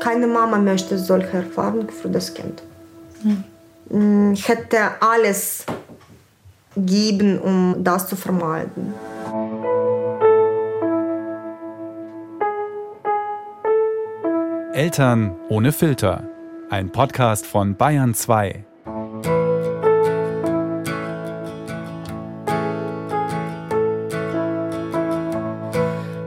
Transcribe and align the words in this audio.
Keine 0.00 0.26
Mama 0.26 0.56
möchte 0.56 0.98
solche 0.98 1.36
Erfahrungen 1.36 1.90
für 1.90 2.08
das 2.08 2.32
Kind. 2.32 2.62
Hm. 3.22 4.32
Ich 4.32 4.48
hätte 4.48 4.78
alles 5.00 5.66
geben, 6.74 7.38
um 7.38 7.76
das 7.84 8.08
zu 8.08 8.16
vermeiden. 8.16 8.94
Eltern 14.72 15.36
ohne 15.50 15.72
Filter. 15.72 16.24
Ein 16.70 16.90
Podcast 16.90 17.44
von 17.44 17.76
Bayern 17.76 18.14
2. 18.14 18.64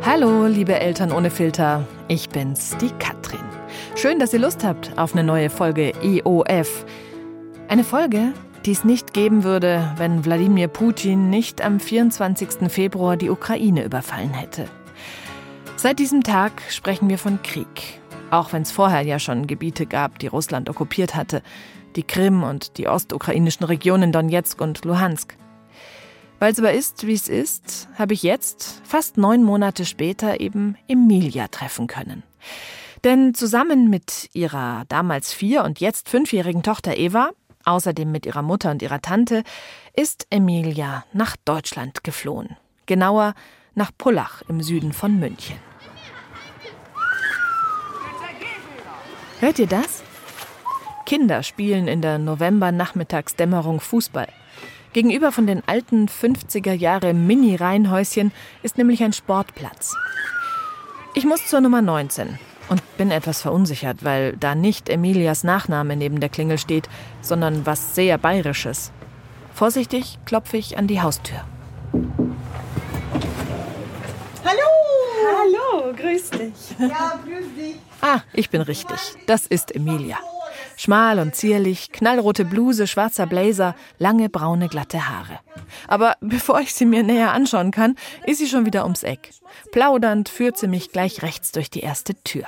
Hallo, 0.06 0.46
liebe 0.46 0.80
Eltern 0.80 1.12
ohne 1.12 1.32
Filter. 1.32 1.88
Ich 2.08 2.30
bin's, 2.30 2.78
die 2.80 2.92
Katrin. 3.00 3.23
Schön, 4.04 4.20
dass 4.20 4.34
ihr 4.34 4.40
Lust 4.40 4.66
habt 4.66 4.92
auf 4.98 5.14
eine 5.14 5.24
neue 5.24 5.50
Folge 5.50 5.94
EOF. 6.04 6.86
Eine 7.70 7.86
Folge, 7.86 8.34
die 8.66 8.74
es 8.74 8.84
nicht 8.84 9.14
geben 9.14 9.46
würde, 9.46 9.94
wenn 9.96 10.26
Wladimir 10.26 10.68
Putin 10.68 11.30
nicht 11.30 11.62
am 11.62 11.80
24. 11.80 12.70
Februar 12.70 13.16
die 13.16 13.30
Ukraine 13.30 13.86
überfallen 13.86 14.34
hätte. 14.34 14.66
Seit 15.78 16.00
diesem 16.00 16.22
Tag 16.22 16.52
sprechen 16.68 17.08
wir 17.08 17.18
von 17.18 17.42
Krieg. 17.44 18.02
Auch 18.30 18.52
wenn 18.52 18.64
es 18.64 18.74
vorher 18.74 19.04
ja 19.04 19.20
schon 19.20 19.48
Gebiete 19.48 19.86
gab, 19.86 20.20
die 20.20 20.28
Russland 20.28 20.70
okkupiert 20.70 21.16
hatte. 21.16 21.42
Die 21.96 22.04
Krim 22.04 22.44
und 22.44 22.78
die 22.78 22.90
ostukrainischen 22.90 23.66
Regionen 23.66 24.12
Donetsk 24.12 24.60
und 24.60 24.84
Luhansk. 24.84 25.38
Weil 26.40 26.52
es 26.52 26.60
aber 26.60 26.74
ist, 26.74 27.08
wie 27.08 27.14
es 27.14 27.30
ist, 27.30 27.88
habe 27.98 28.16
ich 28.16 28.24
jetzt, 28.24 28.82
fast 28.84 29.16
neun 29.16 29.44
Monate 29.46 29.86
später, 29.86 30.42
eben 30.42 30.76
Emilia 30.90 31.48
treffen 31.48 31.88
können. 31.88 32.24
Denn 33.04 33.34
zusammen 33.34 33.90
mit 33.90 34.30
ihrer 34.34 34.86
damals 34.88 35.34
vier- 35.34 35.64
und 35.64 35.80
jetzt 35.80 36.10
fünfjährigen 36.10 36.64
Tochter 36.64 36.96
Eva 36.98 37.32
Außerdem 37.66 38.12
mit 38.12 38.26
ihrer 38.26 38.42
Mutter 38.42 38.72
und 38.72 38.82
ihrer 38.82 39.02
Tante 39.02 39.44
ist 39.96 40.28
Emilia 40.30 41.06
nach 41.14 41.38
Deutschland 41.46 42.04
geflohen. 42.04 42.58
Genauer 42.86 43.34
nach 43.74 43.92
Pullach 43.98 44.42
im 44.50 44.62
Süden 44.62 44.92
von 44.92 45.20
München. 45.20 45.56
Hört 49.40 49.60
ihr 49.60 49.68
das? 49.68 50.04
Kinder 51.06 51.44
spielen 51.44 51.88
in 51.88 52.02
der 52.02 52.18
November-Nachmittagsdämmerung 52.18 53.80
Fußball. 53.80 54.28
Gegenüber 54.94 55.32
von 55.32 55.48
den 55.48 55.64
alten 55.68 56.08
50er 56.08 56.74
Jahre 56.74 57.14
Mini-Reihenhäuschen 57.14 58.32
ist 58.62 58.78
nämlich 58.78 59.04
ein 59.04 59.14
Sportplatz. 59.14 59.96
Ich 61.14 61.26
muss 61.26 61.48
zur 61.48 61.62
Nummer 61.62 61.82
19, 61.82 62.38
und 62.74 62.98
bin 62.98 63.12
etwas 63.12 63.44
verunsichert, 63.44 64.04
weil 64.04 64.36
da 64.36 64.56
nicht 64.56 64.90
Emilias 64.90 65.44
Nachname 65.44 65.96
neben 65.96 66.20
der 66.20 66.30
Klingel 66.30 66.58
steht, 66.58 66.90
sondern 67.22 67.68
was 67.68 67.94
sehr 67.94 68.18
Bayerisches. 68.18 68.92
Vorsichtig 69.54 70.18
klopfe 70.26 70.58
ich 70.58 70.76
an 70.76 70.88
die 70.88 71.00
Haustür. 71.00 71.46
Hallo! 74.44 74.70
Hallo, 75.38 75.94
grüß 75.94 76.32
dich. 76.32 76.54
Ja, 76.80 77.20
grüß 77.24 77.46
dich. 77.56 77.76
Ah, 78.02 78.22
ich 78.34 78.50
bin 78.50 78.62
richtig. 78.62 78.98
Das 79.28 79.46
ist 79.46 79.74
Emilia. 79.76 80.18
Schmal 80.76 81.20
und 81.20 81.36
zierlich, 81.36 81.92
knallrote 81.92 82.44
Bluse, 82.44 82.88
schwarzer 82.88 83.28
Blazer, 83.28 83.76
lange 84.00 84.30
braune 84.30 84.68
glatte 84.68 85.08
Haare. 85.08 85.40
Aber 85.88 86.16
bevor 86.22 86.60
ich 86.60 86.74
sie 86.74 86.86
mir 86.86 87.04
näher 87.04 87.34
anschauen 87.34 87.70
kann, 87.70 87.96
ist 88.26 88.40
sie 88.40 88.48
schon 88.48 88.66
wieder 88.66 88.84
ums 88.84 89.04
Eck. 89.04 89.30
Plaudernd 89.72 90.28
führt 90.28 90.58
sie 90.58 90.68
mich 90.68 90.92
gleich 90.92 91.22
rechts 91.22 91.52
durch 91.52 91.70
die 91.70 91.82
erste 91.82 92.16
Tür. 92.24 92.48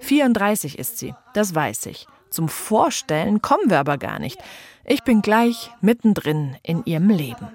34 0.00 0.78
ist 0.78 0.98
sie, 0.98 1.14
das 1.34 1.54
weiß 1.54 1.86
ich. 1.86 2.06
Zum 2.30 2.48
Vorstellen 2.48 3.40
kommen 3.40 3.70
wir 3.70 3.78
aber 3.78 3.98
gar 3.98 4.18
nicht. 4.18 4.38
Ich 4.84 5.02
bin 5.02 5.22
gleich 5.22 5.70
mittendrin 5.80 6.56
in 6.62 6.84
ihrem 6.84 7.10
Leben. 7.10 7.48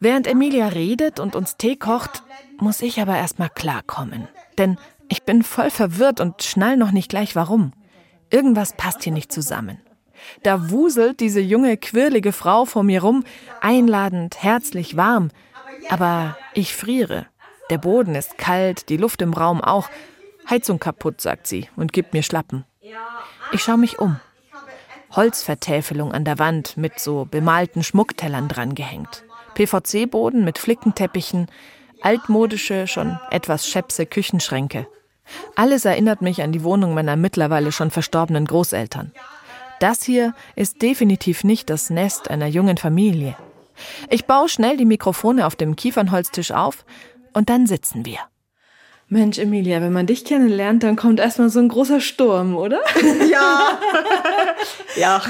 Während 0.00 0.26
Emilia 0.26 0.68
redet 0.68 1.20
und 1.20 1.34
uns 1.34 1.56
Tee 1.56 1.76
kocht, 1.76 2.22
muss 2.58 2.82
ich 2.82 3.00
aber 3.00 3.16
erstmal 3.16 3.50
klarkommen. 3.50 4.28
Denn 4.56 4.78
ich 5.08 5.24
bin 5.24 5.42
voll 5.42 5.70
verwirrt 5.70 6.20
und 6.20 6.42
schnall 6.42 6.76
noch 6.76 6.92
nicht 6.92 7.08
gleich 7.08 7.34
warum. 7.34 7.72
Irgendwas 8.30 8.74
passt 8.74 9.02
hier 9.04 9.12
nicht 9.12 9.32
zusammen. 9.32 9.80
Da 10.42 10.70
wuselt 10.70 11.20
diese 11.20 11.40
junge, 11.40 11.76
quirlige 11.76 12.32
Frau 12.32 12.64
vor 12.64 12.82
mir 12.82 13.02
rum, 13.02 13.24
einladend, 13.60 14.42
herzlich, 14.42 14.96
warm. 14.96 15.30
Aber 15.88 16.36
ich 16.54 16.74
friere. 16.74 17.26
Der 17.70 17.78
Boden 17.78 18.14
ist 18.14 18.38
kalt, 18.38 18.88
die 18.88 18.96
Luft 18.96 19.22
im 19.22 19.32
Raum 19.32 19.60
auch. 19.60 19.88
Heizung 20.48 20.78
kaputt, 20.78 21.20
sagt 21.20 21.46
sie 21.46 21.68
und 21.76 21.92
gibt 21.92 22.14
mir 22.14 22.22
Schlappen. 22.22 22.64
Ich 23.52 23.62
schaue 23.62 23.78
mich 23.78 23.98
um. 23.98 24.18
Holzvertäfelung 25.12 26.12
an 26.12 26.24
der 26.24 26.38
Wand 26.38 26.76
mit 26.76 27.00
so 27.00 27.26
bemalten 27.30 27.82
Schmucktellern 27.82 28.48
drangehängt. 28.48 29.24
PVC-Boden 29.54 30.44
mit 30.44 30.58
Flickenteppichen, 30.58 31.48
altmodische, 32.02 32.86
schon 32.86 33.18
etwas 33.30 33.66
schäpse 33.66 34.06
Küchenschränke. 34.06 34.86
Alles 35.56 35.84
erinnert 35.84 36.22
mich 36.22 36.42
an 36.42 36.52
die 36.52 36.62
Wohnung 36.62 36.94
meiner 36.94 37.16
mittlerweile 37.16 37.72
schon 37.72 37.90
verstorbenen 37.90 38.46
Großeltern. 38.46 39.12
Das 39.80 40.02
hier 40.02 40.34
ist 40.56 40.82
definitiv 40.82 41.44
nicht 41.44 41.70
das 41.70 41.90
Nest 41.90 42.30
einer 42.30 42.46
jungen 42.46 42.76
Familie. 42.76 43.36
Ich 44.10 44.26
baue 44.26 44.48
schnell 44.48 44.76
die 44.76 44.84
Mikrofone 44.84 45.46
auf 45.46 45.54
dem 45.56 45.76
Kiefernholztisch 45.76 46.52
auf 46.52 46.84
und 47.38 47.48
dann 47.48 47.68
sitzen 47.68 48.04
wir. 48.04 48.18
Mensch, 49.08 49.38
Emilia, 49.38 49.80
wenn 49.80 49.92
man 49.92 50.06
dich 50.06 50.24
kennenlernt, 50.24 50.82
dann 50.82 50.96
kommt 50.96 51.20
erstmal 51.20 51.48
so 51.50 51.60
ein 51.60 51.68
großer 51.68 52.00
Sturm, 52.00 52.56
oder? 52.56 52.80
Ja. 53.30 53.78
ja. 54.96 55.22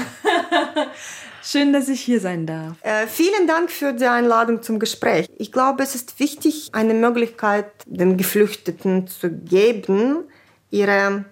Schön, 1.43 1.71
dass 1.71 1.87
ich 1.87 2.01
hier 2.01 2.19
sein 2.19 2.47
darf. 2.47 2.73
Äh, 2.81 3.05
vielen 3.05 3.45
Dank 3.45 3.69
für 3.69 3.93
die 3.93 4.05
Einladung 4.05 4.63
zum 4.63 4.79
Gespräch. 4.79 5.27
Ich 5.37 5.51
glaube, 5.51 5.83
es 5.83 5.93
ist 5.93 6.19
wichtig, 6.19 6.69
eine 6.73 6.95
Möglichkeit 6.95 7.67
den 7.85 8.17
Geflüchteten 8.17 9.05
zu 9.07 9.29
geben, 9.29 10.23
ihre 10.71 11.25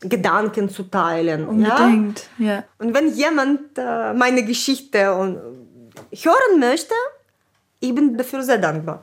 Gedanken 0.00 0.68
zu 0.68 0.82
teilen. 0.82 1.48
Unbedingt, 1.48 2.28
ja. 2.36 2.46
ja. 2.46 2.64
Und 2.78 2.92
wenn 2.94 3.14
jemand 3.14 3.78
äh, 3.78 4.12
meine 4.12 4.44
Geschichte 4.44 4.98
hören 5.06 6.58
möchte, 6.58 6.94
ich 7.80 7.94
bin 7.94 8.18
dafür 8.18 8.42
sehr 8.42 8.58
dankbar. 8.58 9.02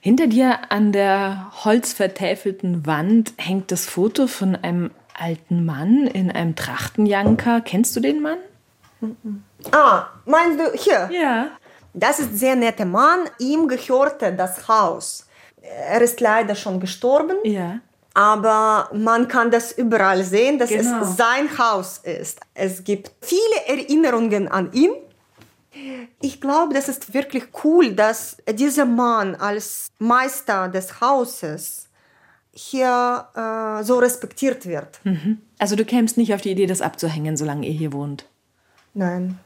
Hinter 0.00 0.26
dir 0.28 0.58
an 0.70 0.92
der 0.92 1.50
holzvertäfelten 1.64 2.86
Wand 2.86 3.32
hängt 3.36 3.72
das 3.72 3.84
Foto 3.86 4.26
von 4.26 4.54
einem 4.56 4.90
alten 5.18 5.64
Mann 5.64 6.06
in 6.06 6.30
einem 6.30 6.54
Trachtenjanker. 6.54 7.60
Kennst 7.60 7.96
du 7.96 8.00
den 8.00 8.22
Mann? 8.22 8.38
Ah, 9.72 10.06
meinst 10.24 10.60
du 10.60 10.72
hier? 10.78 11.08
Ja. 11.12 11.48
Das 11.94 12.20
ist 12.20 12.32
ein 12.32 12.36
sehr 12.36 12.56
netter 12.56 12.84
Mann. 12.84 13.20
Ihm 13.38 13.66
gehörte 13.66 14.32
das 14.32 14.68
Haus. 14.68 15.26
Er 15.60 16.00
ist 16.00 16.20
leider 16.20 16.54
schon 16.54 16.78
gestorben. 16.78 17.36
Ja. 17.42 17.80
Aber 18.14 18.90
man 18.94 19.28
kann 19.28 19.50
das 19.50 19.72
überall 19.72 20.22
sehen, 20.24 20.58
dass 20.58 20.70
Genau. 20.70 21.02
es 21.02 21.16
sein 21.16 21.48
Haus 21.58 21.98
ist. 21.98 22.40
Es 22.54 22.82
gibt 22.84 23.10
viele 23.20 23.66
Erinnerungen 23.66 24.48
an 24.48 24.72
ihn. 24.72 24.90
Ich 26.20 26.40
glaube, 26.40 26.74
das 26.74 26.88
ist 26.88 27.14
wirklich 27.14 27.44
cool, 27.64 27.94
dass 27.94 28.38
dieser 28.50 28.84
Mann 28.84 29.34
als 29.34 29.88
Meister 29.98 30.68
des 30.68 31.00
Hauses 31.00 31.88
hier 32.52 33.28
äh, 33.34 33.84
so 33.84 33.98
respektiert 33.98 34.66
wird. 34.66 35.00
Also 35.58 35.76
du 35.76 35.84
kämst 35.84 36.16
nicht 36.16 36.34
auf 36.34 36.40
die 36.40 36.50
Idee, 36.50 36.66
das 36.66 36.80
abzuhängen, 36.80 37.36
solange 37.36 37.66
ihr 37.66 37.72
hier 37.74 37.92
wohnt. 37.92 38.28
Nein. 38.94 39.38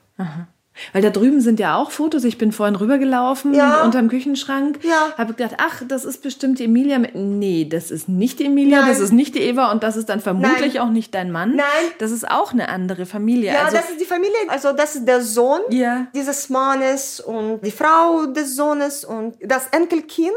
Weil 0.92 1.02
da 1.02 1.10
drüben 1.10 1.40
sind 1.42 1.60
ja 1.60 1.76
auch 1.76 1.90
Fotos. 1.90 2.24
Ich 2.24 2.38
bin 2.38 2.50
vorhin 2.50 2.76
rübergelaufen 2.76 3.52
Ja. 3.52 3.82
unterm 3.84 4.08
Küchenschrank. 4.08 4.78
Ja. 4.82 5.12
Habe 5.18 5.34
gedacht, 5.34 5.56
ach, 5.58 5.82
das 5.86 6.04
ist 6.04 6.22
bestimmt 6.22 6.58
die 6.58 6.64
Emilia. 6.64 6.98
Nee, 7.14 7.66
das 7.70 7.90
ist 7.90 8.08
nicht 8.08 8.38
die 8.38 8.46
Emilia, 8.46 8.80
Nein. 8.80 8.88
das 8.88 8.98
ist 9.00 9.12
nicht 9.12 9.34
die 9.34 9.40
Eva 9.42 9.70
und 9.70 9.82
das 9.82 9.96
ist 9.96 10.08
dann 10.08 10.20
vermutlich 10.20 10.74
Nein. 10.74 10.82
auch 10.82 10.90
nicht 10.90 11.14
dein 11.14 11.30
Mann. 11.30 11.56
Nein. 11.56 11.66
Das 11.98 12.10
ist 12.10 12.28
auch 12.30 12.52
eine 12.52 12.68
andere 12.70 13.04
Familie. 13.06 13.52
Ja, 13.52 13.64
also, 13.64 13.76
das 13.76 13.90
ist 13.90 14.00
die 14.00 14.06
Familie. 14.06 14.34
Also 14.48 14.72
das 14.72 14.94
ist 14.96 15.06
der 15.06 15.20
Sohn 15.20 15.60
Ja. 15.70 16.06
dieses 16.14 16.48
Mannes 16.48 17.20
und 17.20 17.60
die 17.64 17.70
Frau 17.70 18.26
des 18.26 18.56
Sohnes 18.56 19.04
und 19.04 19.36
das 19.42 19.66
Enkelkind. 19.72 20.32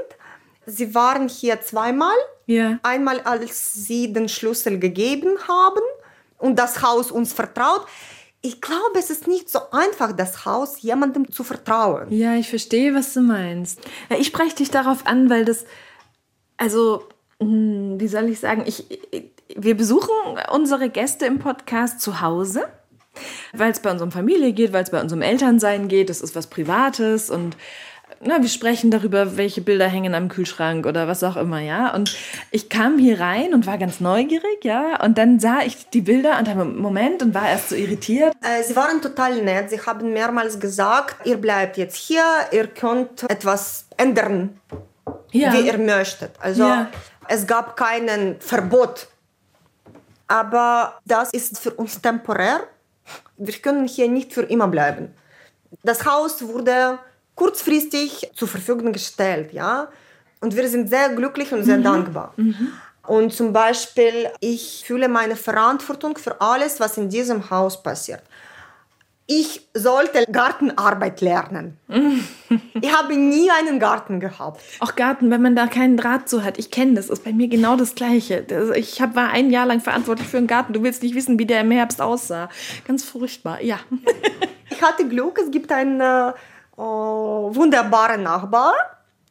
Sie 0.66 0.94
waren 0.96 1.28
hier 1.30 1.62
zweimal. 1.62 2.16
ja. 2.48 2.78
Einmal, 2.84 3.22
als 3.22 3.74
sie 3.74 4.12
den 4.12 4.28
Schlüssel 4.30 4.80
gegeben 4.80 5.30
haben 5.48 5.82
und 6.40 6.60
das 6.60 6.82
Haus 6.82 7.10
uns 7.10 7.32
vertraut. 7.34 7.86
Ich 8.46 8.62
glaube, 8.62 9.00
es 9.00 9.10
ist 9.10 9.28
nicht 9.28 9.50
so 9.50 9.60
einfach, 9.72 10.12
das 10.12 10.46
Haus 10.46 10.80
jemandem 10.84 11.32
zu 11.32 11.44
vertrauen. 11.44 12.12
Ja, 12.12 12.36
ich 12.36 12.48
verstehe, 12.48 12.94
was 12.94 13.12
du 13.16 13.22
meinst. 13.22 13.80
Ich 14.20 14.28
spreche 14.28 14.58
dich 14.58 14.70
darauf 14.70 15.08
an, 15.08 15.32
weil 15.32 15.46
das, 15.46 15.66
also, 16.56 17.10
hm, 17.40 18.00
wie 18.00 18.08
soll 18.08 18.30
ich 18.30 18.40
sagen, 18.40 18.62
ich, 18.68 18.86
wir 19.56 19.76
besuchen 19.76 20.12
unsere 20.52 20.90
Gäste 20.90 21.26
im 21.26 21.40
Podcast 21.40 22.02
zu 22.02 22.22
Hause, 22.22 22.68
weil 23.52 23.72
es 23.72 23.80
bei 23.80 23.90
uns 23.90 24.04
um 24.04 24.12
Familie 24.12 24.54
geht, 24.54 24.74
weil 24.74 24.84
es 24.84 24.92
bei 24.92 25.02
uns 25.02 25.12
um 25.12 25.24
Elternsein 25.24 25.88
geht. 25.88 26.12
Das 26.12 26.22
ist 26.22 26.36
was 26.36 26.46
Privates 26.46 27.32
und 27.32 27.58
na, 28.22 28.42
wir 28.42 28.50
sprechen 28.50 28.92
darüber, 28.92 29.38
welche 29.38 29.62
Bilder 29.62 29.88
hängen 29.88 30.16
am 30.16 30.30
Kühlschrank 30.30 30.86
oder 30.86 31.08
was 31.08 31.24
auch 31.24 31.36
immer, 31.36 31.60
ja. 31.60 31.94
Und 31.94 32.16
ich 32.52 32.70
kam 32.70 32.98
hier 32.98 33.20
rein 33.20 33.54
und 33.54 33.68
war 33.68 33.78
ganz 33.78 34.00
neugierig, 34.00 34.64
ja. 34.64 35.02
Und 35.04 35.18
dann 35.18 35.40
sah 35.40 35.60
ich 35.66 35.90
die 35.90 36.02
Bilder 36.02 36.38
und 36.40 36.48
habe 36.50 36.66
Moment 36.66 37.22
und 37.22 37.34
war 37.34 37.48
erst 37.50 37.70
so 37.70 37.76
irritiert. 37.76 38.34
Äh, 38.42 38.64
Sie 38.64 38.76
waren 38.76 39.02
total 39.02 39.42
nett. 39.44 39.70
Sie 39.70 39.80
haben 39.80 40.14
mehrmals 40.14 40.60
gesagt, 40.60 41.26
ihr 41.28 41.38
bleibt 41.38 41.78
jetzt 41.78 41.96
hier, 41.96 42.24
ihr 42.52 42.68
könnt 42.68 43.24
etwas 43.30 43.86
ändern, 43.98 44.60
Ja. 45.32 45.54
wie 45.54 45.68
ihr 45.68 45.78
möchtet. 45.78 46.32
Also 46.40 46.64
Ja. 46.64 46.88
es 47.28 47.46
gab 47.46 47.76
keinen 47.78 48.40
Verbot. 48.40 49.08
Aber 50.28 51.00
das 51.06 51.32
ist 51.32 51.60
für 51.60 51.72
uns 51.72 52.02
temporär. 52.02 52.62
Wir 53.38 53.54
können 53.56 53.88
hier 53.88 54.10
nicht 54.10 54.34
für 54.34 54.42
immer 54.44 54.68
bleiben. 54.68 55.14
Das 55.84 56.06
Haus 56.06 56.42
wurde 56.48 56.98
kurzfristig 57.36 58.32
zur 58.34 58.48
Verfügung 58.48 58.94
gestellt, 58.94 59.54
ja. 59.54 59.88
Und 60.42 60.56
wir 60.56 60.68
sind 60.70 60.90
sehr 60.90 61.10
glücklich 61.10 61.52
und 61.54 61.64
sehr 61.64 61.78
dankbar. 61.78 62.34
Und 63.08 63.34
zum 63.34 63.54
Beispiel, 63.54 64.28
ich 64.40 64.84
fühle 64.86 65.08
meine 65.08 65.36
Verantwortung 65.36 66.18
für 66.18 66.40
alles, 66.42 66.80
was 66.80 66.98
in 66.98 67.10
diesem 67.10 67.50
Haus 67.50 67.82
passiert. 67.84 68.22
Ich 69.28 69.68
sollte 69.74 70.24
Gartenarbeit 70.32 71.20
lernen. 71.22 71.78
ich 72.80 72.94
habe 72.96 73.16
nie 73.16 73.50
einen 73.50 73.80
Garten 73.80 74.20
gehabt. 74.20 74.62
Auch 74.80 74.96
Garten, 74.96 75.32
wenn 75.32 75.42
man 75.42 75.56
da 75.56 75.66
keinen 75.66 75.98
Draht 75.98 76.30
zu 76.30 76.44
hat. 76.44 76.60
Ich 76.60 76.70
kenne 76.70 76.94
das, 76.94 77.10
ist 77.10 77.24
bei 77.24 77.34
mir 77.34 77.48
genau 77.48 77.76
das 77.76 77.96
Gleiche. 77.96 78.44
Das- 78.44 78.70
Ich 78.78 79.02
hab, 79.02 79.16
war 79.16 79.30
ein 79.32 79.50
Jahr 79.50 79.66
lang 79.66 79.82
verantwortlich 79.82 80.28
für 80.28 80.38
einen 80.38 80.46
Garten. 80.46 80.74
Du 80.74 80.84
willst 80.84 81.02
nicht 81.02 81.16
wissen, 81.16 81.40
wie 81.40 81.48
der 81.48 81.62
im 81.62 81.72
Herbst 81.72 82.02
aussah. 82.02 82.50
Ganz 82.88 83.04
furchtbar, 83.04 83.62
ja. 83.64 83.80
Ich 84.70 84.80
hatte 84.84 85.08
Glück, 85.08 85.40
es 85.44 85.50
gibt 85.50 85.72
einen 85.72 86.34
äh, 86.78 86.82
wunderbaren 86.82 88.24
Nachbar. 88.24 88.74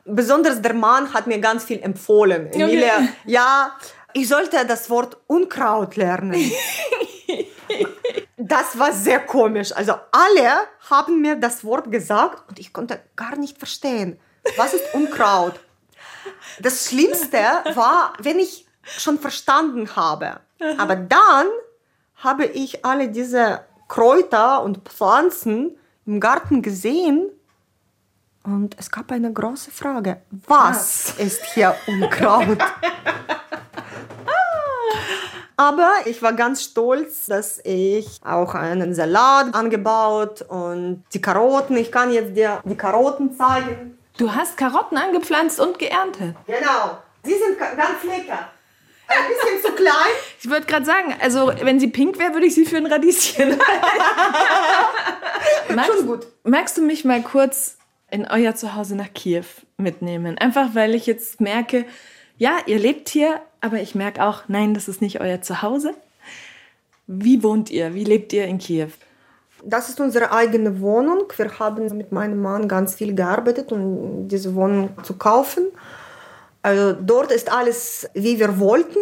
Besonders 0.04 0.60
der 0.60 0.74
Mann 0.74 1.12
hat 1.14 1.26
mir 1.26 1.38
ganz 1.38 1.64
viel 1.64 1.80
empfohlen. 1.82 2.52
Emilia, 2.52 3.08
ja, 3.24 3.72
ich 4.12 4.28
sollte 4.28 4.64
das 4.66 4.90
Wort 4.90 5.16
Unkraut 5.26 5.96
lernen. 5.96 6.34
Das 8.36 8.78
war 8.78 8.92
sehr 8.92 9.20
komisch. 9.20 9.72
Also 9.72 9.94
alle 10.12 10.50
haben 10.90 11.22
mir 11.22 11.36
das 11.36 11.64
Wort 11.64 11.90
gesagt 11.90 12.46
und 12.48 12.58
ich 12.58 12.74
konnte 12.74 13.00
gar 13.16 13.36
nicht 13.36 13.56
verstehen. 13.56 14.20
Was 14.56 14.74
ist 14.74 14.92
Unkraut? 14.92 15.58
Das 16.60 16.86
Schlimmste 16.86 17.38
war, 17.74 18.12
wenn 18.18 18.38
ich 18.38 18.66
schon 18.82 19.18
verstanden 19.18 19.96
habe. 19.96 20.40
Aber 20.76 20.96
dann 20.96 21.46
habe 22.16 22.44
ich 22.44 22.84
alle 22.84 23.08
diese 23.08 23.64
Kräuter 23.88 24.62
und 24.62 24.88
Pflanzen 24.88 25.78
im 26.06 26.20
Garten 26.20 26.62
gesehen 26.62 27.30
und 28.44 28.76
es 28.78 28.90
gab 28.90 29.10
eine 29.10 29.32
große 29.32 29.70
Frage. 29.70 30.22
Was 30.46 31.14
ist 31.18 31.44
hier 31.54 31.74
Unkraut? 31.86 32.58
Aber 35.56 35.92
ich 36.04 36.20
war 36.20 36.32
ganz 36.32 36.64
stolz, 36.64 37.26
dass 37.26 37.60
ich 37.64 38.20
auch 38.24 38.54
einen 38.54 38.92
Salat 38.92 39.54
angebaut 39.54 40.42
und 40.42 41.04
die 41.12 41.20
Karotten, 41.20 41.76
ich 41.76 41.92
kann 41.92 42.12
jetzt 42.12 42.36
dir 42.36 42.60
die 42.64 42.76
Karotten 42.76 43.36
zeigen. 43.36 43.96
Du 44.18 44.34
hast 44.34 44.56
Karotten 44.56 44.98
angepflanzt 44.98 45.60
und 45.60 45.78
geerntet. 45.78 46.34
Genau, 46.46 46.98
sie 47.22 47.34
sind 47.34 47.58
ganz 47.58 48.02
lecker. 48.04 48.50
Ein 49.06 49.28
bisschen 49.28 49.62
zu 49.62 49.72
klein, 49.76 50.12
Ich 50.44 50.50
wollte 50.50 50.66
gerade 50.66 50.84
sagen, 50.84 51.14
also 51.22 51.50
wenn 51.62 51.80
sie 51.80 51.86
pink 51.88 52.18
wäre, 52.18 52.34
würde 52.34 52.46
ich 52.46 52.54
sie 52.54 52.66
für 52.66 52.76
ein 52.76 52.84
Radieschen. 52.84 53.56
magst, 55.74 55.90
Schon 55.90 56.06
gut. 56.06 56.26
Magst 56.42 56.76
du 56.76 56.82
mich 56.82 57.06
mal 57.06 57.22
kurz 57.22 57.78
in 58.10 58.26
euer 58.28 58.54
Zuhause 58.54 58.94
nach 58.94 59.10
Kiew 59.14 59.46
mitnehmen? 59.78 60.36
Einfach 60.36 60.74
weil 60.74 60.94
ich 60.94 61.06
jetzt 61.06 61.40
merke, 61.40 61.86
ja, 62.36 62.58
ihr 62.66 62.78
lebt 62.78 63.08
hier, 63.08 63.40
aber 63.62 63.80
ich 63.80 63.94
merke 63.94 64.22
auch, 64.22 64.42
nein, 64.48 64.74
das 64.74 64.86
ist 64.86 65.00
nicht 65.00 65.22
euer 65.22 65.40
Zuhause. 65.40 65.94
Wie 67.06 67.42
wohnt 67.42 67.70
ihr? 67.70 67.94
Wie 67.94 68.04
lebt 68.04 68.34
ihr 68.34 68.44
in 68.44 68.58
Kiew? 68.58 68.88
Das 69.64 69.88
ist 69.88 69.98
unsere 69.98 70.30
eigene 70.30 70.82
Wohnung. 70.82 71.24
Wir 71.36 71.58
haben 71.58 71.96
mit 71.96 72.12
meinem 72.12 72.42
Mann 72.42 72.68
ganz 72.68 72.96
viel 72.96 73.14
gearbeitet, 73.14 73.72
um 73.72 74.28
diese 74.28 74.54
Wohnung 74.54 74.90
zu 75.04 75.16
kaufen. 75.16 75.68
Also 76.64 76.94
dort 76.94 77.30
ist 77.30 77.52
alles, 77.52 78.08
wie 78.14 78.38
wir 78.38 78.58
wollten. 78.58 78.98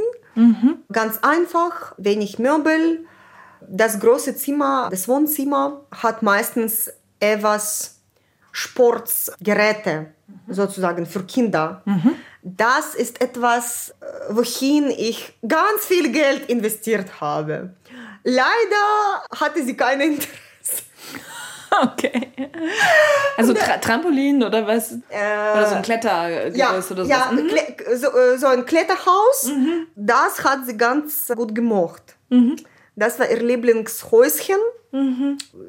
Ganz 0.92 1.18
einfach, 1.22 1.94
wenig 1.96 2.40
Möbel. 2.40 3.06
Das 3.68 4.00
große 4.00 4.34
Zimmer, 4.34 4.88
das 4.90 5.06
Wohnzimmer, 5.06 5.82
hat 5.92 6.22
meistens 6.22 6.90
etwas 7.20 8.00
Sportgeräte, 8.50 10.12
sozusagen 10.48 11.06
für 11.06 11.22
Kinder. 11.22 11.82
Das 12.42 12.96
ist 12.96 13.20
etwas, 13.20 13.90
äh, 14.00 14.34
wohin 14.34 14.90
ich 14.90 15.38
ganz 15.46 15.84
viel 15.86 16.10
Geld 16.10 16.48
investiert 16.50 17.20
habe. 17.20 17.74
Leider 18.24 18.84
hatte 19.40 19.62
sie 19.64 19.76
kein 19.76 20.00
Interesse. 20.00 20.28
Okay. 21.82 22.30
Also 23.36 23.54
Tra 23.54 23.78
Trampolin 23.78 24.42
oder 24.42 24.66
was? 24.66 24.92
oder 25.10 25.66
so 25.66 25.74
ein 25.76 25.82
Klettergerüst 25.82 26.56
Ja, 26.56 26.70
oder 26.72 27.04
so. 27.04 27.10
ja 27.10 27.30
Mhm. 27.32 27.38
Kle- 27.48 27.96
so, 27.96 28.08
äh, 28.08 28.36
so 28.38 28.46
ein 28.46 28.64
Kletterhaus, 28.66 29.50
das 29.96 30.44
hat 30.44 30.66
sie 30.66 30.76
ganz 30.76 31.28
gut 31.34 31.54
gemocht. 31.54 32.02
Mhm. 32.28 32.56
Das 32.94 33.18
war 33.18 33.28
ihr 33.30 33.42
Lieblingshäuschen. 33.42 34.58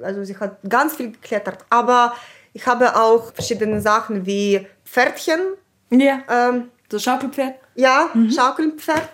Also 0.04 0.24
sie 0.26 0.36
hat 0.38 0.58
ganz 0.68 0.96
viel 0.96 1.12
geklettert. 1.14 1.60
Aber 1.70 2.14
ich 2.52 2.66
habe 2.68 2.96
auch 2.96 3.34
verschiedene 3.34 3.80
Sachen 3.80 4.26
wie 4.26 4.68
Pferdchen, 4.86 5.40
Ja. 5.90 6.20
ähm, 6.30 6.70
So 6.92 7.00
Schaukelpferd. 7.00 7.56
ja, 7.76 8.10
Mhm. 8.14 8.30
Schaukelpferd 8.32 9.10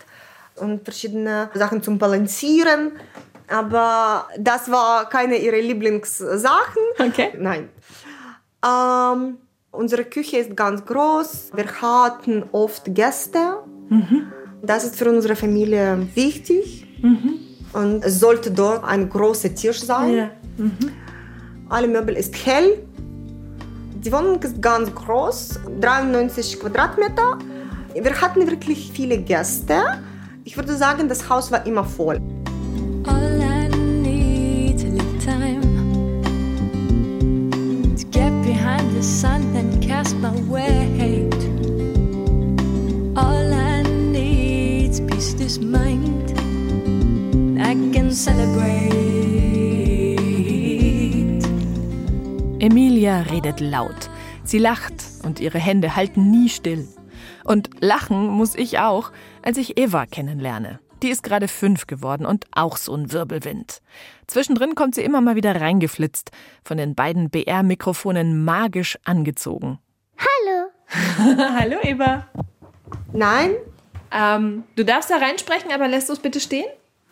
und 0.55 0.83
verschiedene 0.83 1.49
Sachen 1.53 1.83
zum 1.83 1.99
Balancieren. 1.99 2.93
Aber 3.49 4.27
das 4.37 4.69
war 4.69 5.09
keine 5.09 5.37
ihrer 5.37 5.57
Lieblingssachen. 5.57 6.83
Okay. 6.99 7.33
Nein. 7.37 7.69
Ähm, 8.65 9.37
unsere 9.71 10.03
Küche 10.05 10.37
ist 10.37 10.55
ganz 10.55 10.85
groß. 10.85 11.51
Wir 11.55 11.65
hatten 11.81 12.43
oft 12.51 12.83
Gäste. 12.93 13.63
Das 14.61 14.83
ist 14.83 14.97
für 14.97 15.09
unsere 15.09 15.35
Familie 15.35 16.07
wichtig. 16.15 16.87
Und 17.73 18.03
es 18.03 18.19
sollte 18.19 18.51
dort 18.51 18.83
ein 18.83 19.09
großer 19.09 19.53
Tisch 19.55 19.81
sein. 19.81 20.13
Ja. 20.13 20.29
Alle 21.69 21.87
Möbel 21.87 22.15
ist 22.15 22.35
hell. 22.45 22.83
Die 23.95 24.11
Wohnung 24.11 24.41
ist 24.41 24.61
ganz 24.61 24.93
groß, 24.95 25.59
93 25.81 26.59
Quadratmeter. 26.59 27.37
Wir 27.93 28.21
hatten 28.21 28.49
wirklich 28.49 28.91
viele 28.93 29.17
Gäste. 29.17 30.01
Ich 30.45 30.55
würde 30.55 30.75
sagen, 30.75 31.09
das 31.09 31.29
Haus 31.29 31.51
war 31.51 31.65
immer 31.65 31.83
voll. 31.83 32.19
All 43.15 43.53
I 43.53 43.83
need's 43.83 44.99
peace 45.01 45.33
this 45.35 45.59
mind. 45.59 46.31
I 47.59 47.73
can 47.93 48.11
celebrate. 48.11 48.99
Emilia 52.59 53.21
redet 53.21 53.61
laut. 53.61 54.09
Sie 54.43 54.57
lacht 54.57 54.93
und 55.23 55.39
ihre 55.39 55.59
Hände 55.59 55.95
halten 55.95 56.29
nie 56.29 56.49
still. 56.49 56.87
Und 57.45 57.69
lachen 57.79 58.27
muss 58.27 58.55
ich 58.55 58.79
auch, 58.79 59.11
als 59.41 59.57
ich 59.57 59.77
Eva 59.77 60.05
kennenlerne. 60.05 60.79
Die 61.01 61.09
ist 61.09 61.23
gerade 61.23 61.47
fünf 61.47 61.87
geworden 61.87 62.25
und 62.25 62.45
auch 62.51 62.75
so 62.75 62.93
ein 62.93 63.13
Wirbelwind. 63.13 63.81
Zwischendrin 64.27 64.75
kommt 64.75 64.95
sie 64.95 65.03
immer 65.03 65.21
mal 65.21 65.37
wieder 65.37 65.59
reingeflitzt, 65.59 66.31
von 66.63 66.77
den 66.77 66.93
beiden 66.93 67.29
BR-Mikrofonen 67.29 68.43
magisch 68.43 68.97
angezogen. 69.05 69.79
Hallo. 70.19 70.69
Hallo 71.59 71.77
Eva. 71.83 72.27
Nein, 73.13 73.55
Ähm, 74.11 74.63
du 74.75 74.83
darfst 74.83 75.09
da 75.11 75.17
reinsprechen, 75.17 75.71
aber 75.71 75.87
lässt 75.87 76.09
du 76.09 76.13
es 76.13 76.19
bitte 76.19 76.39
stehen? 76.39 76.65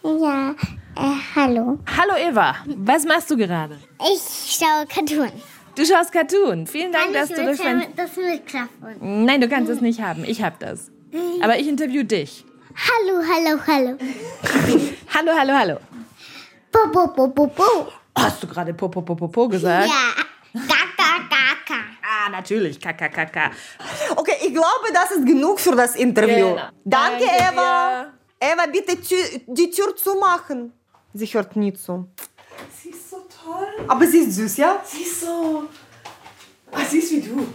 Ja, 0.03 0.51
äh, 0.95 1.15
hallo. 1.35 1.77
Hallo 1.95 2.15
Eva, 2.17 2.55
was 2.65 3.05
machst 3.05 3.29
du 3.29 3.37
gerade? 3.37 3.77
Ich 3.99 4.57
schaue 4.57 4.85
Cartoon. 4.87 5.31
Du 5.75 5.85
schaust 5.85 6.11
Cartoon. 6.11 6.65
Vielen 6.65 6.91
Dank, 6.91 7.13
dass 7.13 7.29
du 7.29 7.43
durch 7.45 7.59
mein... 7.63 7.93
das 7.95 8.15
Mikrofon? 8.15 9.25
Nein, 9.25 9.41
du 9.41 9.47
kannst 9.47 9.69
es 9.69 9.79
nicht 9.79 10.01
haben. 10.01 10.23
Ich 10.25 10.41
hab 10.41 10.57
das. 10.59 10.89
Aber 11.41 11.59
ich 11.59 11.67
interview 11.67 12.01
dich. 12.03 12.43
Hallo, 12.75 13.21
hallo, 13.31 13.59
hallo. 13.67 13.97
Hallo, 15.13 15.31
hallo, 15.37 15.53
hallo. 15.53 15.77
Bo, 16.71 16.91
bo, 16.91 17.07
bo, 17.07 17.27
bo, 17.27 17.47
bo. 17.47 17.87
Hast 18.15 18.41
du 18.43 18.47
gerade 18.47 18.73
Popo, 18.73 19.01
Popo, 19.01 19.27
Popo 19.27 19.47
gesagt? 19.47 19.87
Ja, 19.87 19.93
Kaka, 19.93 20.13
Kaka. 20.13 20.23
Ah, 20.23 20.26
natürlich. 22.37 22.79
Kakakaka. 22.79 23.51
okay, 24.15 24.37
ich 24.41 24.53
glaube, 24.53 24.87
das 24.93 25.11
ist 25.11 25.25
genug 25.25 25.59
für 25.59 25.75
das 25.75 25.95
Interview. 25.95 26.49
Genau. 26.49 26.69
Danke, 26.83 27.25
Danke 27.25 27.53
Eva. 27.53 28.13
Eva, 28.39 28.65
bitte 28.71 28.97
die 29.47 29.69
Tür 29.71 29.95
zumachen. 29.95 30.73
Sie 31.13 31.25
hört 31.25 31.55
nie 31.55 31.73
zu. 31.73 32.07
Sie 32.79 32.89
ist 32.89 33.09
so 33.09 33.17
toll. 33.43 33.85
Aber 33.87 34.05
sie 34.05 34.19
ist 34.19 34.35
süß, 34.35 34.57
ja? 34.57 34.81
Sie 34.85 35.01
ist 35.01 35.21
so... 35.21 35.67
Ah, 36.71 36.83
sie 36.83 36.99
ist 36.99 37.11
wie 37.11 37.21
du. 37.21 37.47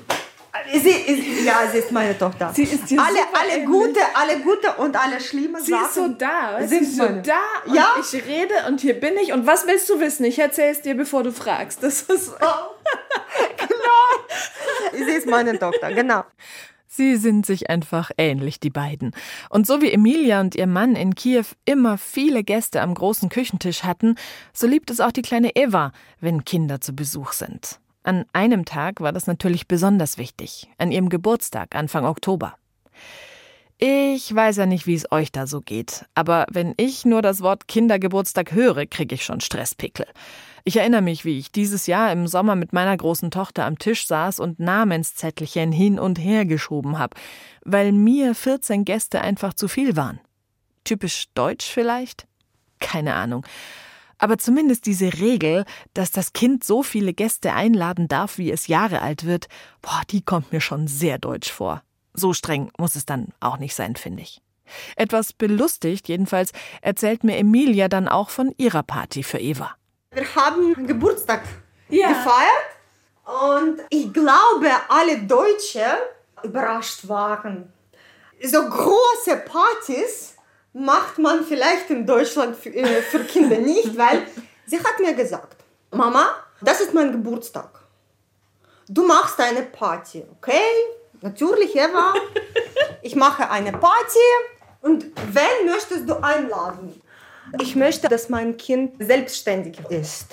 Sie 0.70 0.88
ist, 0.90 1.44
ja, 1.44 1.60
sie 1.70 1.78
ist 1.78 1.92
meine 1.92 2.16
Tochter. 2.18 2.52
Sie 2.54 2.64
ist 2.64 2.84
alle, 2.92 3.18
alle 3.32 3.64
gute, 3.64 4.00
alle 4.14 4.38
gute 4.40 4.72
und 4.78 4.96
alle 4.96 5.20
schlimme 5.20 5.60
Sie 5.60 5.70
Sachen. 5.72 5.86
ist 5.86 5.94
so 5.94 6.08
da, 6.08 6.58
sie 6.66 6.76
ist 6.76 6.96
so 6.96 7.02
meine. 7.04 7.22
da 7.22 7.38
und 7.66 7.74
Ja. 7.74 7.94
ich 8.00 8.12
rede 8.26 8.54
und 8.68 8.80
hier 8.80 8.94
bin 8.98 9.16
ich. 9.16 9.32
Und 9.32 9.46
was 9.46 9.66
willst 9.66 9.88
du 9.88 10.00
wissen? 10.00 10.24
Ich 10.24 10.38
erzähle 10.38 10.70
es 10.72 10.82
dir, 10.82 10.94
bevor 10.94 11.22
du 11.22 11.32
fragst. 11.32 11.82
Das 11.82 12.02
ist 12.02 12.32
Sie 14.92 15.02
ist 15.12 15.26
meine 15.26 15.58
Tochter, 15.58 15.92
genau. 15.92 16.24
Sie 16.86 17.16
sind 17.16 17.46
sich 17.46 17.70
einfach 17.70 18.10
ähnlich, 18.18 18.60
die 18.60 18.68
beiden. 18.68 19.12
Und 19.48 19.66
so 19.66 19.80
wie 19.80 19.90
Emilia 19.90 20.40
und 20.42 20.54
ihr 20.54 20.66
Mann 20.66 20.94
in 20.94 21.14
Kiew 21.14 21.44
immer 21.64 21.96
viele 21.96 22.44
Gäste 22.44 22.82
am 22.82 22.92
großen 22.94 23.30
Küchentisch 23.30 23.82
hatten, 23.82 24.16
so 24.52 24.66
liebt 24.66 24.90
es 24.90 25.00
auch 25.00 25.12
die 25.12 25.22
kleine 25.22 25.56
Eva, 25.56 25.92
wenn 26.20 26.44
Kinder 26.44 26.82
zu 26.82 26.92
Besuch 26.94 27.32
sind. 27.32 27.78
An 28.04 28.24
einem 28.32 28.64
Tag 28.64 29.00
war 29.00 29.12
das 29.12 29.26
natürlich 29.26 29.68
besonders 29.68 30.18
wichtig, 30.18 30.68
an 30.78 30.90
ihrem 30.90 31.08
Geburtstag 31.08 31.74
Anfang 31.76 32.04
Oktober. 32.04 32.54
Ich 33.78 34.32
weiß 34.32 34.58
ja 34.58 34.66
nicht, 34.66 34.86
wie 34.86 34.94
es 34.94 35.10
euch 35.10 35.32
da 35.32 35.46
so 35.46 35.60
geht, 35.60 36.04
aber 36.14 36.46
wenn 36.50 36.74
ich 36.76 37.04
nur 37.04 37.20
das 37.20 37.40
Wort 37.40 37.66
Kindergeburtstag 37.66 38.52
höre, 38.52 38.86
kriege 38.86 39.16
ich 39.16 39.24
schon 39.24 39.40
Stresspickel. 39.40 40.06
Ich 40.64 40.76
erinnere 40.76 41.02
mich, 41.02 41.24
wie 41.24 41.38
ich 41.38 41.50
dieses 41.50 41.88
Jahr 41.88 42.12
im 42.12 42.28
Sommer 42.28 42.54
mit 42.54 42.72
meiner 42.72 42.96
großen 42.96 43.32
Tochter 43.32 43.64
am 43.64 43.78
Tisch 43.78 44.06
saß 44.06 44.38
und 44.38 44.60
Namenszettelchen 44.60 45.72
hin 45.72 45.98
und 45.98 46.18
her 46.18 46.44
geschoben 46.44 46.98
habe, 46.98 47.16
weil 47.64 47.90
mir 47.90 48.36
14 48.36 48.84
Gäste 48.84 49.20
einfach 49.20 49.54
zu 49.54 49.66
viel 49.66 49.96
waren. 49.96 50.20
Typisch 50.84 51.26
deutsch 51.34 51.66
vielleicht? 51.66 52.28
Keine 52.78 53.14
Ahnung. 53.14 53.44
Aber 54.22 54.38
zumindest 54.38 54.86
diese 54.86 55.14
Regel, 55.14 55.64
dass 55.94 56.12
das 56.12 56.32
Kind 56.32 56.62
so 56.62 56.84
viele 56.84 57.12
Gäste 57.12 57.54
einladen 57.54 58.06
darf, 58.06 58.38
wie 58.38 58.52
es 58.52 58.68
Jahre 58.68 59.02
alt 59.02 59.26
wird, 59.26 59.48
boah, 59.80 60.00
die 60.10 60.22
kommt 60.22 60.52
mir 60.52 60.60
schon 60.60 60.86
sehr 60.86 61.18
deutsch 61.18 61.50
vor. 61.50 61.82
So 62.14 62.32
streng 62.32 62.70
muss 62.78 62.94
es 62.94 63.04
dann 63.04 63.32
auch 63.40 63.58
nicht 63.58 63.74
sein, 63.74 63.96
finde 63.96 64.22
ich. 64.22 64.40
Etwas 64.94 65.32
belustigt 65.32 66.06
jedenfalls 66.06 66.52
erzählt 66.82 67.24
mir 67.24 67.36
Emilia 67.36 67.88
dann 67.88 68.06
auch 68.06 68.30
von 68.30 68.54
ihrer 68.58 68.84
Party 68.84 69.24
für 69.24 69.38
Eva. 69.40 69.74
Wir 70.12 70.32
haben 70.36 70.86
Geburtstag 70.86 71.42
Ja. 71.88 72.06
gefeiert 72.06 72.70
und 73.50 73.80
ich 73.90 74.12
glaube, 74.12 74.70
alle 74.88 75.18
Deutsche 75.22 75.84
überrascht 76.44 77.08
waren. 77.08 77.72
So 78.40 78.62
große 78.68 79.36
Partys 79.46 80.31
macht 80.72 81.18
man 81.18 81.44
vielleicht 81.44 81.90
in 81.90 82.06
Deutschland 82.06 82.56
für, 82.56 82.70
äh, 82.70 83.02
für 83.02 83.20
Kinder 83.20 83.58
nicht, 83.58 83.96
weil 83.96 84.26
sie 84.66 84.78
hat 84.78 84.98
mir 85.00 85.14
gesagt, 85.14 85.56
Mama, 85.90 86.30
das 86.60 86.80
ist 86.80 86.94
mein 86.94 87.12
Geburtstag. 87.12 87.68
Du 88.88 89.06
machst 89.06 89.38
eine 89.40 89.62
Party, 89.62 90.24
okay? 90.36 90.60
Natürlich, 91.20 91.76
Eva. 91.76 92.14
Ich 93.02 93.14
mache 93.16 93.48
eine 93.50 93.72
Party 93.72 94.18
und 94.80 95.06
wen 95.32 95.66
möchtest 95.66 96.08
du 96.08 96.22
einladen? 96.22 97.00
Ich 97.60 97.74
möchte, 97.76 98.08
dass 98.08 98.28
mein 98.28 98.56
Kind 98.56 98.94
selbstständig 98.98 99.78
ist. 99.90 100.28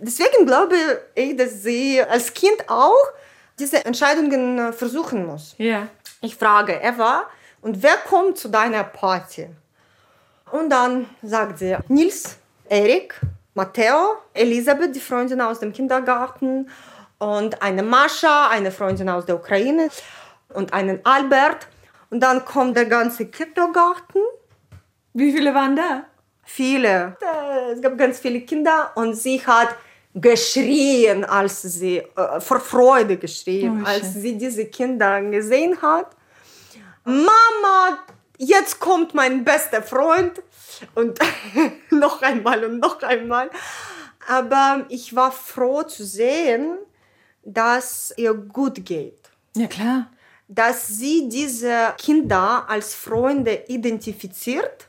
Deswegen 0.00 0.46
glaube 0.46 0.76
ich, 1.14 1.36
dass 1.36 1.62
sie 1.62 2.02
als 2.02 2.34
Kind 2.34 2.68
auch 2.68 3.12
diese 3.58 3.84
Entscheidungen 3.84 4.58
äh, 4.58 4.72
versuchen 4.72 5.26
muss. 5.26 5.54
Ja. 5.58 5.88
Ich 6.20 6.36
frage 6.36 6.74
Eva, 6.82 7.24
und 7.66 7.82
wer 7.82 7.96
kommt 8.08 8.38
zu 8.38 8.48
deiner 8.48 8.84
Party? 8.84 9.48
Und 10.52 10.70
dann 10.70 11.06
sagt 11.20 11.58
sie 11.58 11.76
Nils, 11.88 12.36
Erik, 12.68 13.20
Matteo, 13.54 14.18
Elisabeth, 14.32 14.94
die 14.94 15.00
Freundin 15.00 15.40
aus 15.40 15.58
dem 15.58 15.72
Kindergarten, 15.72 16.70
und 17.18 17.60
eine 17.60 17.82
Mascha, 17.82 18.48
eine 18.50 18.70
Freundin 18.70 19.08
aus 19.08 19.26
der 19.26 19.34
Ukraine, 19.34 19.88
und 20.50 20.72
einen 20.72 21.00
Albert. 21.04 21.66
Und 22.10 22.20
dann 22.20 22.44
kommt 22.44 22.76
der 22.76 22.86
ganze 22.86 23.26
Kindergarten 23.26 24.20
Wie 25.12 25.32
viele 25.32 25.52
waren 25.52 25.74
da? 25.74 26.04
viele. 26.44 27.16
Es 27.72 27.82
gab 27.82 27.98
ganz 27.98 28.20
viele 28.20 28.42
Kinder 28.42 28.92
und 28.94 29.14
sie 29.14 29.44
hat 29.44 29.74
geschrien, 30.14 31.24
als 31.24 31.62
sie 31.62 31.98
äh, 31.98 32.40
vor 32.40 32.60
Freude 32.60 33.16
geschrien, 33.16 33.82
Oh, 33.82 33.88
als 33.88 34.14
sie 34.14 34.38
diese 34.38 34.66
Kinder 34.66 35.20
gesehen 35.22 35.82
hat. 35.82 36.15
Mama, 37.06 37.98
jetzt 38.36 38.80
kommt 38.80 39.14
mein 39.14 39.44
bester 39.44 39.80
Freund 39.82 40.42
und 40.94 41.18
noch 41.90 42.20
einmal 42.20 42.64
und 42.64 42.80
noch 42.80 43.00
einmal. 43.02 43.48
Aber 44.28 44.84
ich 44.88 45.14
war 45.14 45.30
froh 45.30 45.84
zu 45.84 46.04
sehen, 46.04 46.76
dass 47.44 48.12
ihr 48.16 48.34
gut 48.34 48.84
geht 48.84 49.30
Ja, 49.54 49.68
klar. 49.68 50.10
dass 50.48 50.88
sie 50.88 51.28
diese 51.28 51.94
Kinder 51.96 52.64
als 52.68 52.92
Freunde 52.94 53.64
identifiziert. 53.68 54.88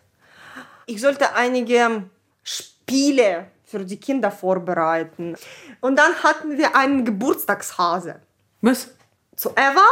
Ich 0.88 1.00
sollte 1.00 1.36
einige 1.36 2.10
Spiele 2.44 3.52
für 3.64 3.86
die 3.86 4.00
Kinder 4.00 4.32
vorbereiten. 4.32 5.36
Und 5.82 5.98
dann 5.98 6.16
hatten 6.24 6.58
wir 6.58 6.76
einen 6.76 7.06
Geburtstagshase. 7.06 8.22
Was? 8.62 8.90
Zu 9.36 9.52
Eva 9.52 9.86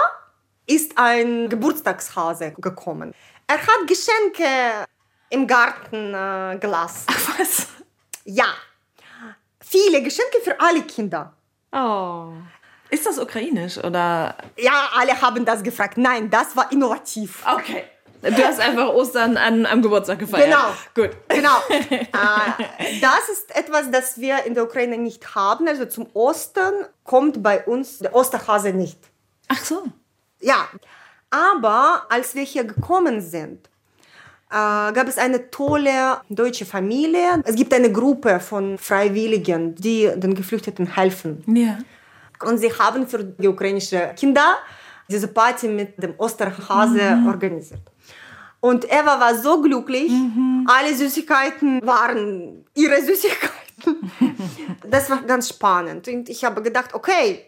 ist 0.68 0.94
ein 0.98 1.50
Geburtstagshase 1.50 2.54
gekommen. 2.58 3.14
Er 3.48 3.58
hat 3.58 3.88
Geschenke 3.88 4.86
im 5.30 5.48
Garten 5.48 6.14
äh, 6.14 6.58
gelassen. 6.60 7.06
Was? 7.38 7.68
Ja, 8.24 8.48
viele 9.60 10.02
Geschenke 10.02 10.40
für 10.44 10.60
alle 10.60 10.82
Kinder. 10.84 11.34
Oh. 11.72 12.30
Ist 12.90 13.06
das 13.06 13.18
ukrainisch 13.18 13.78
oder? 13.78 14.36
Ja, 14.58 14.90
alle 14.96 15.20
haben 15.22 15.44
das 15.46 15.64
gefragt. 15.64 15.98
Nein, 15.98 16.30
das 16.30 16.56
war 16.56 16.72
innovativ. 16.72 17.44
Okay. 17.46 17.84
Du 18.22 18.44
hast 18.44 18.60
einfach 18.60 18.88
Ostern 18.90 19.38
an, 19.38 19.68
am 19.68 19.82
Geburtstag 19.84 20.18
gefeiert. 20.18 20.46
Genau. 20.46 20.74
Gut. 20.96 21.16
Genau. 21.30 21.58
äh, 21.70 23.00
das 23.00 23.30
ist 23.32 23.56
etwas, 23.56 23.92
das 23.92 24.20
wir 24.20 24.46
in 24.46 24.56
der 24.56 24.64
Ukraine 24.64 24.98
nicht 24.98 25.36
haben. 25.36 25.68
Also 25.68 25.86
zum 25.86 26.08
Ostern 26.14 26.74
kommt 27.04 27.44
bei 27.44 27.64
uns 27.66 28.00
der 28.00 28.16
Osterhase 28.16 28.74
nicht. 28.74 28.98
Ach 29.48 29.64
so. 29.64 29.84
Ja, 30.42 30.68
aber 31.30 32.04
als 32.10 32.36
wir 32.36 32.44
hier 32.44 32.64
gekommen 32.64 33.22
sind, 33.22 33.68
äh, 34.50 34.94
gab 34.94 35.08
es 35.08 35.18
eine 35.18 35.50
tolle 35.50 36.22
deutsche 36.30 36.66
Familie. 36.66 37.42
Es 37.44 37.56
gibt 37.56 37.74
eine 37.74 37.92
Gruppe 37.92 38.40
von 38.40 38.78
Freiwilligen, 38.78 39.76
die 39.76 40.10
den 40.16 40.36
Geflüchteten 40.36 40.96
helfen. 40.96 41.44
Ja. 41.48 41.78
Und 42.48 42.60
sie 42.60 42.72
haben 42.72 43.08
für 43.08 43.24
die 43.24 43.48
ukrainischen 43.48 44.16
Kinder 44.16 44.58
diese 45.10 45.28
Party 45.28 45.68
mit 45.68 46.02
dem 46.02 46.14
Osterhase 46.18 47.20
organisiert. 47.28 47.82
Und 48.60 48.86
Eva 48.86 49.20
war 49.20 49.36
so 49.36 49.62
glücklich. 49.62 50.12
Alle 50.66 50.96
Süßigkeiten 50.96 51.86
waren 51.86 52.66
ihre 52.74 53.00
Süßigkeiten. 53.02 54.12
das 54.90 55.10
war 55.10 55.22
ganz 55.22 55.50
spannend. 55.50 56.08
Und 56.08 56.30
ich 56.30 56.44
habe 56.44 56.62
gedacht, 56.62 56.94
okay, 56.94 57.46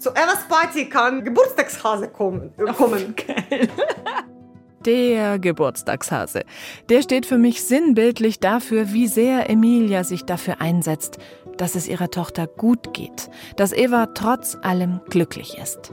zu 0.00 0.10
Evas 0.10 0.48
Party 0.48 0.88
kann 0.88 1.22
Geburtstagshase 1.22 2.08
kommen. 2.08 2.52
Äh, 2.58 2.72
kommen. 2.72 3.14
Der 4.86 5.38
Geburtstagshase. 5.38 6.42
Der 6.88 7.02
steht 7.02 7.26
für 7.26 7.36
mich 7.36 7.62
sinnbildlich 7.62 8.40
dafür, 8.40 8.94
wie 8.94 9.08
sehr 9.08 9.50
Emilia 9.50 10.04
sich 10.04 10.24
dafür 10.24 10.62
einsetzt, 10.62 11.18
dass 11.58 11.74
es 11.74 11.86
ihrer 11.86 12.10
Tochter 12.10 12.46
gut 12.46 12.94
geht, 12.94 13.28
dass 13.56 13.74
Eva 13.74 14.06
trotz 14.06 14.56
allem 14.62 15.02
glücklich 15.10 15.58
ist. 15.58 15.92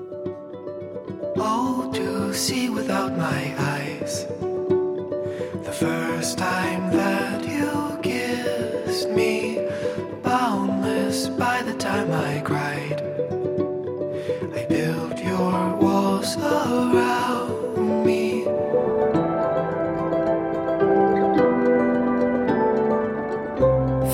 Oh, 1.36 1.92
to 1.92 2.32
see 2.32 2.70
without 2.74 3.18
my 3.18 3.54
eyes. 3.60 4.26
The 5.66 5.74
first 5.74 6.40
time 6.40 6.90
that 6.92 7.46
you 7.46 7.98
kissed 8.02 9.10
me, 9.10 9.68
boundless 10.24 11.28
by 11.38 11.57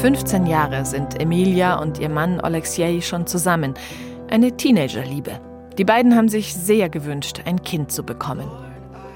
15 0.04 0.48
Jahre 0.48 0.84
sind 0.84 1.22
Emilia 1.22 1.80
und 1.80 1.98
ihr 1.98 2.10
Mann 2.10 2.42
Oleksiej 2.42 3.02
schon 3.02 3.26
zusammen. 3.26 3.74
Eine 4.30 4.58
Teenagerliebe. 4.58 5.40
Die 5.78 5.86
beiden 5.86 6.18
haben 6.18 6.28
sich 6.28 6.54
sehr 6.54 6.90
gewünscht, 6.90 7.42
ein 7.46 7.62
Kind 7.64 7.90
zu 7.90 8.04
bekommen. 8.04 8.52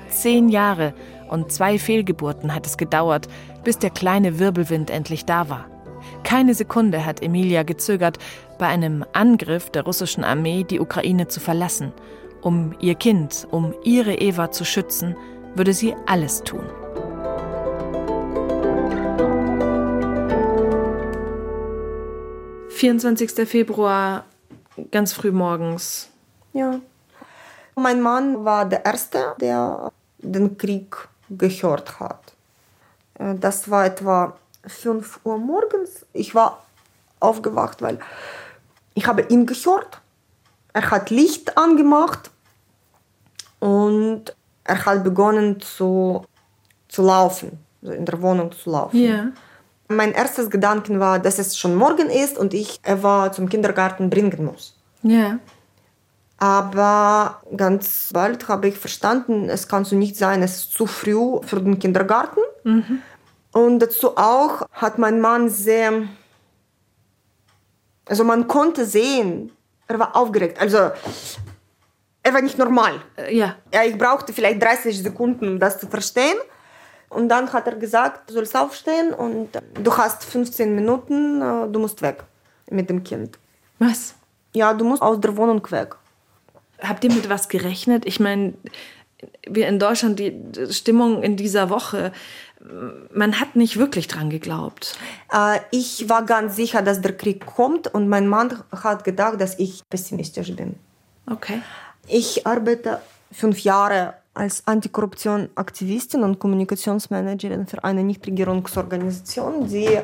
Zehn 0.08 0.48
Jahre 0.48 0.94
und 1.28 1.52
zwei 1.52 1.78
Fehlgeburten 1.78 2.56
hat 2.56 2.66
es 2.66 2.78
gedauert, 2.78 3.28
bis 3.66 3.78
der 3.78 3.90
kleine 3.90 4.40
Wirbelwind 4.40 4.90
endlich 4.90 5.26
da 5.26 5.50
war. 5.50 5.66
Keine 6.24 6.54
Sekunde 6.54 7.06
hat 7.06 7.22
Emilia 7.22 7.64
gezögert, 7.64 8.18
bei 8.58 8.68
einem 8.68 9.04
Angriff 9.12 9.70
der 9.70 9.84
russischen 9.84 10.24
Armee 10.24 10.64
die 10.64 10.80
Ukraine 10.80 11.28
zu 11.28 11.42
verlassen. 11.42 11.92
Um 12.48 12.74
ihr 12.80 12.96
Kind, 12.96 13.46
um 13.52 13.76
ihre 13.84 14.14
Eva 14.16 14.50
zu 14.52 14.64
schützen, 14.64 15.18
würde 15.56 15.74
sie 15.74 15.94
alles 16.06 16.42
tun. 16.44 16.64
»24. 22.70 23.46
Februar, 23.46 24.24
ganz 24.92 25.12
früh 25.12 25.34
morgens. 25.34 26.08
Ja. 26.54 26.80
Mein 27.76 28.02
Mann 28.02 28.46
war 28.46 28.64
der 28.64 28.86
Erste, 28.86 29.36
der 29.42 29.92
den 30.20 30.58
Krieg 30.58 30.96
gehört 31.30 32.00
hat. 32.00 32.34
Äh, 33.16 33.36
Das 33.36 33.70
war 33.70 33.88
etwa 33.88 34.38
5 34.66 35.20
Uhr 35.26 35.38
morgens. 35.38 36.06
Ich 36.14 36.34
war 36.34 36.64
aufgewacht, 37.20 37.82
weil 37.82 38.00
ich 38.94 39.06
habe 39.06 39.24
ihn 39.24 39.46
gehört. 39.46 40.00
Er 40.72 40.90
hat 40.92 41.10
Licht 41.10 41.58
angemacht 41.58 42.32
und 43.60 44.36
er 44.64 44.86
hat 44.86 45.04
begonnen 45.04 45.60
zu, 45.60 46.24
zu 46.88 47.02
laufen, 47.02 47.60
in 47.82 48.06
der 48.06 48.22
Wohnung 48.22 48.52
zu 48.52 48.70
laufen. 48.72 48.98
Ja. 48.98 49.28
Mein 49.88 50.12
erstes 50.12 50.50
Gedanken 50.50 51.00
war, 51.00 51.20
dass 51.20 51.40
es 51.40 51.58
schon 51.58 51.76
morgen 51.76 52.10
ist 52.10 52.38
und 52.38 52.54
ich 52.54 52.80
Eva 52.84 53.32
zum 53.32 53.48
Kindergarten 53.48 54.10
bringen 54.10 54.46
muss. 54.46 54.76
Ja. 55.02 55.40
Aber 56.40 57.42
ganz 57.56 58.10
bald 58.14 58.48
habe 58.48 58.68
ich 58.68 58.78
verstanden, 58.78 59.50
es 59.50 59.68
kann 59.68 59.86
so 59.86 59.96
nicht 59.96 60.18
sein, 60.18 60.44
es 60.44 60.58
ist 60.58 60.74
zu 60.74 60.86
früh 60.86 61.40
für 61.42 61.62
den 61.62 61.80
Kindergarten. 61.80 62.42
Und 63.54 63.80
dazu 63.80 64.18
auch 64.18 64.68
hat 64.72 65.00
mein 65.00 65.20
Mann 65.20 65.50
sehr, 65.50 66.04
also 68.06 68.24
man 68.24 68.48
konnte 68.48 68.86
sehen, 68.86 69.52
er 69.88 69.98
war 69.98 70.16
aufgeregt. 70.16 70.60
Also 70.60 70.92
er 72.28 72.34
war 72.34 72.42
nicht 72.42 72.58
normal. 72.58 73.02
Ja. 73.32 73.56
Ja, 73.74 73.84
ich 73.86 73.98
brauchte 73.98 74.34
vielleicht 74.34 74.62
30 74.62 75.02
Sekunden, 75.02 75.48
um 75.48 75.60
das 75.60 75.80
zu 75.80 75.88
verstehen. 75.88 76.38
Und 77.10 77.30
dann 77.30 77.54
hat 77.54 77.68
er 77.68 77.76
gesagt, 77.76 78.30
du 78.30 78.34
sollst 78.34 78.54
aufstehen 78.56 79.14
und 79.14 79.50
du 79.82 79.98
hast 79.98 80.26
15 80.26 80.76
Minuten, 80.76 81.40
du 81.72 81.80
musst 81.80 82.02
weg 82.02 82.24
mit 82.70 82.90
dem 82.90 83.02
Kind. 83.04 83.40
Was? 83.80 84.16
Ja, 84.54 84.74
du 84.74 84.84
musst 84.84 85.02
aus 85.02 85.22
der 85.22 85.38
Wohnung 85.38 85.66
weg. 85.72 85.96
Habt 86.82 87.06
ihr 87.06 87.12
mit 87.14 87.30
was 87.30 87.48
gerechnet? 87.48 88.06
Ich 88.06 88.20
meine, 88.20 88.56
wir 89.48 89.70
in 89.70 89.80
Deutschland, 89.80 90.20
die 90.20 90.38
Stimmung 90.70 91.24
in 91.24 91.38
dieser 91.38 91.70
Woche, 91.70 92.12
man 93.14 93.40
hat 93.40 93.56
nicht 93.56 93.78
wirklich 93.78 94.10
dran 94.10 94.30
geglaubt. 94.30 94.98
Ich 95.72 96.10
war 96.10 96.26
ganz 96.26 96.58
sicher, 96.58 96.82
dass 96.82 97.00
der 97.00 97.16
Krieg 97.16 97.46
kommt 97.46 97.88
und 97.94 98.10
mein 98.10 98.28
Mann 98.28 98.62
hat 98.72 99.06
gedacht, 99.06 99.40
dass 99.40 99.58
ich 99.60 99.82
pessimistisch 99.90 100.54
bin. 100.58 100.76
Okay. 101.30 101.62
Ich 102.08 102.46
arbeite 102.48 103.02
fünf 103.32 103.60
Jahre 103.60 104.14
als 104.34 104.66
Antikorruption-Aktivistin 104.66 106.24
und 106.24 106.40
Kommunikationsmanagerin 106.40 107.68
für 107.68 107.84
eine 107.84 108.04
Nichtregierungsorganisation, 108.04 109.68
die 109.68 110.00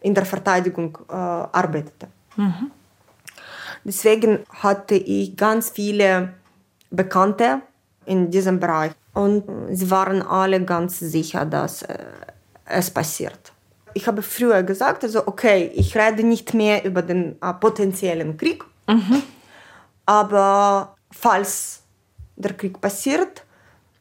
in 0.00 0.14
der 0.14 0.26
Verteidigung 0.26 0.98
äh, 1.08 1.12
arbeitete. 1.12 2.08
Deswegen 3.84 4.40
hatte 4.50 4.96
ich 4.96 5.36
ganz 5.36 5.70
viele 5.70 6.34
Bekannte 6.90 7.62
in 8.06 8.30
diesem 8.30 8.58
Bereich 8.60 8.92
und 9.14 9.44
sie 9.70 9.90
waren 9.90 10.22
alle 10.22 10.64
ganz 10.64 10.98
sicher, 10.98 11.44
dass 11.44 11.82
äh, 11.82 11.98
es 12.64 12.90
passiert. 12.90 13.52
Ich 13.94 14.06
habe 14.06 14.22
früher 14.22 14.62
gesagt, 14.62 15.04
also 15.04 15.26
okay, 15.26 15.70
ich 15.74 15.96
rede 15.96 16.22
nicht 16.22 16.54
mehr 16.54 16.84
über 16.84 17.02
den 17.02 17.36
äh, 17.40 17.52
potenziellen 17.54 18.36
Krieg, 18.36 18.64
aber 20.08 20.96
falls 21.10 21.82
der 22.36 22.54
Krieg 22.54 22.80
passiert, 22.80 23.44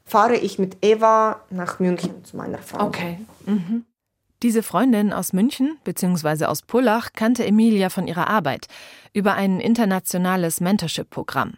fahre 0.05 0.37
ich 0.37 0.57
mit 0.57 0.77
Eva 0.81 1.41
nach 1.49 1.79
München 1.79 2.23
zu 2.23 2.37
meiner 2.37 2.59
Frau. 2.59 2.85
Okay. 2.85 3.19
Mhm. 3.45 3.85
Diese 4.41 4.63
Freundin 4.63 5.11
aus 5.11 5.33
München 5.33 5.77
bzw. 5.83 6.45
aus 6.45 6.61
Pullach 6.61 7.11
kannte 7.11 7.45
Emilia 7.45 7.89
von 7.89 8.07
ihrer 8.07 8.29
Arbeit 8.29 8.67
über 9.11 9.33
ein 9.33 9.59
internationales 9.59 10.61
Mentorship-Programm. 10.61 11.57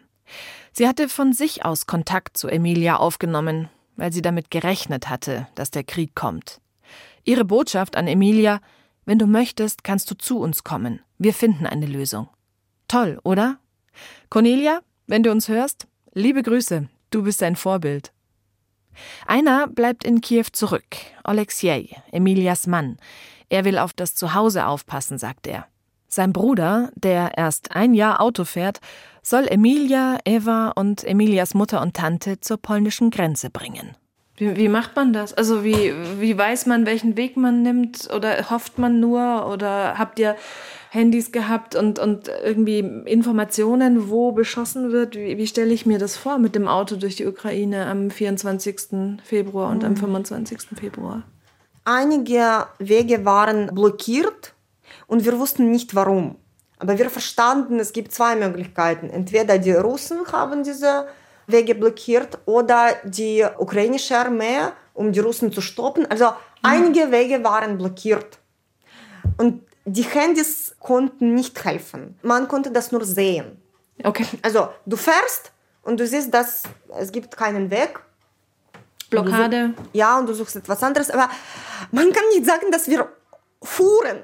Sie 0.72 0.88
hatte 0.88 1.08
von 1.08 1.32
sich 1.32 1.64
aus 1.64 1.86
Kontakt 1.86 2.36
zu 2.36 2.48
Emilia 2.48 2.96
aufgenommen, 2.96 3.68
weil 3.94 4.12
sie 4.12 4.22
damit 4.22 4.50
gerechnet 4.50 5.08
hatte, 5.08 5.46
dass 5.54 5.70
der 5.70 5.84
Krieg 5.84 6.16
kommt. 6.16 6.60
Ihre 7.22 7.44
Botschaft 7.44 7.96
an 7.96 8.08
Emilia: 8.08 8.60
Wenn 9.04 9.20
du 9.20 9.26
möchtest, 9.26 9.84
kannst 9.84 10.10
du 10.10 10.16
zu 10.16 10.40
uns 10.40 10.64
kommen. 10.64 11.02
Wir 11.18 11.34
finden 11.34 11.66
eine 11.66 11.86
Lösung. 11.86 12.28
Toll, 12.88 13.20
oder? 13.22 13.60
Cornelia, 14.28 14.80
wenn 15.06 15.22
du 15.22 15.30
uns 15.30 15.48
hörst, 15.48 15.86
liebe 16.12 16.42
Grüße. 16.42 16.88
Du 17.10 17.22
bist 17.22 17.42
ein 17.42 17.56
Vorbild. 17.56 18.12
Einer 19.26 19.66
bleibt 19.66 20.04
in 20.04 20.20
Kiew 20.20 20.46
zurück, 20.52 20.96
Oleksiej, 21.24 21.96
Emilias 22.12 22.66
Mann. 22.66 22.98
Er 23.48 23.64
will 23.64 23.78
auf 23.78 23.92
das 23.92 24.14
Zuhause 24.14 24.66
aufpassen, 24.66 25.18
sagt 25.18 25.46
er. 25.46 25.66
Sein 26.06 26.32
Bruder, 26.32 26.90
der 26.96 27.38
erst 27.38 27.72
ein 27.72 27.94
Jahr 27.94 28.20
Auto 28.20 28.44
fährt, 28.44 28.80
soll 29.22 29.46
Emilia, 29.46 30.18
Eva 30.24 30.70
und 30.70 31.04
Emilias 31.04 31.54
Mutter 31.54 31.80
und 31.82 31.94
Tante 31.94 32.40
zur 32.40 32.56
polnischen 32.56 33.10
Grenze 33.10 33.50
bringen. 33.50 33.96
Wie, 34.40 34.56
wie 34.56 34.68
macht 34.68 34.96
man 34.96 35.12
das? 35.12 35.34
Also 35.34 35.64
wie, 35.64 35.92
wie 36.18 36.36
weiß 36.36 36.64
man, 36.64 36.86
welchen 36.86 37.16
Weg 37.18 37.36
man 37.36 37.60
nimmt? 37.62 38.08
Oder 38.12 38.50
hofft 38.50 38.78
man 38.78 38.98
nur? 38.98 39.46
Oder 39.52 39.98
habt 39.98 40.18
ihr 40.18 40.34
Handys 40.88 41.30
gehabt 41.30 41.76
und, 41.76 41.98
und 41.98 42.28
irgendwie 42.42 42.78
Informationen, 42.78 44.08
wo 44.08 44.32
beschossen 44.32 44.92
wird? 44.92 45.14
Wie, 45.14 45.36
wie 45.36 45.46
stelle 45.46 45.74
ich 45.74 45.84
mir 45.84 45.98
das 45.98 46.16
vor 46.16 46.38
mit 46.38 46.54
dem 46.54 46.68
Auto 46.68 46.96
durch 46.96 47.16
die 47.16 47.26
Ukraine 47.26 47.86
am 47.86 48.10
24. 48.10 49.20
Februar 49.22 49.70
und 49.70 49.84
am 49.84 49.96
25. 49.96 50.58
Februar? 50.74 51.22
Einige 51.84 52.66
Wege 52.78 53.26
waren 53.26 53.66
blockiert 53.74 54.54
und 55.06 55.26
wir 55.26 55.38
wussten 55.38 55.70
nicht 55.70 55.94
warum. 55.94 56.36
Aber 56.78 56.98
wir 56.98 57.10
verstanden, 57.10 57.78
es 57.78 57.92
gibt 57.92 58.12
zwei 58.12 58.36
Möglichkeiten. 58.36 59.10
Entweder 59.10 59.58
die 59.58 59.72
Russen 59.72 60.20
haben 60.32 60.64
diese 60.64 61.06
Wege 61.52 61.74
blockiert 61.74 62.38
oder 62.46 62.94
die 63.04 63.44
ukrainische 63.58 64.16
Armee, 64.16 64.60
um 64.94 65.12
die 65.12 65.20
Russen 65.20 65.52
zu 65.52 65.60
stoppen. 65.60 66.06
Also 66.06 66.30
einige 66.62 67.10
Wege 67.10 67.42
waren 67.42 67.78
blockiert. 67.78 68.38
Und 69.38 69.62
die 69.84 70.02
Handys 70.02 70.74
konnten 70.78 71.34
nicht 71.34 71.64
helfen. 71.64 72.18
Man 72.22 72.48
konnte 72.48 72.70
das 72.70 72.92
nur 72.92 73.04
sehen. 73.04 73.60
Okay. 74.02 74.26
Also 74.42 74.68
du 74.86 74.96
fährst 74.96 75.52
und 75.82 75.98
du 75.98 76.06
siehst, 76.06 76.32
dass 76.32 76.62
es 76.98 77.10
gibt 77.10 77.36
keinen 77.36 77.70
Weg. 77.70 77.98
Blockade. 79.10 79.74
Ja, 79.92 80.18
und 80.18 80.28
du 80.28 80.34
suchst 80.34 80.56
etwas 80.56 80.82
anderes. 80.82 81.10
Aber 81.10 81.28
man 81.90 82.12
kann 82.12 82.24
nicht 82.32 82.46
sagen, 82.46 82.70
dass 82.70 82.88
wir 82.88 83.08
fuhren. 83.62 84.22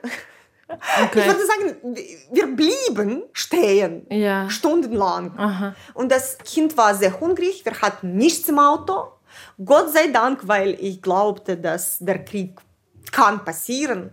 Ich 0.69 1.15
würde 1.15 1.47
sagen, 1.47 1.97
wir 2.33 2.57
blieben 2.57 3.23
stehen, 3.33 4.07
Ja. 4.11 4.51
stundenlang. 4.51 5.33
Aha. 5.39 5.75
Und 5.95 6.11
das 6.11 6.39
Kind 6.39 6.77
war 6.77 6.95
sehr 6.95 7.21
hungrig, 7.21 7.65
wir 7.65 7.81
hatten 7.81 8.17
nichts 8.17 8.49
im 8.49 8.59
Auto. 8.59 9.13
Gott 9.65 9.93
sei 9.93 10.09
Dank, 10.09 10.49
weil 10.49 10.77
ich 10.81 11.01
glaubte, 11.03 11.57
dass 11.57 11.99
der 12.01 12.25
Krieg 12.25 12.59
kann 13.13 13.45
passieren. 13.45 14.11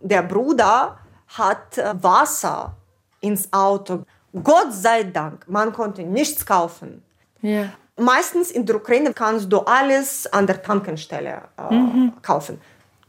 Der 0.00 0.22
Bruder 0.22 0.98
hat 1.28 1.78
äh, 1.78 1.94
Wasser 2.02 2.76
ins 3.20 3.52
Auto. 3.52 4.04
Gott 4.42 4.72
sei 4.72 5.04
Dank, 5.04 5.44
man 5.48 5.72
konnte 5.72 6.02
nichts 6.02 6.44
kaufen. 6.44 7.02
Ja. 7.42 7.66
Meistens 7.96 8.50
in 8.50 8.64
der 8.66 8.76
Ukraine 8.76 9.12
kannst 9.12 9.52
du 9.52 9.58
alles 9.60 10.26
an 10.32 10.46
der 10.46 10.62
Tankenstelle 10.62 11.42
äh, 11.58 12.10
kaufen. 12.22 12.60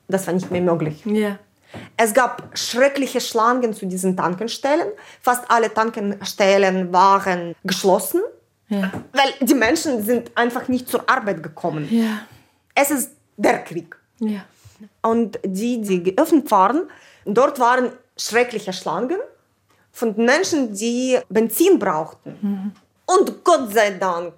Das 0.08 0.28
war 0.28 0.34
nicht 0.34 0.52
mehr 0.52 0.62
möglich. 0.62 1.04
Ja. 1.06 1.40
Es 1.98 2.14
gab 2.14 2.58
schreckliche 2.58 3.22
Schlangen 3.22 3.74
zu 3.74 3.86
diesen 3.86 4.16
Tankenstellen. 4.16 4.88
Fast 5.22 5.50
alle 5.50 5.74
Tankenstellen 5.74 6.92
waren 6.94 7.56
geschlossen, 7.64 8.22
Ja. 8.70 8.92
weil 9.12 9.34
die 9.48 9.54
Menschen 9.56 10.04
sind 10.04 10.32
einfach 10.36 10.68
nicht 10.68 10.88
zur 10.90 11.08
Arbeit 11.10 11.42
gekommen. 11.44 11.88
Ja. 11.92 12.20
Es 12.76 12.92
ist 12.92 13.12
der 13.38 13.60
Krieg. 13.64 13.96
Ja. 14.20 14.46
Und 15.02 15.40
die, 15.46 15.82
die 15.82 16.04
geöffnet 16.04 16.50
waren, 16.52 16.84
dort 17.26 17.60
waren 17.60 17.92
schreckliche 18.18 18.74
Schlangen 18.74 19.18
von 19.92 20.16
Menschen, 20.16 20.74
die 20.74 21.20
Benzin 21.30 21.78
brauchten. 21.80 22.74
Und 23.06 23.44
Gott 23.44 23.74
sei 23.74 23.92
Dank, 23.92 24.34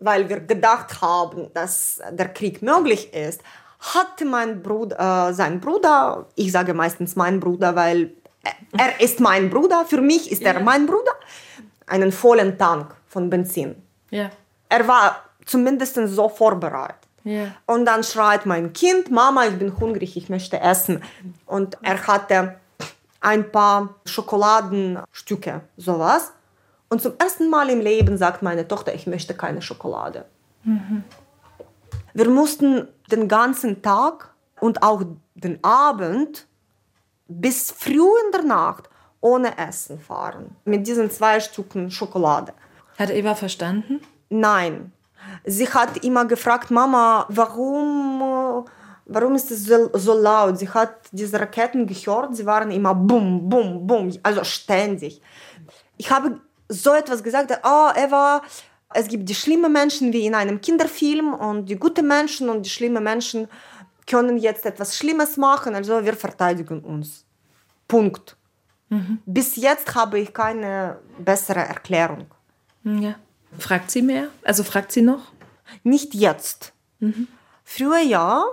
weil 0.00 0.28
wir 0.28 0.40
gedacht 0.40 1.00
haben, 1.00 1.50
dass 1.54 2.00
der 2.10 2.28
Krieg 2.28 2.60
möglich 2.62 3.12
ist, 3.14 3.40
hatte 3.82 4.24
mein 4.24 4.62
Bruder, 4.62 5.28
äh, 5.28 5.34
sein 5.34 5.60
Bruder, 5.60 6.26
ich 6.36 6.52
sage 6.52 6.72
meistens 6.72 7.16
mein 7.16 7.40
Bruder, 7.40 7.74
weil 7.74 8.12
er, 8.76 9.00
ist 9.00 9.20
mein 9.20 9.50
Bruder, 9.50 9.84
für 9.84 10.00
mich 10.00 10.30
ist 10.30 10.42
er 10.42 10.60
mein 10.60 10.86
Bruder, 10.86 11.12
einen 11.86 12.12
vollen 12.12 12.56
Tank 12.58 12.94
von 13.08 13.28
Benzin. 13.28 13.74
Ja. 14.10 14.30
Er 14.68 14.88
war 14.88 15.16
zumindest 15.44 15.98
so 16.06 16.28
vorbereitet. 16.28 16.96
Ja. 17.24 17.52
Und 17.66 17.84
dann 17.86 18.02
schreit 18.02 18.46
mein 18.46 18.72
Kind, 18.72 19.10
Mama, 19.10 19.46
ich 19.46 19.58
bin 19.58 19.78
hungrig, 19.78 20.16
ich 20.16 20.28
möchte 20.28 20.60
essen. 20.60 21.02
Und 21.46 21.76
er 21.82 22.06
hatte 22.06 22.56
ein 23.20 23.50
paar 23.50 23.96
Schokoladenstücke, 24.04 25.60
sowas. 25.76 26.32
Und 26.88 27.00
zum 27.00 27.12
ersten 27.18 27.48
Mal 27.48 27.70
im 27.70 27.80
Leben 27.80 28.16
sagt 28.16 28.42
meine 28.42 28.66
Tochter, 28.66 28.94
ich 28.94 29.06
möchte 29.06 29.34
keine 29.34 29.62
Schokolade. 29.62 30.24
Wir 32.14 32.28
mussten 32.28 32.88
den 33.10 33.28
ganzen 33.28 33.82
Tag 33.82 34.34
und 34.60 34.82
auch 34.82 35.02
den 35.34 35.62
Abend 35.64 36.46
bis 37.26 37.70
früh 37.70 38.08
in 38.26 38.32
der 38.32 38.42
Nacht 38.42 38.88
ohne 39.20 39.56
Essen 39.56 39.98
fahren. 39.98 40.56
Mit 40.64 40.86
diesen 40.86 41.10
zwei 41.10 41.40
Stücken 41.40 41.90
Schokolade. 41.90 42.52
Hat 42.98 43.10
Eva 43.10 43.34
verstanden? 43.34 44.00
Nein. 44.28 44.92
Sie 45.44 45.68
hat 45.68 46.04
immer 46.04 46.24
gefragt, 46.24 46.70
Mama, 46.70 47.26
warum, 47.28 48.64
warum 49.06 49.34
ist 49.34 49.50
es 49.50 49.64
so, 49.64 49.90
so 49.94 50.14
laut? 50.14 50.58
Sie 50.58 50.68
hat 50.68 50.94
diese 51.12 51.40
Raketen 51.40 51.86
gehört, 51.86 52.36
sie 52.36 52.44
waren 52.44 52.70
immer 52.70 52.94
bum, 52.94 53.48
bum, 53.48 53.86
bum, 53.86 54.12
also 54.22 54.44
ständig. 54.44 55.22
Ich 55.96 56.10
habe 56.10 56.40
so 56.68 56.92
etwas 56.92 57.22
gesagt, 57.22 57.52
oh, 57.64 57.90
Eva, 57.94 58.42
es 58.94 59.08
gibt 59.08 59.28
die 59.28 59.34
schlimmen 59.34 59.72
Menschen 59.72 60.12
wie 60.12 60.26
in 60.26 60.34
einem 60.34 60.60
Kinderfilm 60.60 61.34
und 61.34 61.66
die 61.66 61.76
guten 61.76 62.06
Menschen 62.06 62.48
und 62.48 62.64
die 62.64 62.70
schlimmen 62.70 63.02
Menschen 63.02 63.48
können 64.06 64.36
jetzt 64.36 64.66
etwas 64.66 64.96
Schlimmes 64.96 65.36
machen, 65.36 65.74
also 65.74 66.04
wir 66.04 66.14
verteidigen 66.14 66.80
uns. 66.80 67.24
Punkt. 67.88 68.36
Bis 69.24 69.56
jetzt 69.56 69.94
habe 69.94 70.18
ich 70.18 70.34
keine 70.34 70.98
bessere 71.18 71.60
Erklärung. 71.60 72.26
Ja. 72.84 73.14
Fragt 73.58 73.90
sie 73.90 74.02
mehr? 74.02 74.28
Also 74.44 74.64
fragt 74.64 74.92
sie 74.92 75.02
noch? 75.02 75.32
Nicht 75.82 76.14
jetzt. 76.14 76.72
Früher 77.64 78.00
ja. 78.00 78.44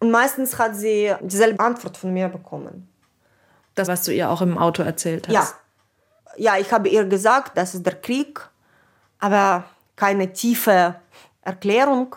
Und 0.00 0.10
meistens 0.10 0.58
hat 0.58 0.76
sie 0.76 1.14
dieselbe 1.20 1.62
Antwort 1.64 1.96
von 1.96 2.12
mir 2.12 2.28
bekommen. 2.28 2.88
Das, 3.74 3.88
was 3.88 4.04
du 4.04 4.12
ihr 4.12 4.28
auch 4.30 4.42
im 4.42 4.58
Auto 4.58 4.82
erzählt 4.82 5.28
hast. 5.28 5.34
Ja. 5.34 5.48
Ja, 6.36 6.56
ich 6.58 6.70
habe 6.70 6.88
ihr 6.88 7.04
gesagt, 7.04 7.56
das 7.56 7.74
ist 7.74 7.84
der 7.84 7.96
Krieg, 8.00 8.40
aber 9.18 9.64
keine 9.98 10.32
tiefe 10.32 10.94
Erklärung 11.42 12.16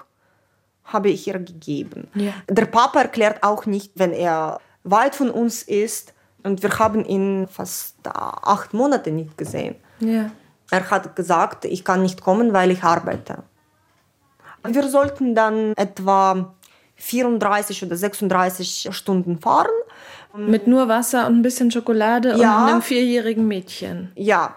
habe 0.86 1.10
ich 1.10 1.28
ihr 1.28 1.40
gegeben. 1.40 2.08
Ja. 2.16 2.34
Der 2.48 2.66
Papa 2.66 3.02
erklärt 3.02 3.44
auch 3.44 3.66
nicht, 3.66 3.92
wenn 3.96 4.14
er 4.14 4.60
weit 4.84 5.16
von 5.16 5.30
uns 5.32 5.64
ist 5.64 6.14
und 6.44 6.62
wir 6.64 6.78
haben 6.80 7.04
ihn 7.06 7.48
fast 7.48 7.96
acht 8.06 8.74
Monate 8.74 9.12
nicht 9.12 9.38
gesehen. 9.38 9.76
Ja. 10.00 10.30
Er 10.70 10.90
hat 10.90 11.16
gesagt, 11.16 11.66
ich 11.66 11.84
kann 11.84 12.02
nicht 12.02 12.22
kommen, 12.22 12.54
weil 12.54 12.72
ich 12.72 12.84
arbeite. 12.84 13.44
Wir 14.64 14.88
sollten 14.90 15.34
dann 15.34 15.74
etwa 15.76 16.54
34 16.96 17.84
oder 17.84 17.96
36 17.96 18.90
Stunden 18.92 19.40
fahren. 19.40 19.72
Mit 20.36 20.68
nur 20.68 20.88
Wasser 20.88 21.28
und 21.28 21.40
ein 21.40 21.42
bisschen 21.42 21.72
Schokolade 21.72 22.36
Ja. 22.38 22.64
und 22.64 22.70
einem 22.72 22.82
vierjährigen 22.82 23.48
Mädchen. 23.48 24.12
Ja. 24.16 24.56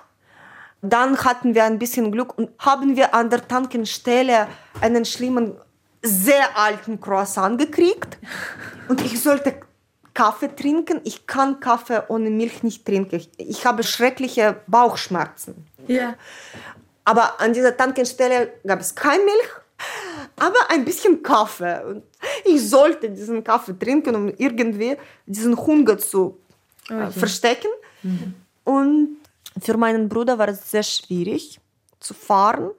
Dann 0.87 1.17
hatten 1.25 1.55
wir 1.55 1.65
ein 1.65 1.79
bisschen 1.79 2.13
Glück 2.13 2.37
und 2.37 2.51
haben 2.59 2.95
wir 2.95 3.15
an 3.15 3.31
der 3.31 3.49
Tankstelle 3.49 4.49
einen 4.83 5.07
schlimmen, 5.07 5.55
sehr 6.03 6.59
alten 6.59 7.01
Croissant 7.01 7.59
gekriegt. 7.59 8.19
Und 8.89 9.01
ich 9.01 9.23
sollte 9.23 9.55
Kaffee 10.13 10.55
trinken. 10.55 11.01
Ich 11.05 11.27
kann 11.27 11.59
Kaffee 11.59 12.03
ohne 12.09 12.29
Milch 12.29 12.63
nicht 12.63 12.85
trinken. 12.85 13.23
Ich, 13.39 13.65
habe 13.65 13.83
schreckliche 13.83 14.57
Bauchschmerzen. 14.67 15.67
Ja. 15.87 16.17
Aber 17.05 17.41
an 17.41 17.55
dieser 17.55 17.75
Tankstelle 17.75 18.53
gab 18.67 18.81
es 18.81 18.95
keine 18.95 19.25
Milch, 19.25 19.49
aber 20.37 20.59
ein 20.69 20.85
bisschen 20.85 21.23
Kaffee. 21.23 21.83
Und 21.85 22.03
ich 22.45 22.69
sollte 22.69 23.09
diesen 23.09 23.43
Kaffee 23.43 23.79
trinken, 23.79 24.15
um 24.15 24.29
irgendwie 24.37 24.99
diesen 25.25 25.57
Hunger 25.57 25.97
zu 25.97 26.39
äh, 26.91 27.11
verstecken. 27.11 27.71
Und 28.65 29.17
für 29.61 29.77
meinen 29.77 30.09
Bruder 30.09 30.39
war 30.39 30.49
es 30.49 30.71
sehr 30.71 30.83
schwierig 30.83 31.61
zu 32.01 32.15
fahren. 32.15 32.71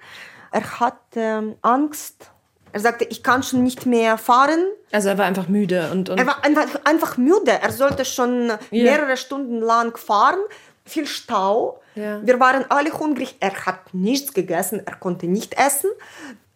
Er 0.52 0.80
hatte 0.80 1.58
Angst. 1.62 2.32
Er 2.72 2.80
sagte, 2.82 3.06
ich 3.06 3.24
kann 3.24 3.42
schon 3.44 3.64
nicht 3.64 3.86
mehr 3.86 4.18
fahren. 4.18 4.60
Also 4.92 5.10
er 5.10 5.18
war 5.18 5.26
einfach 5.26 5.48
müde 5.48 5.90
und, 5.92 6.10
und 6.10 6.18
Er 6.18 6.28
war 6.28 6.44
einfach, 6.44 6.68
einfach 6.84 7.18
müde. 7.18 7.52
Er 7.52 7.72
sollte 7.72 8.04
schon 8.04 8.52
mehrere 8.72 9.18
Stunden 9.18 9.60
lang 9.60 9.98
fahren. 9.98 10.40
Viel 10.86 11.08
Stau. 11.08 11.82
Ja. 11.96 12.26
Wir 12.26 12.40
waren 12.40 12.66
alle 12.70 12.92
hungrig. 12.92 13.38
Er 13.40 13.66
hat 13.66 13.94
nichts 13.94 14.34
gegessen. 14.34 14.82
Er 14.86 14.96
konnte 14.98 15.28
nicht 15.28 15.58
essen. 15.58 15.90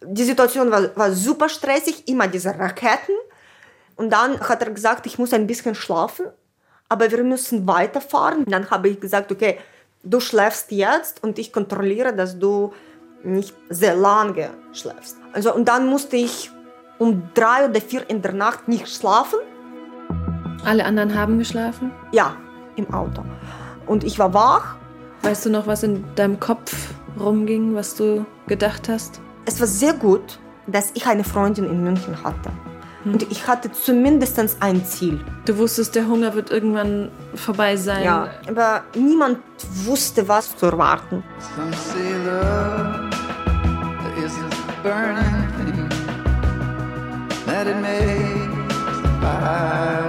Die 0.02 0.24
Situation 0.24 0.70
war, 0.70 0.94
war 0.96 1.12
super 1.12 1.48
stressig. 1.48 2.06
Immer 2.06 2.28
diese 2.28 2.50
Raketen. 2.58 3.14
Und 3.96 4.10
dann 4.10 4.40
hat 4.40 4.62
er 4.62 4.70
gesagt, 4.70 5.06
ich 5.06 5.18
muss 5.18 5.32
ein 5.32 5.46
bisschen 5.46 5.74
schlafen. 5.74 6.26
Aber 6.88 7.10
wir 7.10 7.24
müssen 7.24 7.66
weiterfahren. 7.66 8.44
Dann 8.44 8.70
habe 8.70 8.88
ich 8.88 9.00
gesagt, 9.00 9.32
okay, 9.32 9.58
du 10.02 10.20
schläfst 10.20 10.70
jetzt 10.72 11.22
und 11.22 11.38
ich 11.38 11.52
kontrolliere, 11.52 12.14
dass 12.14 12.38
du 12.38 12.72
nicht 13.22 13.54
sehr 13.68 13.94
lange 13.94 14.50
schläfst. 14.72 15.18
Also, 15.32 15.54
und 15.54 15.68
dann 15.68 15.88
musste 15.88 16.16
ich 16.16 16.50
um 16.98 17.30
drei 17.34 17.68
oder 17.68 17.80
vier 17.80 18.08
in 18.08 18.22
der 18.22 18.32
Nacht 18.32 18.68
nicht 18.68 18.88
schlafen. 18.88 19.38
alle 20.64 20.84
anderen 20.84 21.14
haben 21.14 21.38
geschlafen. 21.38 21.90
Ja, 22.12 22.36
im 22.76 22.92
Auto. 22.92 23.22
Und 23.86 24.04
ich 24.04 24.18
war 24.18 24.34
wach. 24.34 24.76
Weißt 25.22 25.46
du 25.46 25.50
noch, 25.50 25.66
was 25.66 25.82
in 25.82 26.04
deinem 26.14 26.40
Kopf 26.40 26.74
rumging, 27.18 27.74
was 27.74 27.94
du 27.94 28.24
gedacht 28.46 28.88
hast? 28.88 29.20
Es 29.44 29.60
war 29.60 29.66
sehr 29.66 29.92
gut, 29.92 30.38
dass 30.66 30.90
ich 30.94 31.06
eine 31.06 31.24
Freundin 31.24 31.64
in 31.64 31.82
München 31.82 32.22
hatte. 32.22 32.50
Und 33.04 33.22
ich 33.30 33.46
hatte 33.46 33.72
zumindest 33.72 34.38
ein 34.60 34.84
Ziel. 34.84 35.20
Du 35.46 35.56
wusstest, 35.56 35.94
der 35.94 36.06
Hunger 36.06 36.34
wird 36.34 36.50
irgendwann 36.50 37.10
vorbei 37.34 37.76
sein. 37.76 38.04
Ja, 38.04 38.28
aber 38.46 38.82
niemand 38.94 39.38
wusste, 39.84 40.28
was 40.28 40.54
zu 40.56 40.66
erwarten. 40.66 41.24
Some 41.56 41.72
say 41.72 42.12
love 42.26 43.08
is 44.22 44.32
a 44.36 44.50
burning 44.82 45.48
thing 45.56 45.88
that 47.46 47.66
it 47.66 47.76
makes 47.80 49.00
the 49.02 49.08
fire 49.20 50.06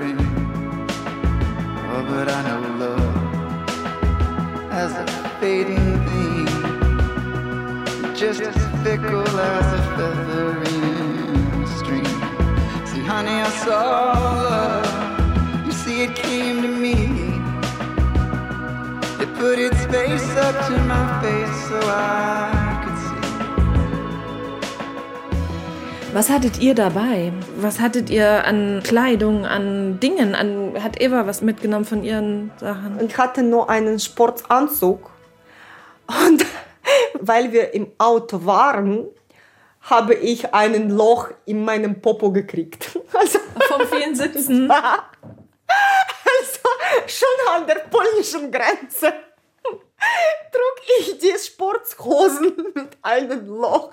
ring. 0.00 0.18
Oh, 1.92 2.02
but 2.08 2.28
I 2.28 2.42
know 2.42 2.60
love 2.78 3.30
as 4.72 4.92
a 4.92 5.04
fading 5.40 6.00
thing, 6.06 6.48
just 8.14 8.40
as 8.40 8.56
fickle 8.82 9.40
as 9.40 9.72
a 9.74 9.82
feather 9.96 10.56
in 10.64 11.09
honey, 13.10 13.42
I 13.42 13.50
saw 13.64 14.14
love. 14.50 14.86
You 15.66 15.72
see, 15.72 16.04
it 16.06 16.14
came 16.14 16.62
to 16.62 16.68
me. 16.68 16.94
It 19.22 19.30
put 19.34 19.58
its 19.58 19.82
face 19.90 20.30
up 20.46 20.54
to 20.68 20.74
my 20.90 21.04
face 21.22 21.56
so 21.68 21.78
I 21.82 22.82
could 22.82 22.98
see. 23.06 23.20
Was 26.14 26.28
hattet 26.30 26.60
ihr 26.60 26.74
dabei? 26.74 27.32
Was 27.60 27.80
hattet 27.80 28.10
ihr 28.10 28.44
an 28.44 28.80
Kleidung, 28.84 29.44
an 29.44 29.98
Dingen? 29.98 30.36
An, 30.36 30.80
hat 30.80 31.00
Eva 31.00 31.26
was 31.26 31.42
mitgenommen 31.42 31.84
von 31.84 32.04
ihren 32.04 32.52
Sachen? 32.60 33.00
Ich 33.04 33.18
hatte 33.18 33.42
nur 33.42 33.68
einen 33.68 33.98
Sportanzug. 33.98 35.10
Und 36.06 36.46
weil 37.20 37.52
wir 37.52 37.74
im 37.74 37.88
Auto 37.98 38.46
waren, 38.46 39.06
habe 39.82 40.14
ich 40.14 40.52
ein 40.52 40.90
Loch 40.90 41.30
in 41.46 41.64
meinem 41.64 42.00
Popo 42.00 42.32
gekriegt. 42.32 42.98
Also, 43.12 43.38
Vom 43.68 43.86
vielen 43.88 44.14
Sitzen. 44.14 44.70
also 44.70 45.00
schon 47.06 47.54
an 47.54 47.66
der 47.66 47.80
polnischen 47.90 48.50
Grenze 48.50 49.12
trug 49.62 50.80
ich 51.00 51.18
die 51.18 51.34
Sporthosen 51.38 52.56
mit 52.74 52.96
einem 53.02 53.46
Loch 53.46 53.90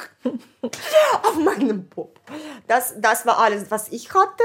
auf 1.24 1.36
meinem 1.36 1.90
Popo. 1.90 2.14
Das, 2.68 2.94
das 2.98 3.26
war 3.26 3.40
alles, 3.40 3.70
was 3.70 3.90
ich 3.90 4.14
hatte. 4.14 4.44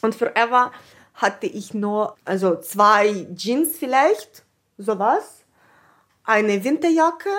Und 0.00 0.14
für 0.14 0.32
Eva 0.34 0.72
hatte 1.14 1.46
ich 1.46 1.74
nur 1.74 2.16
also 2.24 2.56
zwei 2.56 3.26
Jeans 3.34 3.76
vielleicht, 3.76 4.44
sowas, 4.78 5.44
eine 6.24 6.64
Winterjacke 6.64 7.30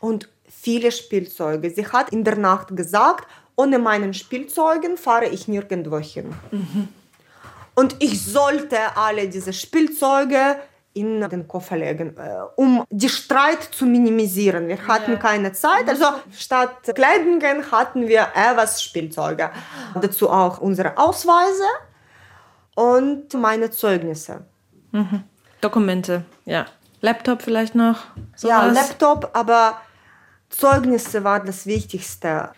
und 0.00 0.28
viele 0.68 0.92
Spielzeuge. 0.92 1.70
Sie 1.70 1.86
hat 1.86 2.10
in 2.10 2.24
der 2.24 2.36
Nacht 2.36 2.76
gesagt, 2.76 3.26
ohne 3.56 3.78
meinen 3.78 4.12
Spielzeugen 4.12 4.98
fahre 4.98 5.24
ich 5.24 5.48
nirgendwo 5.48 5.98
hin. 5.98 6.34
Und 7.74 7.96
ich 8.00 8.22
sollte 8.22 8.76
alle 8.94 9.28
diese 9.28 9.54
Spielzeuge 9.54 10.56
in 10.92 11.22
den 11.22 11.48
Koffer 11.48 11.76
legen, 11.78 12.14
äh, 12.18 12.40
um 12.56 12.84
die 12.90 13.08
Streit 13.08 13.62
zu 13.62 13.86
minimisieren. 13.86 14.68
Wir 14.68 14.86
hatten 14.86 15.18
keine 15.18 15.52
Zeit, 15.52 15.88
also 15.88 16.04
statt 16.32 16.70
Kleidungen 16.94 17.70
hatten 17.70 18.06
wir 18.06 18.28
Evas 18.34 18.82
Spielzeuge. 18.82 19.50
Dazu 19.94 20.28
auch 20.28 20.58
unsere 20.58 20.98
Ausweise 20.98 21.68
und 22.74 23.32
meine 23.32 23.70
Zeugnisse. 23.70 24.44
Dokumente, 25.62 26.24
ja. 26.44 26.66
Laptop 27.00 27.40
vielleicht 27.42 27.74
noch? 27.74 27.98
Ja, 28.42 28.60
Sowas? 28.70 28.74
Laptop, 28.74 29.30
aber 29.32 29.80
Zeugnisse 30.50 31.24
war 31.24 31.40
das 31.40 31.66
Wichtigste. 31.66 32.50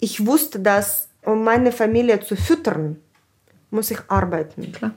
Ich 0.00 0.24
wusste, 0.26 0.60
dass 0.60 1.08
um 1.24 1.44
meine 1.44 1.72
Familie 1.72 2.20
zu 2.20 2.36
füttern, 2.36 3.00
muss 3.70 3.90
ich 3.90 3.98
arbeiten. 4.08 4.72
Klar. 4.72 4.92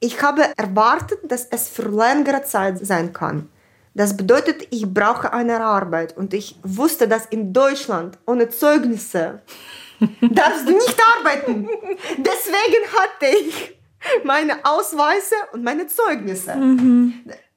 Ich 0.00 0.20
habe 0.20 0.42
erwartet, 0.56 1.20
dass 1.24 1.46
es 1.46 1.68
für 1.68 1.88
längere 1.88 2.42
Zeit 2.42 2.84
sein 2.84 3.12
kann. 3.12 3.48
Das 3.94 4.16
bedeutet, 4.16 4.66
ich 4.70 4.86
brauche 4.92 5.32
eine 5.32 5.60
Arbeit. 5.60 6.16
Und 6.16 6.34
ich 6.34 6.56
wusste, 6.62 7.06
dass 7.06 7.26
in 7.26 7.52
Deutschland 7.52 8.18
ohne 8.26 8.48
Zeugnisse 8.48 9.42
darfst 10.20 10.66
du 10.66 10.72
nicht 10.72 10.98
arbeiten. 11.18 11.68
Deswegen 12.18 12.84
hatte 12.96 13.26
ich 13.26 13.78
meine 14.24 14.64
Ausweise 14.64 15.34
und 15.52 15.62
meine 15.62 15.86
Zeugnisse. 15.86 16.52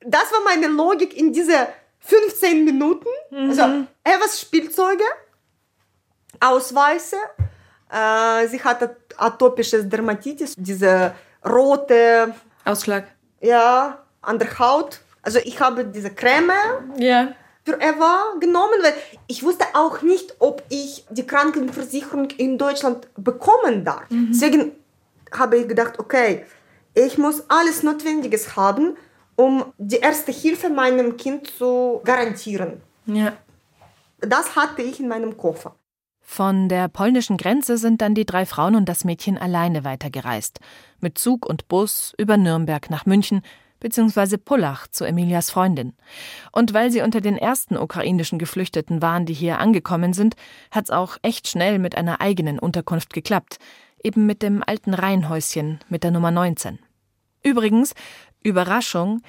Das 0.02 0.32
war 0.32 0.43
meine 0.45 0.67
Logik 0.67 1.17
in 1.17 1.34
dieser 1.34 1.69
15 2.06 2.63
Minuten. 2.65 3.08
Also 3.32 3.63
Evas 4.04 4.39
Spielzeuge, 4.41 5.04
Ausweise. 6.39 7.18
Äh, 7.91 8.48
sie 8.48 8.62
hatte 8.63 8.98
atopisches 9.18 9.88
Dermatitis, 9.88 10.56
diese 10.58 11.13
rote, 11.46 12.34
Ausschlag. 12.65 13.06
ja, 13.41 14.00
an 14.22 14.39
der 14.39 14.58
Haut. 14.60 15.00
Also 15.22 15.39
ich 15.44 15.60
habe 15.60 15.86
diese 15.86 16.10
Creme 16.10 16.52
Ja. 16.98 17.34
für 17.63 17.80
Eva 17.80 18.34
genommen, 18.39 18.80
weil 18.82 18.94
ich 19.28 19.44
wusste 19.44 19.65
auch 19.74 20.02
nicht, 20.02 20.36
ob 20.39 20.63
ich 20.70 21.06
die 21.10 21.26
Krankenversicherung 21.26 22.30
in 22.38 22.58
Deutschland 22.58 23.08
bekommen 23.18 23.84
darf. 23.86 24.04
Deswegen 24.10 24.72
habe 25.32 25.58
ich 25.58 25.68
gedacht, 25.68 26.00
okay, 26.00 26.46
ich 26.96 27.18
muss 27.18 27.44
alles 27.50 27.84
Notwendiges 27.84 28.56
haben, 28.56 28.98
um 29.36 29.74
die 29.78 29.98
erste 29.98 30.32
Hilfe 30.32 30.69
meinem 30.69 31.17
Kind 31.17 31.48
zu 31.48 32.02
garantieren. 32.04 32.82
Ja. 33.06 33.34
Das 34.19 34.56
hatte 34.56 34.82
ich 34.82 35.00
in 35.00 35.08
meinem 35.08 35.38
Koffer. 35.38 35.76
Von 36.21 36.69
der 36.69 36.88
polnischen 36.88 37.38
Grenze 37.38 37.78
sind 37.78 38.02
dann 38.02 38.15
die 38.15 38.26
drei 38.26 38.45
Frauen 38.45 38.76
und 38.76 38.89
das 38.89 39.06
Mädchen 39.06 39.38
alleine 39.38 39.84
weitergereist. 39.84 40.60
Mit 41.00 41.17
Zug 41.19 41.45
und 41.45 41.67
Bus 41.67 42.13
über 42.17 42.36
Nürnberg 42.36 42.89
nach 42.89 43.06
München 43.06 43.41
bzw. 43.80 44.38
Pullach 44.38 44.88
zu 44.88 45.06
Emilias 45.06 45.52
Freundin. 45.52 45.93
Und 46.52 46.74
weil 46.74 46.89
sie 46.89 47.02
unter 47.02 47.21
den 47.21 47.38
ersten 47.38 47.78
ukrainischen 47.78 48.39
Geflüchteten 48.39 49.04
waren, 49.04 49.28
die 49.28 49.34
hier 49.34 49.60
angekommen 49.60 50.13
sind, 50.13 50.36
hat's 50.71 50.89
auch 50.89 51.17
echt 51.21 51.48
schnell 51.48 51.78
mit 51.78 51.95
einer 51.95 52.21
eigenen 52.21 52.58
Unterkunft 52.58 53.13
geklappt. 53.13 53.60
Eben 54.04 54.26
mit 54.26 54.41
dem 54.41 54.63
alten 54.65 54.95
Reihenhäuschen 54.95 55.80
mit 55.89 56.04
der 56.04 56.12
Nummer 56.12 56.32
19. 56.32 56.80
Übrigens, 57.43 57.93
Überraschung, 58.46 59.22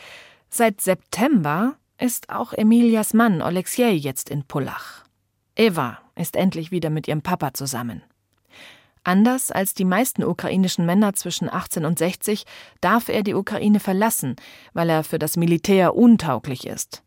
seit 0.50 0.80
September 0.80 1.76
ist 1.98 2.28
auch 2.28 2.52
Emilias 2.52 3.14
Mann 3.14 3.40
Oleksiej 3.40 3.96
jetzt 3.96 4.28
in 4.28 4.44
Pullach. 4.44 5.04
Eva 5.56 5.98
ist 6.14 6.36
endlich 6.36 6.70
wieder 6.70 6.90
mit 6.90 7.08
ihrem 7.08 7.22
Papa 7.22 7.54
zusammen. 7.54 8.02
Anders 9.04 9.50
als 9.50 9.72
die 9.72 9.86
meisten 9.86 10.22
ukrainischen 10.22 10.84
Männer 10.84 11.14
zwischen 11.14 11.50
18 11.50 11.86
und 11.86 11.98
60 11.98 12.44
darf 12.80 13.08
er 13.08 13.22
die 13.22 13.34
Ukraine 13.34 13.80
verlassen, 13.80 14.36
weil 14.74 14.90
er 14.90 15.02
für 15.02 15.18
das 15.18 15.36
Militär 15.36 15.94
untauglich 15.94 16.66
ist. 16.66 17.02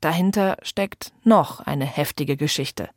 Dahinter 0.00 0.56
steckt 0.62 1.12
noch 1.22 1.60
eine 1.60 1.84
heftige 1.84 2.36
Geschichte. 2.36 2.88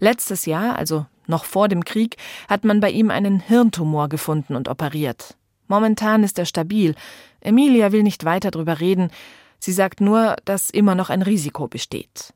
Letztes 0.00 0.46
Jahr, 0.46 0.76
also 0.76 1.06
noch 1.28 1.44
vor 1.44 1.68
dem 1.68 1.84
Krieg, 1.84 2.16
hat 2.48 2.64
man 2.64 2.80
bei 2.80 2.90
ihm 2.90 3.10
einen 3.10 3.38
Hirntumor 3.38 4.08
gefunden 4.08 4.56
und 4.56 4.68
operiert. 4.68 5.36
Momentan 5.70 6.24
ist 6.24 6.36
er 6.36 6.46
stabil. 6.46 6.96
Emilia 7.40 7.92
will 7.92 8.02
nicht 8.02 8.24
weiter 8.24 8.50
drüber 8.50 8.80
reden. 8.80 9.10
Sie 9.58 9.72
sagt 9.72 10.00
nur, 10.00 10.36
dass 10.44 10.70
immer 10.70 10.94
noch 10.94 11.10
ein 11.10 11.22
Risiko 11.22 11.68
besteht. 11.68 12.32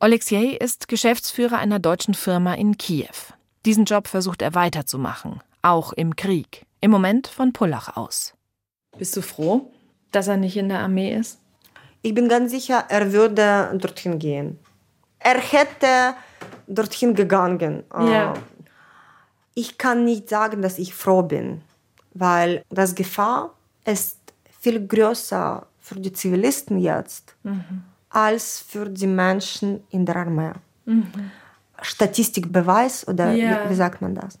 Oleksiej 0.00 0.56
ist 0.56 0.88
Geschäftsführer 0.88 1.58
einer 1.58 1.78
deutschen 1.78 2.14
Firma 2.14 2.54
in 2.54 2.78
Kiew. 2.78 3.34
Diesen 3.66 3.84
Job 3.84 4.08
versucht 4.08 4.40
er 4.40 4.54
weiterzumachen, 4.54 5.40
auch 5.60 5.92
im 5.92 6.16
Krieg. 6.16 6.64
Im 6.80 6.90
Moment 6.90 7.26
von 7.26 7.52
Pullach 7.52 7.96
aus. 7.96 8.32
Bist 8.96 9.14
du 9.16 9.20
froh, 9.20 9.70
dass 10.12 10.28
er 10.28 10.38
nicht 10.38 10.56
in 10.56 10.70
der 10.70 10.80
Armee 10.80 11.14
ist? 11.14 11.38
Ich 12.00 12.14
bin 12.14 12.28
ganz 12.30 12.50
sicher, 12.50 12.84
er 12.88 13.12
würde 13.12 13.70
dorthin 13.76 14.18
gehen. 14.18 14.58
Er 15.18 15.38
hätte 15.38 16.14
dorthin 16.66 17.14
gegangen. 17.14 17.84
Ja. 17.92 18.32
Äh, 18.32 18.38
Ich 19.54 19.76
kann 19.76 20.06
nicht 20.06 20.30
sagen, 20.30 20.62
dass 20.62 20.78
ich 20.78 20.94
froh 20.94 21.22
bin, 21.22 21.60
weil 22.14 22.64
das 22.70 22.94
Gefahr 22.94 23.54
ist 23.84 24.18
viel 24.60 24.86
größer 24.86 25.66
für 25.80 26.00
die 26.00 26.12
Zivilisten 26.12 26.78
jetzt 26.78 27.34
als 28.10 28.60
für 28.60 28.88
die 28.88 29.06
Menschen 29.06 29.82
in 29.90 30.04
der 30.04 30.16
Armee. 30.16 30.52
Statistikbeweis 31.82 33.06
oder 33.08 33.32
Ja. 33.32 33.64
wie, 33.64 33.70
wie 33.70 33.74
sagt 33.74 34.02
man 34.02 34.14
das? 34.14 34.38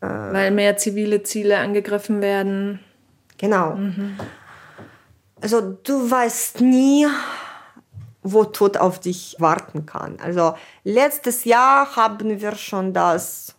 Weil 0.00 0.50
mehr 0.50 0.76
zivile 0.76 1.22
Ziele 1.22 1.58
angegriffen 1.58 2.20
werden. 2.20 2.80
Genau. 3.38 3.78
Also 5.40 5.60
du 5.82 6.10
weißt 6.10 6.60
nie, 6.60 7.06
wo 8.22 8.44
Tod 8.44 8.76
auf 8.76 9.00
dich 9.00 9.36
warten 9.38 9.86
kann. 9.86 10.18
Also 10.22 10.54
letztes 10.84 11.44
Jahr 11.44 11.96
haben 11.96 12.40
wir 12.40 12.54
schon 12.54 12.92
das 12.92 13.54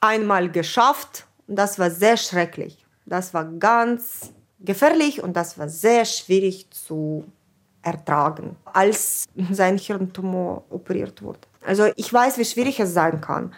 einmal 0.00 0.50
geschafft 0.50 1.26
und 1.46 1.56
das 1.56 1.78
war 1.78 1.90
sehr 1.90 2.16
schrecklich. 2.16 2.79
Das 3.10 3.34
war 3.34 3.44
ganz 3.44 4.32
gefährlich 4.60 5.20
und 5.20 5.32
das 5.34 5.58
war 5.58 5.68
sehr 5.68 6.04
schwierig 6.04 6.70
zu 6.70 7.24
ertragen, 7.82 8.56
als 8.64 9.26
sein 9.50 9.76
Hirntumor 9.78 10.62
operiert 10.70 11.20
wurde. 11.20 11.40
Also 11.66 11.90
ich 11.96 12.12
weiß, 12.12 12.38
wie 12.38 12.44
schwierig 12.44 12.78
es 12.78 12.94
sein 12.94 13.20
kann. 13.20 13.52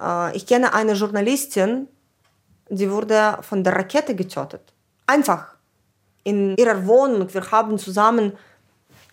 Äh, 0.00 0.36
Ich 0.36 0.46
kenne 0.46 0.72
eine 0.72 0.92
Journalistin, 0.92 1.88
die 2.68 2.88
wurde 2.88 3.38
von 3.40 3.64
der 3.64 3.74
Rakete 3.74 4.14
getötet. 4.14 4.72
Einfach 5.06 5.56
in 6.22 6.56
ihrer 6.56 6.86
Wohnung. 6.86 7.26
Wir 7.34 7.50
haben 7.50 7.76
zusammen 7.76 8.32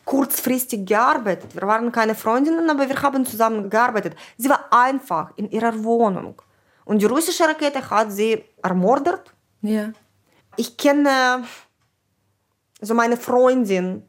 kurzfristig 0.05 0.85
gearbeitet. 0.85 1.55
Wir 1.55 1.63
waren 1.63 1.91
keine 1.91 2.13
Freundinnen, 2.13 2.69
aber 2.69 2.87
wir 2.87 3.01
haben 3.01 3.25
zusammen 3.25 3.67
gearbeitet. 3.69 4.13
Sie 4.37 4.49
war 4.49 4.61
einfach 4.71 5.31
in 5.37 5.49
ihrer 5.49 5.75
Wohnung. 5.83 6.39
Und 6.85 7.01
die 7.01 7.07
russische 7.07 7.45
Rakete 7.45 7.81
hat 7.89 8.11
sie 8.11 8.43
ermordet. 8.61 9.33
Ja. 9.61 9.91
Ich 10.57 10.77
kenne, 10.77 11.43
also 12.79 12.93
meine 12.93 13.17
Freundin 13.17 14.03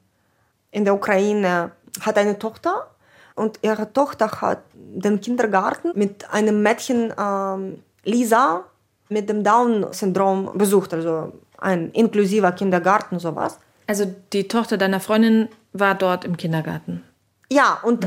in 0.70 0.84
der 0.84 0.94
Ukraine 0.94 1.72
hat 2.00 2.18
eine 2.18 2.38
Tochter 2.38 2.90
und 3.34 3.58
ihre 3.62 3.92
Tochter 3.92 4.30
hat 4.40 4.62
den 4.74 5.20
Kindergarten 5.20 5.92
mit 5.94 6.30
einem 6.30 6.62
Mädchen, 6.62 7.12
ähm, 7.18 7.82
Lisa, 8.04 8.64
mit 9.08 9.28
dem 9.28 9.44
Down-Syndrom 9.44 10.56
besucht, 10.56 10.94
also 10.94 11.32
ein 11.58 11.90
inklusiver 11.92 12.52
Kindergarten, 12.52 13.18
sowas. 13.18 13.58
Also 13.86 14.06
die 14.32 14.48
Tochter 14.48 14.78
deiner 14.78 15.00
Freundin 15.00 15.48
war 15.72 15.94
dort 15.94 16.24
im 16.24 16.36
Kindergarten. 16.36 17.04
Ja, 17.50 17.78
und 17.82 18.06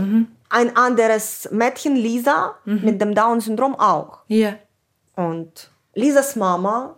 ein 0.50 0.76
anderes 0.76 1.50
Mädchen, 1.52 1.96
Lisa, 1.96 2.56
mit 2.66 3.00
dem 3.00 3.14
Down-Syndrom 3.14 3.76
auch. 3.76 4.20
Ja. 4.28 4.56
Und 5.16 5.70
Lisas 5.94 6.36
Mama 6.36 6.98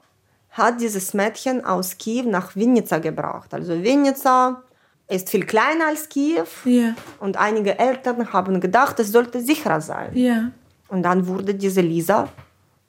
hat 0.58 0.82
dieses 0.82 1.14
Mädchen 1.14 1.64
aus 1.64 1.98
Kiew 1.98 2.30
nach 2.30 2.56
Vinica 2.56 2.98
gebracht. 3.00 3.54
Also 3.54 3.74
Vinica 3.82 4.64
ist 5.08 5.30
viel 5.30 5.46
kleiner 5.46 5.88
als 5.88 6.10
Kiew. 6.10 6.46
Ja. 6.66 6.96
Und 7.20 7.38
einige 7.38 7.78
Eltern 7.78 8.34
haben 8.34 8.60
gedacht, 8.60 9.00
es 9.00 9.12
sollte 9.12 9.40
sicherer 9.40 9.82
sein. 9.82 10.16
Ja. 10.16 10.52
Und 10.90 11.04
dann 11.04 11.28
wurde 11.28 11.54
diese 11.54 11.82
Lisa 11.82 12.30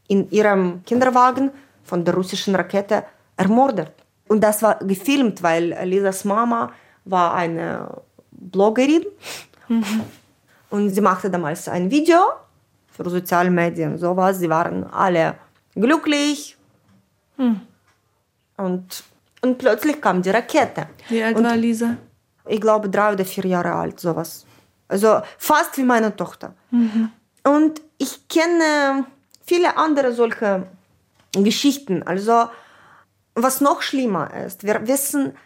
in 0.08 0.30
ihrem 0.30 0.82
Kinderwagen 0.84 1.50
von 1.84 2.04
der 2.04 2.14
russischen 2.14 2.54
Rakete 2.54 3.04
ermordet. 3.36 3.92
Und 4.28 4.42
das 4.42 4.62
war 4.62 4.76
gefilmt, 4.76 5.42
weil 5.42 5.76
Lisas 5.84 6.24
Mama 6.24 6.72
war 7.04 7.34
eine 7.34 7.88
Bloggerin. 8.30 9.04
Und 10.70 10.90
sie 10.90 11.00
machte 11.00 11.30
damals 11.30 11.68
ein 11.68 11.90
Video 11.90 12.18
für 12.90 13.08
soziale 13.08 13.50
Medien, 13.50 13.96
sowas. 13.98 14.38
Sie 14.38 14.50
waren 14.50 14.84
alle 14.84 15.34
glücklich. 15.74 16.57
Und, 18.56 19.04
und 19.42 19.58
plötzlich 19.58 20.00
kam 20.00 20.20
die 20.22 20.30
Rakete. 20.30 20.88
Wie 21.08 21.22
alt 21.22 21.36
Und 21.36 21.44
war 21.44 21.56
Lisa? 21.56 21.96
ich 22.48 22.60
glaube, 22.60 22.88
drei 22.88 23.12
oder 23.12 23.24
vier 23.24 23.44
Jahre 23.46 23.72
alt, 23.72 24.00
sowas. 24.00 24.44
Also 24.88 25.20
fast 25.36 25.76
wie 25.76 25.82
meine 25.84 26.16
Tochter. 26.16 26.54
Und 27.44 27.80
ich 27.98 28.26
kenne 28.28 29.04
viele 29.44 29.76
andere 29.76 30.12
solche 30.12 30.66
Geschichten. 31.32 32.02
Also, 32.04 32.48
was 33.34 33.60
noch 33.60 33.82
schlimmer 33.82 34.32
ist, 34.46 34.64
wir 34.64 34.86
wissen 34.86 35.36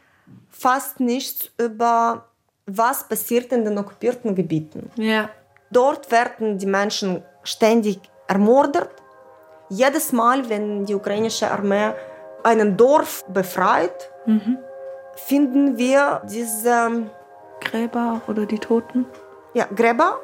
fast 0.51 1.01
nichts 1.01 1.51
über, 1.59 2.29
was 2.67 3.09
passiert 3.09 3.51
in 3.53 3.65
den 3.65 3.77
okkupierten 3.79 4.35
Gebieten. 4.35 4.91
Ja. 4.97 5.29
Dort 5.71 6.11
werden 6.13 6.59
die 6.59 6.67
Menschen 6.67 7.23
ständig 7.43 7.99
ermordet. 8.29 8.91
Jedes 9.73 10.13
Mal, 10.13 10.49
wenn 10.51 10.85
die 10.85 10.95
ukrainische 10.95 11.51
Armee 11.51 11.93
einen 12.43 12.77
Dorf 12.77 13.25
befreit, 13.29 14.11
finden 15.15 15.79
wir 15.79 16.21
diese 16.31 17.07
Gräber 17.61 18.21
oder 18.29 18.45
die 18.47 18.59
Toten? 18.59 19.07
ja, 19.55 19.67
Gräber. 19.75 20.19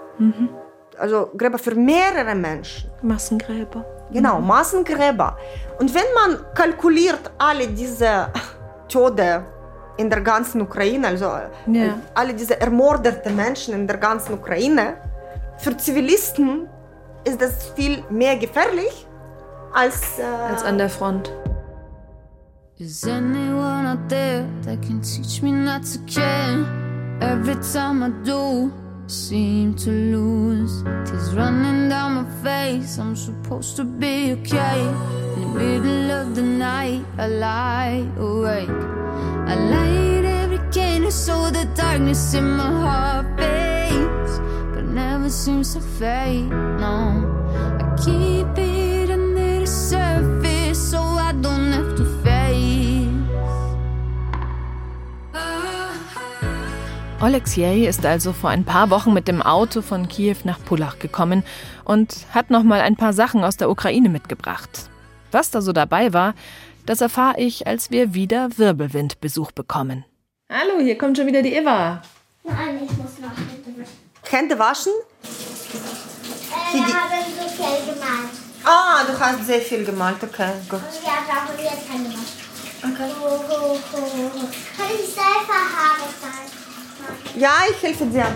Also 0.98 1.30
Gräber 1.36 1.58
für 1.58 1.74
mehrere 1.74 2.34
Menschen. 2.34 2.90
Massengräber. 3.02 3.84
Genau, 4.10 4.40
Massengräber. 4.40 5.36
Und 5.78 5.94
wenn 5.94 6.08
man 6.20 6.30
kalkuliert 6.54 7.30
alle 7.38 7.68
diese 7.68 8.26
Tode 8.88 9.44
in 9.96 10.10
der 10.10 10.20
ganzen 10.20 10.60
Ukraine, 10.62 11.08
also 11.08 11.26
Ja. 11.66 11.98
alle 12.14 12.34
diese 12.34 12.60
ermordeten 12.60 13.34
Menschen 13.36 13.74
in 13.74 13.86
der 13.86 13.96
ganzen 13.98 14.34
Ukraine, 14.34 14.96
für 15.58 15.76
Zivilisten 15.76 16.68
ist 17.24 17.40
das 17.40 17.70
viel 17.76 18.02
mehr 18.10 18.36
gefährlich 18.36 19.06
als, 19.72 20.18
äh, 20.18 20.22
Als 20.22 20.62
an 20.64 20.78
der 20.78 20.88
Front. 20.88 21.32
Is 22.78 23.04
anyone 23.04 23.86
out 23.86 24.08
there 24.08 24.44
that 24.64 24.80
can 24.82 25.00
teach 25.02 25.42
me 25.42 25.50
not 25.50 25.82
to 25.82 25.98
care? 26.06 26.64
Every 27.20 27.56
time 27.72 28.04
I 28.04 28.10
do, 28.24 28.70
I 29.04 29.08
seem 29.08 29.74
to 29.78 29.90
lose. 29.90 30.84
Tears 31.04 31.34
running 31.34 31.88
down 31.88 32.14
my 32.14 32.24
face. 32.44 32.98
I'm 32.98 33.16
supposed 33.16 33.76
to 33.76 33.84
be 33.84 34.32
okay. 34.34 34.80
In 35.34 35.40
the 35.40 35.58
middle 35.58 36.10
of 36.12 36.36
the 36.36 36.42
night, 36.42 37.04
I 37.18 37.26
lie 37.26 38.06
awake. 38.16 38.70
I 39.48 39.56
light 39.56 40.24
every 40.24 40.60
candle 40.70 41.10
so 41.10 41.50
the 41.50 41.64
darkness 41.74 42.34
in 42.34 42.48
my 42.48 42.70
heart 42.70 43.26
fades, 43.36 44.38
but 44.72 44.84
never 44.84 45.28
seems 45.30 45.74
to 45.74 45.80
fade. 45.80 46.48
No, 46.78 47.26
I 47.80 47.96
keep 48.04 48.56
it 48.56 48.77
Oleksiej 57.20 57.88
ist 57.88 58.06
also 58.06 58.32
vor 58.32 58.50
ein 58.50 58.64
paar 58.64 58.90
Wochen 58.90 59.12
mit 59.12 59.26
dem 59.26 59.42
Auto 59.42 59.82
von 59.82 60.06
Kiew 60.08 60.36
nach 60.44 60.64
Pullach 60.64 61.00
gekommen 61.00 61.42
und 61.84 62.26
hat 62.32 62.50
noch 62.50 62.62
mal 62.62 62.80
ein 62.80 62.94
paar 62.94 63.12
Sachen 63.12 63.42
aus 63.42 63.56
der 63.56 63.70
Ukraine 63.70 64.08
mitgebracht. 64.08 64.88
Was 65.32 65.50
da 65.50 65.60
so 65.60 65.72
dabei 65.72 66.12
war, 66.12 66.34
das 66.86 67.00
erfahre 67.00 67.40
ich, 67.40 67.66
als 67.66 67.90
wir 67.90 68.14
wieder 68.14 68.56
Wirbelwindbesuch 68.56 69.50
bekommen. 69.50 70.04
Hallo, 70.48 70.78
hier 70.80 70.96
kommt 70.96 71.16
schon 71.16 71.26
wieder 71.26 71.42
die 71.42 71.54
Eva. 71.54 72.02
Nein, 72.44 72.82
ich 72.84 72.96
muss 72.96 73.18
noch 73.18 73.32
bitte 73.32 73.74
was. 73.80 74.32
Hände 74.32 74.56
waschen? 74.56 74.92
Äh, 75.24 76.76
wir 76.76 76.82
haben 76.84 77.24
so 77.36 77.48
viel 77.48 77.94
gemalt. 77.94 78.30
Ah, 78.64 79.02
du 79.04 79.18
hast 79.18 79.44
sehr 79.44 79.60
viel 79.60 79.84
gemalt. 79.84 80.22
Okay, 80.22 80.52
gut. 80.68 80.78
Und 80.78 81.02
wir 81.02 81.10
brauchen 81.26 81.58
jetzt 81.58 81.92
Hände 81.92 82.10
waschen. 82.10 82.38
Okay. 82.80 83.10
Ho, 83.20 83.28
ho, 83.28 83.74
ho, 83.74 84.00
ho. 84.00 84.48
Kann 84.76 84.86
ich 84.94 85.08
selber 85.12 85.58
Haare 85.74 86.08
sein? 86.22 86.57
Ja, 87.36 87.52
ich 87.70 87.82
helfe 87.82 88.06
dir. 88.06 88.26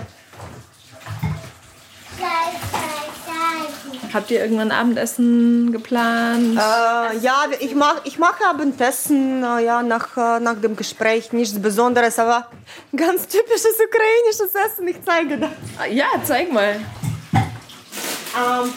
Habt 4.12 4.30
ihr 4.30 4.40
irgendwann 4.42 4.70
Abendessen 4.70 5.72
geplant? 5.72 6.58
Äh, 6.58 7.16
ja, 7.18 7.44
ich 7.60 7.74
mache 7.74 8.02
ich 8.04 8.18
mach 8.18 8.38
Abendessen 8.42 9.42
äh, 9.42 9.64
ja, 9.64 9.82
nach, 9.82 10.16
äh, 10.18 10.38
nach 10.38 10.60
dem 10.60 10.76
Gespräch. 10.76 11.32
Nichts 11.32 11.60
Besonderes, 11.60 12.18
aber 12.18 12.48
ganz 12.94 13.26
typisches 13.26 13.74
ukrainisches 13.80 14.54
Essen. 14.54 14.86
Ich 14.88 15.02
zeige 15.02 15.38
das. 15.38 15.50
Ja, 15.90 16.08
zeig 16.24 16.52
mal. 16.52 16.78
Ähm, 17.34 18.72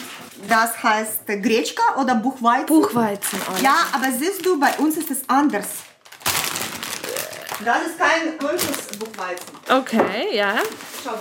das 0.48 0.82
heißt 0.82 1.26
Gretschka 1.26 2.00
oder 2.00 2.14
Buchweizen. 2.14 2.66
Buchweizen. 2.66 3.38
Oh, 3.50 3.62
Ja, 3.62 3.76
aber 3.92 4.06
siehst 4.18 4.44
du, 4.46 4.58
bei 4.58 4.72
uns 4.78 4.96
ist 4.96 5.10
es 5.10 5.18
anders. 5.28 5.66
Das 7.64 7.86
ist 7.86 7.98
kein 7.98 8.38
deutsches 8.38 8.98
Buchweizen. 8.98 9.46
Okay, 9.68 10.36
ja. 10.36 10.56
Schau. 11.02 11.18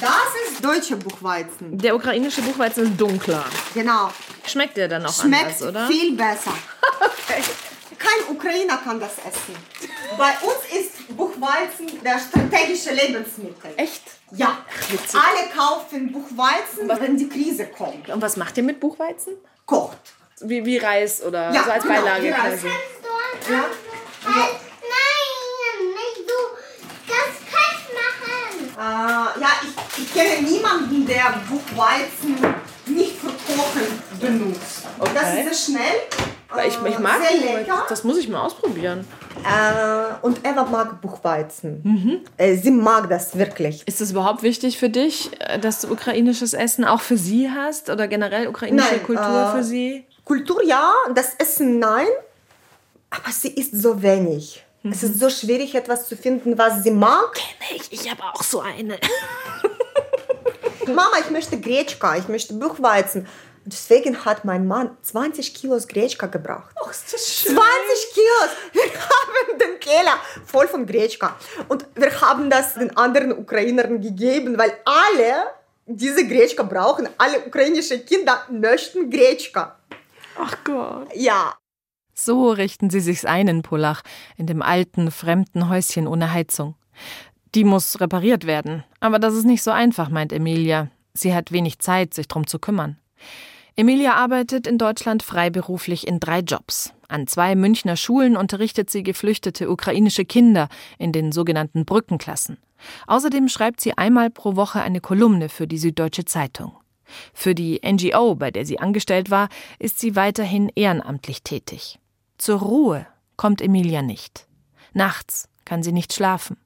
Das 0.00 0.50
ist 0.50 0.64
deutsche 0.64 0.96
Buchweizen. 0.96 1.78
Der 1.78 1.94
ukrainische 1.94 2.42
Buchweizen 2.42 2.84
ist 2.84 3.00
dunkler. 3.00 3.44
Genau. 3.74 4.10
Schmeckt 4.46 4.76
der 4.76 4.88
dann 4.88 5.04
auch 5.06 5.12
Schmeckt 5.12 5.44
anders, 5.44 5.62
oder? 5.62 5.86
viel 5.86 6.16
besser. 6.16 6.52
Kein 7.98 8.34
Ukrainer 8.36 8.78
kann 8.78 8.98
das 8.98 9.12
essen. 9.18 9.54
Bei 10.18 10.32
uns 10.42 10.80
ist 10.80 11.16
Buchweizen 11.16 12.02
der 12.02 12.18
strategische 12.18 12.92
Lebensmittel. 12.92 13.72
Echt? 13.76 14.02
Ja. 14.32 14.58
witzig. 14.90 15.20
Alle 15.20 15.48
kaufen 15.54 16.10
Buchweizen, 16.10 16.88
wenn 16.88 17.16
die 17.16 17.28
Krise 17.28 17.66
kommt. 17.66 18.08
Und 18.08 18.20
was 18.20 18.36
macht 18.36 18.56
ihr 18.56 18.64
mit 18.64 18.80
Buchweizen? 18.80 19.34
Kocht. 19.66 19.98
Wie, 20.40 20.64
wie 20.64 20.78
Reis 20.78 21.22
oder 21.22 21.52
Ja, 21.52 21.62
so 21.64 21.70
als 21.70 21.84
genau, 21.84 21.94
Beilage 22.00 22.24
wie 22.24 22.30
Reis. 22.30 22.62
ja. 23.50 23.64
Halt, 24.24 24.54
Nein, 24.82 25.88
nicht 25.94 26.28
du. 26.28 26.38
Das 27.08 27.34
kannst 27.50 27.88
machen. 27.98 28.68
Äh, 28.78 29.40
ja, 29.40 29.48
ich, 29.62 30.02
ich 30.04 30.14
kenne 30.14 30.42
niemanden, 30.48 31.06
der 31.06 31.40
Buchweizen 31.48 32.36
nicht 32.86 33.16
für 33.16 33.28
Kochen 33.28 34.02
benutzt. 34.20 34.82
Das 34.98 35.08
Okay. 35.08 35.40
ist 35.46 35.64
sehr 35.64 35.74
schnell. 35.76 35.94
Weil 36.54 36.68
Ich, 36.68 36.74
ich 36.74 36.98
mag 36.98 37.16
sehr 37.26 37.54
lecker. 37.56 37.86
Das 37.88 38.04
muss 38.04 38.18
ich 38.18 38.28
mal 38.28 38.42
ausprobieren. 38.42 39.06
Äh, 39.42 40.14
und 40.24 40.46
Eva 40.46 40.64
mag 40.64 41.00
Buchweizen. 41.00 42.22
Äh, 42.36 42.56
sie 42.56 42.70
mag 42.70 43.08
das 43.08 43.36
wirklich. 43.38 43.82
Ist 43.88 44.00
es 44.02 44.10
überhaupt 44.10 44.42
wichtig 44.42 44.78
für 44.78 44.90
dich, 44.90 45.30
äh, 45.40 45.58
dass 45.58 45.80
du 45.80 45.90
ukrainisches 45.92 46.52
Essen 46.52 46.84
auch 46.84 47.00
für 47.00 47.16
sie 47.16 47.50
hast 47.50 47.88
oder 47.88 48.06
generell 48.06 48.48
ukrainische 48.48 48.90
Nein, 48.96 49.02
Kultur 49.02 49.48
äh, 49.50 49.56
für 49.56 49.64
sie? 49.64 50.04
Kultur 50.24 50.62
ja, 50.64 50.92
das 51.14 51.34
Essen 51.38 51.78
nein, 51.78 52.06
aber 53.12 53.30
sie 53.30 53.48
isst 53.48 53.80
so 53.80 54.02
wenig. 54.02 54.64
Es 54.84 55.02
ist 55.02 55.20
so 55.20 55.30
schwierig, 55.30 55.74
etwas 55.74 56.08
zu 56.08 56.16
finden, 56.16 56.58
was 56.58 56.82
sie 56.82 56.90
mag. 56.90 57.38
Ich, 57.74 57.92
ich 57.92 58.10
habe 58.10 58.22
auch 58.24 58.42
so 58.42 58.60
eine. 58.60 58.98
Mama, 60.86 61.16
ich 61.20 61.30
möchte 61.30 61.60
Gretschka, 61.60 62.16
ich 62.16 62.26
möchte 62.26 62.54
Buchweizen. 62.54 63.28
Deswegen 63.64 64.24
hat 64.24 64.44
mein 64.44 64.66
Mann 64.66 64.96
20 65.02 65.54
Kilos 65.54 65.86
Gretschka 65.86 66.26
gebracht. 66.26 66.74
Oh, 66.84 66.90
ist 66.90 67.12
das 67.12 67.32
schön. 67.32 67.54
20 67.54 67.64
Kilos! 68.12 68.48
Wir 68.72 68.82
haben 68.92 69.58
den 69.58 69.78
Keller 69.78 70.16
voll 70.44 70.66
von 70.66 70.84
Gretschka. 70.84 71.36
Und 71.68 71.86
wir 71.94 72.20
haben 72.20 72.50
das 72.50 72.74
den 72.74 72.96
anderen 72.96 73.38
Ukrainern 73.38 74.00
gegeben, 74.00 74.58
weil 74.58 74.76
alle 74.84 75.52
diese 75.86 76.26
Gretschka 76.26 76.64
brauchen. 76.64 77.08
Alle 77.18 77.38
ukrainischen 77.46 78.04
Kinder 78.04 78.44
möchten 78.50 79.08
Gretschka. 79.08 79.78
Ach 80.36 80.56
Gott. 80.64 81.08
Ja, 81.14 81.54
So 82.14 82.50
richten 82.50 82.90
sie 82.90 83.00
sich's 83.00 83.24
ein 83.24 83.48
in 83.48 83.62
Pullach, 83.62 84.02
in 84.36 84.46
dem 84.46 84.62
alten, 84.62 85.10
fremden 85.10 85.68
Häuschen 85.68 86.06
ohne 86.06 86.32
Heizung. 86.32 86.74
Die 87.54 87.64
muss 87.64 88.00
repariert 88.00 88.46
werden. 88.46 88.84
Aber 89.00 89.18
das 89.18 89.34
ist 89.34 89.44
nicht 89.44 89.62
so 89.62 89.70
einfach, 89.70 90.08
meint 90.08 90.32
Emilia. 90.32 90.88
Sie 91.14 91.34
hat 91.34 91.52
wenig 91.52 91.78
Zeit, 91.78 92.14
sich 92.14 92.28
drum 92.28 92.46
zu 92.46 92.58
kümmern. 92.58 92.98
Emilia 93.76 94.14
arbeitet 94.14 94.66
in 94.66 94.76
Deutschland 94.78 95.22
freiberuflich 95.22 96.06
in 96.06 96.20
drei 96.20 96.40
Jobs. 96.40 96.92
An 97.08 97.26
zwei 97.26 97.54
Münchner 97.54 97.96
Schulen 97.96 98.36
unterrichtet 98.36 98.90
sie 98.90 99.02
geflüchtete 99.02 99.70
ukrainische 99.70 100.24
Kinder 100.24 100.68
in 100.98 101.12
den 101.12 101.32
sogenannten 101.32 101.84
Brückenklassen. 101.84 102.58
Außerdem 103.06 103.48
schreibt 103.48 103.80
sie 103.80 103.96
einmal 103.96 104.30
pro 104.30 104.56
Woche 104.56 104.82
eine 104.82 105.00
Kolumne 105.00 105.48
für 105.48 105.66
die 105.66 105.78
Süddeutsche 105.78 106.24
Zeitung. 106.24 106.72
Für 107.32 107.54
die 107.54 107.80
NGO, 107.84 108.34
bei 108.34 108.50
der 108.50 108.66
sie 108.66 108.78
angestellt 108.78 109.30
war, 109.30 109.48
ist 109.78 109.98
sie 109.98 110.16
weiterhin 110.16 110.70
ehrenamtlich 110.74 111.42
tätig. 111.42 111.98
Zur 112.42 112.58
Ruhe 112.58 113.06
kommt 113.36 113.60
Emilia 113.60 114.02
nicht. 114.02 114.48
Nachts 114.94 115.48
kann 115.64 115.84
sie 115.84 115.92
nicht 115.92 116.12
schlafen. 116.12 116.56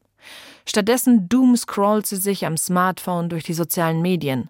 Stattdessen 0.65 1.29
doomscrollt 1.29 2.07
sie 2.07 2.17
sich 2.17 2.47
am 2.47 2.57
Smartphone 2.57 3.29
durch 3.29 3.45
die 3.45 3.53
sozialen 3.53 4.01
Medien. 4.01 4.49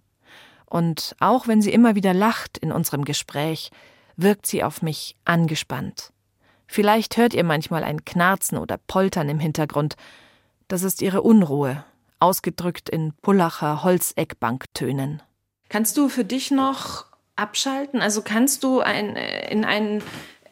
Und 0.67 1.17
auch 1.19 1.49
wenn 1.49 1.61
sie 1.61 1.73
immer 1.73 1.97
wieder 1.97 2.15
lacht 2.15 2.59
in 2.59 2.71
unserem 2.71 3.05
Gespräch, 3.05 3.73
wirkt 4.17 4.47
sie 4.47 4.63
auf 4.63 4.83
mich 4.83 5.17
angespannt. 5.25 6.13
Vielleicht 6.69 7.17
hört 7.17 7.35
ihr 7.35 7.43
manchmal 7.43 7.83
ein 7.83 8.05
Knarzen 8.05 8.57
oder 8.57 8.79
Poltern 8.87 9.29
im 9.29 9.41
Hintergrund. 9.41 9.97
Das 10.69 10.85
ist 10.85 11.03
ihre 11.03 11.23
Unruhe, 11.23 11.85
ausgedrückt 12.21 12.89
in 12.89 13.15
Pullacher 13.23 13.83
Holzeckbanktönen. 13.83 15.25
Kannst 15.71 15.97
du 15.97 16.09
für 16.09 16.25
dich 16.25 16.53
noch 16.53 17.07
abschalten? 17.35 18.01
Also 18.01 18.23
kannst 18.23 18.63
du 18.63 18.79
ein, 18.79 19.17
in 19.17 19.65
einen 19.65 20.05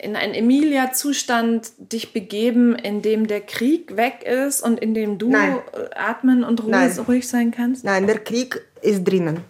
in 0.05 0.17
einen 0.17 0.35
Emilia-Zustand 0.35 1.73
dich 1.79 2.13
begeben, 2.13 2.75
in 2.77 3.03
dem 3.03 3.27
der 3.27 3.41
Krieg 3.41 3.97
weg 3.97 4.23
ist 4.23 4.61
und 4.61 4.79
in 4.79 4.95
dem 4.95 5.19
du 5.19 5.31
Nein. 5.31 5.59
atmen 5.97 6.45
und 6.45 6.63
ruhig, 6.63 7.09
ruhig 7.09 7.27
sein 7.27 7.51
kannst? 7.51 7.85
nein, 7.85 8.07
der 8.07 8.19
Krieg 8.19 8.61
ist 8.83 9.05
drinnen. 9.05 9.41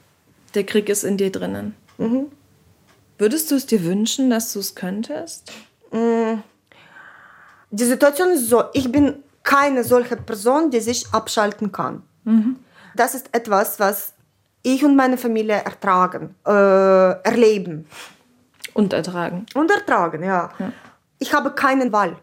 Der 0.55 0.65
Krieg 0.65 0.89
ist 0.89 1.03
in 1.03 1.17
dir 1.17 1.33
drinnen. 1.33 1.75
Würdest 3.19 3.51
du 3.51 3.57
es 3.57 3.67
dir 3.67 3.85
wünschen, 3.85 4.31
dass 4.31 4.53
du 4.53 4.61
es 4.61 4.75
könntest? 4.75 5.53
Die 7.71 7.85
Situation 7.85 8.31
ist 8.31 8.49
so, 8.49 8.65
ich 8.73 8.91
bin 8.91 9.17
keine 9.43 9.83
solche 9.85 10.17
Person, 10.17 10.71
die 10.71 10.81
sich 10.81 11.07
abschalten 11.13 11.73
kann. 11.73 12.03
Das 12.97 13.15
ist 13.15 13.29
etwas, 13.33 13.81
was 13.81 14.15
ich 14.63 14.85
und 14.85 14.97
meine 14.97 15.19
Familie 15.19 15.57
ertragen, 15.57 16.35
äh, 16.47 16.51
erleben 16.51 17.87
Und 18.75 18.93
ertragen. 18.93 19.47
und 19.55 19.71
ertragen, 19.71 20.23
ja. 20.23 20.51
Ich 21.19 21.33
habe 21.33 21.53
keine 21.53 21.91
Wahl. 21.93 22.17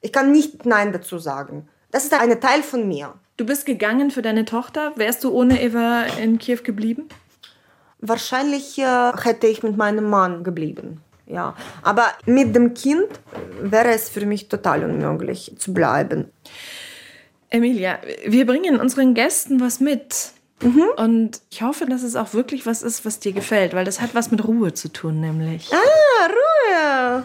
Ich 0.00 0.12
kann 0.12 0.30
nicht 0.30 0.64
Nein 0.66 0.92
dazu 0.92 1.18
sagen. 1.18 1.68
Das 1.90 2.04
ist 2.04 2.14
ein 2.14 2.40
Teil 2.40 2.62
von 2.62 2.86
mir. 2.86 3.14
Du 3.36 3.44
bist 3.44 3.66
gegangen 3.66 4.10
für 4.10 4.22
deine 4.22 4.44
Tochter. 4.44 4.92
Wärst 4.96 5.24
du 5.24 5.32
ohne 5.32 5.60
Eva 5.62 6.02
in 6.20 6.38
Kiew 6.38 6.58
geblieben? 6.62 7.08
Wahrscheinlich 7.98 8.78
äh, 8.78 9.12
hätte 9.22 9.46
ich 9.46 9.62
mit 9.62 9.76
meinem 9.76 10.08
Mann 10.08 10.44
geblieben. 10.44 11.02
Ja, 11.26 11.54
aber 11.82 12.06
mit 12.26 12.56
dem 12.56 12.74
Kind 12.74 13.08
wäre 13.60 13.90
es 13.90 14.08
für 14.08 14.26
mich 14.26 14.48
total 14.48 14.84
unmöglich 14.84 15.54
zu 15.58 15.72
bleiben. 15.72 16.30
Emilia, 17.50 17.98
wir 18.26 18.46
bringen 18.46 18.80
unseren 18.80 19.14
Gästen 19.14 19.60
was 19.60 19.80
mit. 19.80 20.32
Und 20.96 21.40
ich 21.50 21.62
hoffe, 21.62 21.86
dass 21.86 22.02
es 22.02 22.16
auch 22.16 22.34
wirklich 22.34 22.66
was 22.66 22.82
ist, 22.82 23.04
was 23.06 23.18
dir 23.18 23.32
gefällt, 23.32 23.72
weil 23.74 23.84
das 23.84 24.00
hat 24.00 24.14
was 24.14 24.30
mit 24.30 24.46
Ruhe 24.46 24.74
zu 24.74 24.92
tun, 24.92 25.20
nämlich. 25.20 25.70
Ah, 25.72 26.26
Ruhe! 26.26 27.22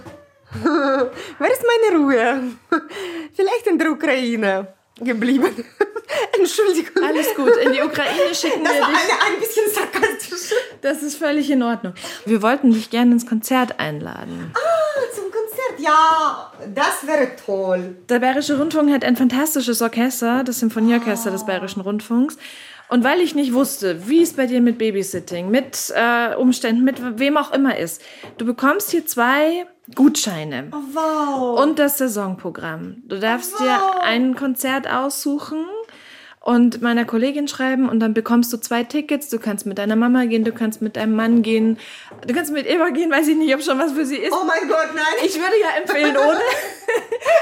Wer 1.39 1.51
ist 1.51 1.63
meine 1.89 1.99
Ruhe? 2.01 2.43
Vielleicht 3.35 3.67
in 3.67 3.77
der 3.77 3.91
Ukraine. 3.91 4.67
geblieben. 5.01 5.47
Entschuldigung. 6.39 7.03
Alles 7.03 7.35
gut. 7.35 7.51
In 7.57 7.73
die 7.73 7.81
Ukraine 7.81 8.33
schicken 8.33 8.63
Das 8.63 8.73
wir 8.73 8.85
dich. 8.85 8.95
eine, 8.95 9.33
ein 9.35 9.39
bisschen 9.41 9.65
sarkastisch. 9.73 10.55
Das 10.81 11.03
ist 11.03 11.17
völlig 11.17 11.49
in 11.49 11.61
Ordnung. 11.63 11.93
Wir 12.25 12.41
wollten 12.41 12.71
dich 12.71 12.89
gerne 12.89 13.11
ins 13.11 13.25
Konzert 13.25 13.79
einladen. 13.79 14.53
Zum 15.13 15.25
Konzert, 15.25 15.79
ja, 15.79 16.53
das 16.73 17.05
wäre 17.05 17.31
toll. 17.43 17.97
Der 18.07 18.19
Bayerische 18.19 18.57
Rundfunk 18.57 18.91
hat 18.93 19.03
ein 19.03 19.17
fantastisches 19.17 19.81
Orchester, 19.81 20.43
das 20.45 20.59
Symphonieorchester 20.59 21.31
des 21.31 21.45
Bayerischen 21.45 21.81
Rundfunks. 21.81 22.37
Und 22.89 23.03
weil 23.03 23.19
ich 23.21 23.33
nicht 23.35 23.53
wusste, 23.53 24.07
wie 24.07 24.21
es 24.21 24.33
bei 24.33 24.45
dir 24.45 24.61
mit 24.61 24.77
Babysitting, 24.77 25.49
mit 25.49 25.91
äh, 25.95 26.35
Umständen, 26.35 26.83
mit 26.83 27.19
wem 27.19 27.35
auch 27.37 27.51
immer 27.51 27.77
ist, 27.77 28.01
du 28.37 28.45
bekommst 28.45 28.91
hier 28.91 29.05
zwei 29.05 29.65
Gutscheine 29.95 30.71
Wow. 30.93 31.59
und 31.61 31.79
das 31.79 31.97
Saisonprogramm. 31.97 33.03
Du 33.05 33.19
darfst 33.19 33.53
Wow. 33.53 33.61
dir 33.61 34.01
ein 34.03 34.35
Konzert 34.35 34.87
aussuchen 34.91 35.65
und 36.41 36.83
meiner 36.83 37.05
Kollegin 37.05 37.47
schreiben 37.47 37.89
und 37.89 37.99
dann 37.99 38.13
bekommst 38.13 38.53
du 38.53 38.57
zwei 38.57 38.83
Tickets. 38.83 39.29
Du 39.29 39.39
kannst 39.39 39.65
mit 39.65 39.79
deiner 39.79 39.95
Mama 39.95 40.25
gehen, 40.25 40.43
du 40.43 40.51
kannst 40.51 40.81
mit 40.83 40.95
deinem 40.95 41.15
Mann 41.15 41.41
gehen, 41.41 41.79
du 42.27 42.33
kannst 42.35 42.51
mit 42.51 42.67
Eva 42.67 42.89
gehen, 42.89 43.09
weiß 43.11 43.27
ich 43.29 43.35
nicht, 43.35 43.53
ob 43.55 43.63
schon 43.63 43.79
was 43.79 43.93
für 43.93 44.05
sie 44.05 44.17
ist. 44.17 44.31
oh 44.31 44.45
mein 44.45 44.67
Gott, 44.67 44.89
nein. 44.93 45.05
Ich 45.25 45.35
würde 45.39 45.55
ja 45.59 45.81
empfehlen, 45.81 46.15
ohne. 46.27 46.39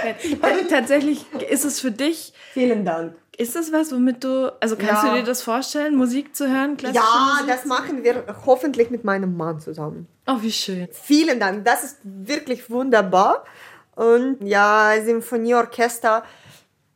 Nein, 0.41 0.67
Tatsächlich 0.69 1.25
ist 1.49 1.65
es 1.65 1.79
für 1.79 1.91
dich, 1.91 2.33
Vielen 2.53 2.85
Dank. 2.85 3.15
Ist 3.37 3.55
das 3.55 3.71
was, 3.71 3.91
womit 3.91 4.23
du, 4.23 4.53
also 4.59 4.75
kannst 4.75 5.03
Ja. 5.03 5.09
du 5.11 5.15
dir 5.19 5.23
das 5.23 5.41
vorstellen, 5.41 5.95
Musik 5.95 6.35
zu 6.35 6.47
hören? 6.47 6.77
Ja, 6.81 7.33
Musik? 7.33 7.47
das 7.47 7.65
machen 7.65 8.03
wir 8.03 8.23
hoffentlich 8.45 8.89
mit 8.89 9.03
meinem 9.03 9.35
Mann 9.35 9.59
zusammen. 9.59 10.07
Oh, 10.27 10.37
wie 10.41 10.51
schön. 10.51 10.87
Vielen 10.91 11.39
Dank, 11.39 11.65
das 11.65 11.83
ist 11.83 11.97
wirklich 12.03 12.69
wunderbar. 12.69 13.43
Und 13.95 14.37
ja, 14.41 14.93
Symphonieorchester, 15.03 16.23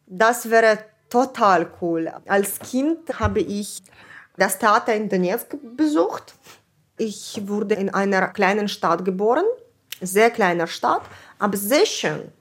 das 0.06 0.50
wäre 0.50 0.80
total 1.10 1.68
cool. 1.82 2.12
Als 2.28 2.60
Kind 2.60 3.20
habe 3.20 3.40
ich 3.40 3.82
das 4.38 4.60
Theater 4.60 4.94
in 4.94 5.10
Donetsk 5.10 5.56
besucht. 5.76 6.34
Ich 6.98 7.42
wurde 7.46 7.76
in 7.76 7.94
einer 7.94 8.28
kleinen 8.30 8.68
Stadt 8.68 9.06
geboren, 9.06 9.46
sehr 10.02 10.30
kleiner 10.32 10.68
Stadt, 10.68 11.02
aber 11.40 11.58
sehr 11.58 11.86
schön. 11.86 12.32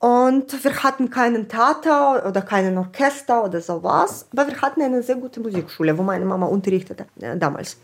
Und 0.00 0.62
wir 0.62 0.82
hatten 0.84 1.10
keinen 1.10 1.48
Theater 1.48 2.24
oder 2.24 2.42
keinen 2.42 2.78
Orchester 2.78 3.42
oder 3.44 3.60
sowas, 3.60 4.26
aber 4.32 4.46
wir 4.46 4.60
hatten 4.62 4.80
eine 4.80 5.02
sehr 5.02 5.16
gute 5.16 5.40
Musikschule, 5.40 5.98
wo 5.98 6.02
meine 6.04 6.24
Mama 6.24 6.46
unterrichtete 6.46 7.06
äh, 7.20 7.36
damals. 7.36 7.76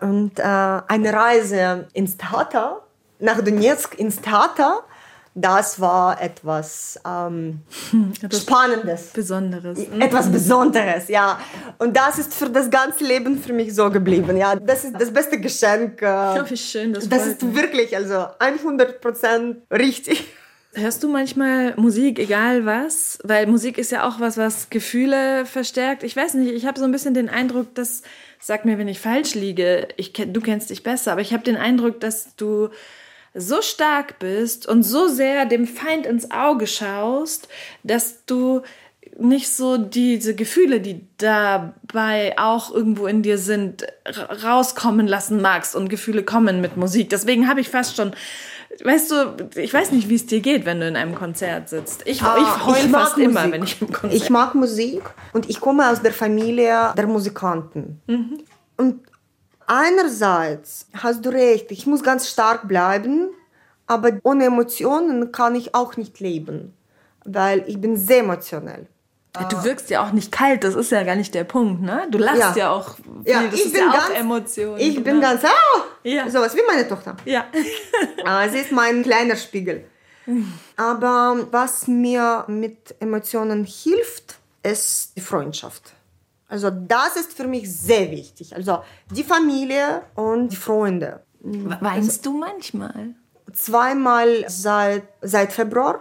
Und 0.00 0.38
äh, 0.38 0.42
eine 0.42 1.12
Reise 1.12 1.88
ins 1.94 2.18
Theater, 2.18 2.82
nach 3.18 3.40
Donetsk 3.40 3.98
ins 3.98 4.20
Theater, 4.20 4.82
das 5.34 5.80
war 5.80 6.20
etwas 6.20 7.00
ähm, 7.04 7.62
Spannendes. 8.32 9.06
Besonderes. 9.14 9.78
Etwas 9.98 10.30
Besonderes, 10.30 11.08
ja. 11.08 11.40
Und 11.78 11.96
das 11.96 12.18
ist 12.18 12.34
für 12.34 12.50
das 12.50 12.70
ganze 12.70 13.04
Leben 13.04 13.38
für 13.38 13.52
mich 13.52 13.74
so 13.74 13.90
geblieben. 13.90 14.36
Ja, 14.36 14.54
das 14.54 14.84
ist 14.84 14.94
das 15.00 15.10
beste 15.10 15.40
Geschenk. 15.40 16.02
Äh, 16.02 16.40
Oh, 16.40 16.44
wie 16.48 16.56
schön, 16.56 16.92
das, 16.92 17.08
das 17.08 17.26
ist 17.26 17.54
wirklich, 17.54 17.96
also 17.96 18.14
100% 18.38 19.56
richtig. 19.72 20.28
Hörst 20.76 21.04
du 21.04 21.08
manchmal 21.08 21.74
Musik, 21.76 22.18
egal 22.18 22.66
was? 22.66 23.18
Weil 23.22 23.46
Musik 23.46 23.78
ist 23.78 23.92
ja 23.92 24.08
auch 24.08 24.18
was, 24.18 24.36
was 24.36 24.70
Gefühle 24.70 25.46
verstärkt. 25.46 26.02
Ich 26.02 26.16
weiß 26.16 26.34
nicht, 26.34 26.52
ich 26.52 26.66
habe 26.66 26.78
so 26.78 26.84
ein 26.84 26.90
bisschen 26.90 27.14
den 27.14 27.28
Eindruck, 27.28 27.74
dass, 27.76 28.02
sag 28.40 28.64
mir, 28.64 28.76
wenn 28.76 28.88
ich 28.88 28.98
falsch 28.98 29.34
liege, 29.34 29.86
ich, 29.96 30.12
du 30.12 30.40
kennst 30.40 30.70
dich 30.70 30.82
besser, 30.82 31.12
aber 31.12 31.20
ich 31.20 31.32
habe 31.32 31.44
den 31.44 31.56
Eindruck, 31.56 32.00
dass 32.00 32.34
du 32.34 32.70
so 33.34 33.62
stark 33.62 34.18
bist 34.18 34.66
und 34.66 34.82
so 34.82 35.06
sehr 35.06 35.46
dem 35.46 35.66
Feind 35.68 36.06
ins 36.06 36.30
Auge 36.32 36.66
schaust, 36.66 37.48
dass 37.84 38.24
du 38.26 38.62
nicht 39.16 39.48
so 39.50 39.76
diese 39.76 40.34
Gefühle, 40.34 40.80
die 40.80 41.06
dabei 41.18 42.34
auch 42.36 42.74
irgendwo 42.74 43.06
in 43.06 43.22
dir 43.22 43.38
sind, 43.38 43.86
ra- 44.04 44.54
rauskommen 44.56 45.06
lassen 45.06 45.40
magst 45.40 45.76
und 45.76 45.88
Gefühle 45.88 46.24
kommen 46.24 46.60
mit 46.60 46.76
Musik. 46.76 47.10
Deswegen 47.10 47.48
habe 47.48 47.60
ich 47.60 47.68
fast 47.68 47.94
schon, 47.94 48.12
weißt 48.82 49.10
du, 49.10 49.36
ich 49.60 49.72
weiß 49.74 49.92
nicht, 49.92 50.08
wie 50.08 50.14
es 50.14 50.26
dir 50.26 50.40
geht, 50.40 50.64
wenn 50.64 50.80
du 50.80 50.88
in 50.88 50.96
einem 50.96 51.14
Konzert 51.14 51.68
sitzt. 51.68 52.02
Ich, 52.06 52.22
Ah, 52.22 52.36
ich 52.38 52.66
heul 52.66 52.88
mag 52.88 53.02
fast 53.02 53.18
immer, 53.18 53.40
Musik. 53.40 53.52
wenn 53.52 53.62
ich 53.62 53.80
im 53.82 53.92
Konzert 53.92 54.12
Ich 54.14 54.30
mag 54.30 54.54
Musik 54.54 55.02
und 55.32 55.50
ich 55.50 55.60
komme 55.60 55.90
aus 55.90 56.00
der 56.02 56.12
Familie 56.12 56.92
der 56.96 57.06
Musikanten. 57.06 58.00
Und 58.76 59.00
einerseits 59.66 60.88
hast 60.94 61.24
du 61.24 61.30
recht, 61.30 61.70
ich 61.70 61.86
muss 61.86 62.02
ganz 62.02 62.28
stark 62.28 62.66
bleiben, 62.68 63.30
aber 63.86 64.12
ohne 64.22 64.44
Emotionen 64.46 65.30
kann 65.32 65.54
ich 65.54 65.74
auch 65.74 65.96
nicht 65.96 66.20
leben, 66.20 66.72
weil 67.24 67.64
ich 67.66 67.80
bin 67.80 67.96
sehr 67.96 68.22
emotionell. 69.34 69.48
Du 69.62 69.64
wirkst 69.68 69.90
ja 69.90 70.04
auch 70.06 70.12
nicht 70.12 70.30
kalt, 70.32 70.64
das 70.64 70.74
ist 70.74 70.90
ja 70.90 71.02
gar 71.02 71.16
nicht 71.16 71.34
der 71.34 71.44
Punkt, 71.44 71.82
ne? 71.82 72.06
Du 72.10 72.18
lachst 72.18 72.40
ja, 72.40 72.56
Ja. 72.56 72.70
auch 72.72 72.94
viel, 72.96 73.04
Ja, 73.24 73.42
das 73.44 73.54
ich 73.54 73.66
ist 73.66 73.72
bin 73.72 73.82
ja 73.82 73.90
auch 73.90 74.08
ganz- 74.08 74.18
Emotion. 74.20 74.78
Ich 74.78 75.02
bin 75.02 75.20
ganz, 75.20 75.44
ah, 75.44 75.82
Ja. 76.02 76.28
sowas 76.30 76.54
wie 76.56 76.60
meine 76.66 76.86
Tochter. 76.88 77.16
Ja. 77.24 77.44
Ah, 78.24 78.48
Sie 78.48 78.58
ist 78.58 78.72
mein 78.72 79.02
kleiner 79.02 79.36
Spiegel. 79.36 79.84
Aber 80.76 81.46
was 81.50 81.86
mir 81.86 82.44
mit 82.48 82.94
Emotionen 83.00 83.64
hilft, 83.64 84.36
ist 84.62 85.12
die 85.16 85.20
Freundschaft. 85.20 85.92
Also 86.48 86.70
das 86.70 87.16
ist 87.16 87.32
für 87.34 87.46
mich 87.46 87.70
sehr 87.70 88.10
wichtig. 88.10 88.54
Also 88.56 88.82
die 89.10 89.24
Familie 89.24 90.02
und 90.14 90.48
die 90.48 90.56
Freunde. 90.56 91.22
Weinst 91.40 92.24
du 92.24 92.32
manchmal? 92.38 93.14
Zweimal 93.52 94.44
seit, 94.48 95.02
seit 95.20 95.52
Februar. 95.52 96.00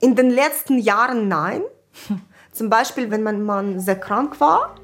In 0.00 0.14
den 0.14 0.30
letzten 0.30 0.78
Jahren 0.78 1.26
nein. 1.28 1.62
Zum 2.54 2.70
Beispiel, 2.70 3.10
wenn 3.10 3.24
mein 3.24 3.42
Mann 3.42 3.80
sehr 3.80 3.96
krank 3.96 4.40
war, 4.40 4.76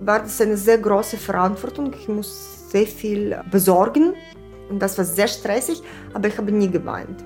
war 0.00 0.18
das 0.18 0.40
eine 0.40 0.56
sehr 0.56 0.78
große 0.78 1.16
Verantwortung. 1.16 1.94
Ich 1.94 2.08
muss 2.08 2.68
sehr 2.68 2.86
viel 2.88 3.40
besorgen 3.48 4.14
und 4.68 4.80
das 4.80 4.98
war 4.98 5.04
sehr 5.04 5.28
stressig, 5.28 5.80
aber 6.12 6.26
ich 6.26 6.36
habe 6.36 6.50
nie 6.50 6.68
geweint. 6.68 7.24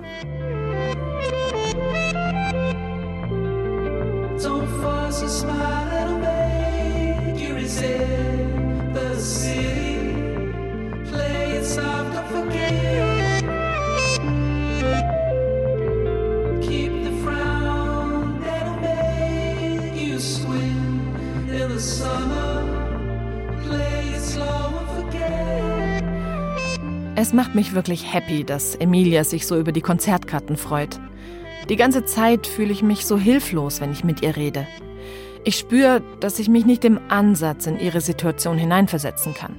Don't 4.37 4.69
force 4.83 5.23
a 5.23 5.29
smile 5.29 5.89
Es 27.21 27.33
macht 27.33 27.57
mich 27.57 27.75
wirklich 27.75 28.15
happy, 28.15 28.45
dass 28.45 28.77
Emilia 28.77 29.25
sich 29.25 29.45
so 29.49 29.59
über 29.59 29.73
die 29.73 29.81
Konzertkarten 29.81 30.57
freut. 30.57 31.01
Die 31.69 31.75
ganze 31.75 32.05
Zeit 32.05 32.47
fühle 32.47 32.71
ich 32.71 32.81
mich 32.81 33.07
so 33.07 33.19
hilflos, 33.19 33.81
wenn 33.81 33.91
ich 33.91 34.05
mit 34.05 34.23
ihr 34.23 34.37
rede. 34.37 34.69
Ich 35.43 35.57
spüre, 35.57 36.01
dass 36.21 36.39
ich 36.39 36.49
mich 36.49 36.65
nicht 36.65 36.85
im 36.85 37.01
Ansatz 37.09 37.67
in 37.67 37.81
ihre 37.81 38.01
Situation 38.01 38.57
hineinversetzen 38.57 39.35
kann. 39.35 39.57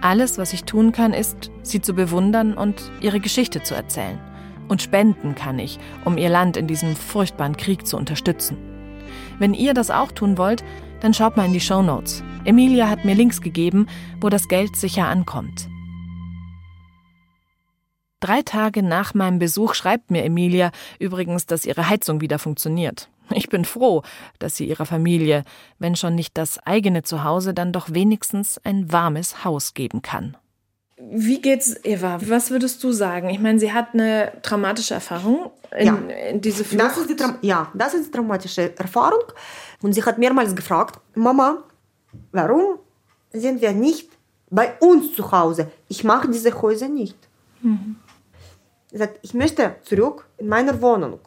Alles, 0.00 0.38
was 0.38 0.54
ich 0.54 0.64
tun 0.64 0.92
kann, 0.92 1.12
ist, 1.12 1.50
sie 1.60 1.82
zu 1.82 1.92
bewundern 1.92 2.54
und 2.54 2.90
ihre 3.02 3.20
Geschichte 3.20 3.62
zu 3.62 3.74
erzählen. 3.74 4.18
Und 4.66 4.80
spenden 4.80 5.34
kann 5.34 5.58
ich, 5.58 5.78
um 6.06 6.16
ihr 6.16 6.30
Land 6.30 6.56
in 6.56 6.68
diesem 6.68 6.96
furchtbaren 6.96 7.58
Krieg 7.58 7.86
zu 7.86 7.98
unterstützen. 7.98 8.56
Wenn 9.38 9.52
ihr 9.52 9.74
das 9.74 9.90
auch 9.90 10.10
tun 10.10 10.38
wollt, 10.38 10.64
dann 11.00 11.12
schaut 11.12 11.36
mal 11.36 11.44
in 11.44 11.52
die 11.52 11.60
Show 11.60 11.82
Notes. 11.82 12.24
Emilia 12.46 12.88
hat 12.88 13.04
mir 13.04 13.14
Links 13.14 13.42
gegeben, 13.42 13.88
wo 14.22 14.30
das 14.30 14.48
Geld 14.48 14.74
sicher 14.74 15.06
ankommt. 15.06 15.68
Drei 18.22 18.42
Tage 18.42 18.84
nach 18.84 19.14
meinem 19.14 19.40
Besuch 19.40 19.74
schreibt 19.74 20.12
mir 20.12 20.24
Emilia 20.24 20.70
übrigens, 21.00 21.44
dass 21.46 21.64
ihre 21.66 21.88
Heizung 21.88 22.20
wieder 22.20 22.38
funktioniert. 22.38 23.08
Ich 23.34 23.48
bin 23.48 23.64
froh, 23.64 24.02
dass 24.38 24.56
sie 24.56 24.68
ihrer 24.68 24.86
Familie, 24.86 25.42
wenn 25.80 25.96
schon 25.96 26.14
nicht 26.14 26.38
das 26.38 26.58
eigene 26.64 27.02
Zuhause, 27.02 27.52
dann 27.52 27.72
doch 27.72 27.92
wenigstens 27.92 28.60
ein 28.62 28.92
warmes 28.92 29.44
Haus 29.44 29.74
geben 29.74 30.02
kann. 30.02 30.36
Wie 31.00 31.40
geht's 31.40 31.74
Eva? 31.82 32.20
Was 32.28 32.50
würdest 32.52 32.84
du 32.84 32.92
sagen? 32.92 33.28
Ich 33.30 33.40
meine, 33.40 33.58
sie 33.58 33.72
hat 33.72 33.88
eine 33.92 34.30
traumatische 34.42 34.94
Erfahrung 34.94 35.50
in, 35.76 35.86
Ja. 35.86 35.94
in 36.30 36.40
diese 36.40 36.64
Flucht. 36.64 36.80
Das 36.84 36.96
ist 36.98 37.10
die 37.10 37.16
Traum 37.16 37.38
ja, 37.40 37.72
das 37.74 37.94
ist 37.94 38.06
die 38.06 38.10
traumatische 38.12 38.78
Erfahrung. 38.78 39.24
Und 39.82 39.94
sie 39.94 40.04
hat 40.04 40.18
mehrmals 40.18 40.54
gefragt, 40.54 41.00
Mama, 41.16 41.58
warum 42.30 42.78
sind 43.32 43.60
wir 43.60 43.72
nicht 43.72 44.10
bei 44.48 44.74
uns 44.78 45.12
zu 45.16 45.32
Hause? 45.32 45.72
Ich 45.88 46.04
mache 46.04 46.28
diese 46.30 46.52
Häuser 46.62 46.88
nicht. 46.88 47.16
Sie 48.92 48.98
sagt, 48.98 49.18
ich 49.22 49.34
möchte 49.34 49.76
zurück 49.82 50.26
in 50.36 50.48
meine 50.48 50.80
Wohnung. 50.80 51.18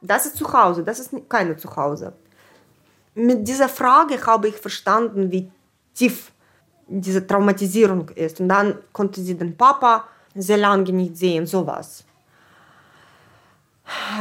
Das 0.00 0.26
ist 0.26 0.36
zu 0.36 0.50
Hause, 0.52 0.84
das 0.84 1.00
ist 1.00 1.10
keine 1.28 1.56
Zuhause. 1.56 2.12
Mit 3.14 3.46
dieser 3.46 3.68
Frage 3.68 4.24
habe 4.24 4.48
ich 4.48 4.56
verstanden, 4.56 5.30
wie 5.32 5.50
tief 5.92 6.32
diese 6.86 7.26
Traumatisierung 7.26 8.08
ist. 8.10 8.40
Und 8.40 8.48
dann 8.48 8.78
konnte 8.92 9.20
sie 9.20 9.36
den 9.36 9.56
Papa 9.56 10.04
sehr 10.34 10.56
lange 10.56 10.92
nicht 10.92 11.16
sehen, 11.16 11.46
sowas. 11.46 12.04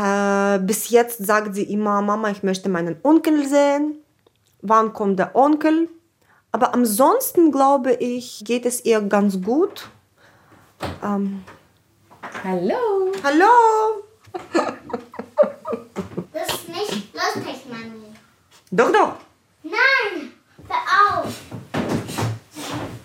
Äh, 0.01 0.59
bis 0.59 0.89
jetzt 0.89 1.23
sagt 1.25 1.53
sie 1.53 1.71
immer, 1.71 2.01
Mama, 2.01 2.29
ich 2.31 2.41
möchte 2.41 2.69
meinen 2.69 2.97
Onkel 3.03 3.47
sehen. 3.47 3.99
Wann 4.61 4.93
kommt 4.93 5.19
der 5.19 5.35
Onkel? 5.35 5.89
Aber 6.51 6.73
ansonsten 6.73 7.51
glaube 7.51 7.93
ich, 7.93 8.43
geht 8.43 8.65
es 8.65 8.83
ihr 8.83 9.01
ganz 9.01 9.39
gut. 9.41 9.87
Ähm, 11.03 11.43
Hallo. 12.43 13.11
hallo! 13.23 13.45
Das 16.31 16.47
ist 16.47 16.69
nicht 16.69 17.13
lustig, 17.13 17.65
Mami. 17.69 18.13
Doch, 18.71 18.91
doch. 18.91 19.15
Nein, 19.63 20.31
hör 20.67 21.19
auf. 21.19 21.33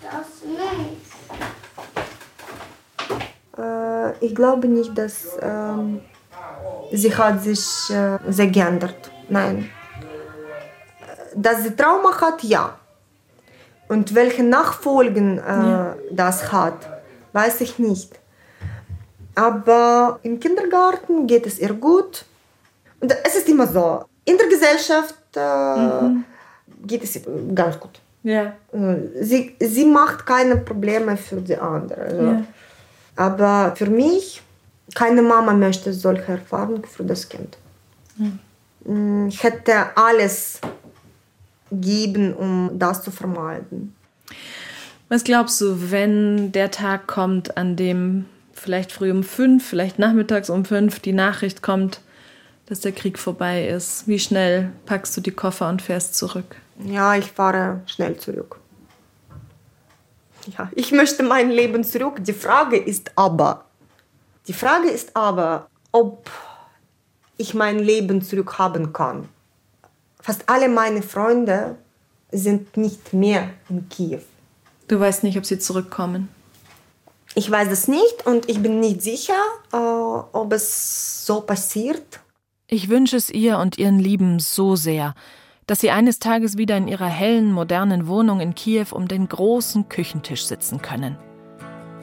Das 0.01 0.27
nicht. 0.45 1.01
Äh, 3.57 4.25
ich 4.25 4.35
glaube 4.35 4.67
nicht, 4.67 4.97
dass 4.97 5.37
ähm, 5.41 6.01
sie 6.93 7.13
hat 7.13 7.43
sich 7.43 7.89
äh, 7.89 8.19
sehr 8.29 8.47
geändert. 8.47 9.11
Nein. 9.27 9.69
Dass 11.35 11.63
sie 11.63 11.75
Trauma 11.75 12.19
hat, 12.21 12.43
ja. 12.43 12.79
Und 13.89 14.15
welche 14.15 14.43
Nachfolgen 14.43 15.39
äh, 15.39 15.95
das 16.11 16.51
hat, 16.51 16.87
weiß 17.33 17.61
ich 17.61 17.79
nicht. 17.79 18.19
Aber 19.35 20.19
im 20.23 20.39
Kindergarten 20.39 21.27
geht 21.27 21.45
es 21.45 21.59
ihr 21.59 21.73
gut. 21.73 22.25
Und 23.01 23.13
es 23.23 23.35
ist 23.35 23.49
immer 23.49 23.67
so. 23.67 24.05
In 24.23 24.37
der 24.37 24.47
Gesellschaft 24.47 25.15
äh, 25.35 26.85
geht 26.87 27.03
es 27.03 27.15
ihr 27.17 27.21
ganz 27.53 27.79
gut. 27.79 27.99
Ja. 28.23 28.53
Äh, 28.71 28.95
Sie, 29.21 29.55
sie 29.59 29.85
macht 29.85 30.25
keine 30.25 30.57
Probleme 30.57 31.15
für 31.17 31.41
die 31.41 31.57
anderen. 31.57 31.99
Also. 31.99 32.43
Aber 33.17 33.75
für 33.75 33.85
mich, 33.89 34.41
keine 34.93 35.21
Mama 35.21 35.53
möchte 35.53 35.93
solche 35.93 36.31
Erfahrungen 36.33 36.83
für 36.83 37.03
das 37.03 37.27
Kind. 37.29 37.57
Mm, 38.83 39.27
Ich 39.27 39.43
hätte 39.43 39.73
alles 39.95 40.59
geben, 41.71 42.33
um 42.33 42.71
das 42.73 43.03
zu 43.03 43.11
vermeiden. 43.11 43.95
Was 45.09 45.23
glaubst 45.23 45.61
du, 45.61 45.91
wenn 45.91 46.51
der 46.51 46.71
Tag 46.71 47.07
kommt, 47.07 47.57
an 47.57 47.75
dem 47.75 48.25
vielleicht 48.65 48.91
früh 48.91 49.11
um 49.11 49.23
fünf, 49.23 49.63
vielleicht 49.63 49.99
nachmittags 49.99 50.49
um 50.49 50.65
fünf 50.65 50.99
die 50.99 51.13
Nachricht 51.13 51.61
kommt, 51.61 52.01
dass 52.65 52.79
der 52.79 52.93
Krieg 52.93 53.19
vorbei 53.19 53.67
ist? 53.67 54.07
Wie 54.07 54.17
schnell 54.17 54.71
packst 54.87 55.15
du 55.15 55.21
die 55.21 55.31
Koffer 55.31 55.69
und 55.69 55.83
fährst 55.83 56.15
zurück? 56.15 56.55
Ja, 56.83 57.15
ich 57.15 57.31
fahre 57.31 57.81
schnell 57.85 58.17
zurück. 58.17 58.59
Ja, 60.57 60.71
ich 60.75 60.91
möchte 60.91 61.21
mein 61.21 61.51
Leben 61.51 61.83
zurück. 61.83 62.23
Die 62.23 62.33
Frage 62.33 62.77
ist 62.77 63.11
aber, 63.15 63.65
die 64.47 64.53
Frage 64.53 64.89
ist 64.89 65.15
aber, 65.15 65.67
ob 65.91 66.29
ich 67.37 67.53
mein 67.53 67.77
Leben 67.77 68.23
zurück 68.23 68.57
haben 68.57 68.93
kann. 68.93 69.29
Fast 70.19 70.49
alle 70.49 70.69
meine 70.69 71.03
Freunde 71.03 71.75
sind 72.31 72.77
nicht 72.77 73.13
mehr 73.13 73.51
in 73.69 73.87
Kiew. 73.89 74.21
Du 74.87 74.99
weißt 74.99 75.23
nicht, 75.23 75.37
ob 75.37 75.45
sie 75.45 75.59
zurückkommen. 75.59 76.29
Ich 77.37 77.51
weiß 77.51 77.69
es 77.69 77.89
nicht 77.89 78.25
und 78.25 78.49
ich 78.49 78.61
bin 78.61 78.79
nicht 78.79 79.01
sicher, 79.01 79.33
äh, 79.73 79.75
ob 79.75 80.53
es 80.53 81.25
so 81.25 81.41
passiert. 81.41 82.21
Ich 82.67 82.87
wünsche 82.87 83.17
es 83.17 83.29
ihr 83.29 83.59
und 83.59 83.77
ihren 83.77 83.99
Lieben 83.99 84.39
so 84.39 84.77
sehr, 84.77 85.13
dass 85.67 85.81
sie 85.81 85.91
eines 85.91 86.19
Tages 86.19 86.57
wieder 86.57 86.77
in 86.77 86.87
ihrer 86.87 87.07
hellen, 87.07 87.51
modernen 87.51 88.07
Wohnung 88.07 88.39
in 88.39 88.55
Kiew 88.55 88.87
um 88.91 89.09
den 89.09 89.27
großen 89.27 89.89
Küchentisch 89.89 90.45
sitzen 90.45 90.81
können. 90.81 91.17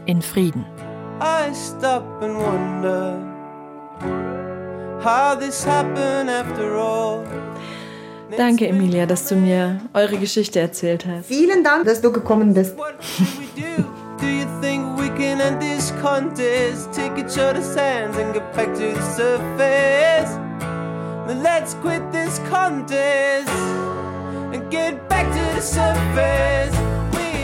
In 0.05 0.21
Frieden. 0.21 0.67
I 1.21 1.55
stop 1.55 2.05
and 2.21 2.37
wonder 2.37 3.19
how 5.03 5.35
this 5.39 5.67
happened 5.67 6.29
after 6.29 6.75
all. 6.77 7.25
Danke, 8.37 8.69
Emilia, 8.69 9.07
dass 9.07 9.29
du 9.29 9.37
mir 9.37 9.81
eure 9.95 10.19
Geschichte 10.19 10.61
erzählt 10.61 11.07
hast. 11.07 11.27
Vielen 11.27 11.65
Dank, 11.65 11.87
dass 11.87 12.03
du 12.03 12.13
gekommen 12.13 12.53
bist. 12.53 12.77
Can 15.23 15.41
end 15.41 15.61
this 15.61 15.93
contest? 16.03 16.93
Take 16.93 17.17
each 17.17 17.39
other's 17.39 17.77
hands 17.77 18.17
and 18.19 18.35
get 18.35 18.53
back 18.55 18.75
to 18.75 18.93
the 18.93 19.03
surface. 19.03 20.33
Then 21.27 21.43
let's 21.43 21.75
quit 21.75 22.03
this 22.11 22.41
contest 22.51 23.49
and 24.53 24.69
get 24.71 25.09
back 25.09 25.27
to 25.33 25.55
the 25.55 25.61
surface. 25.61 26.77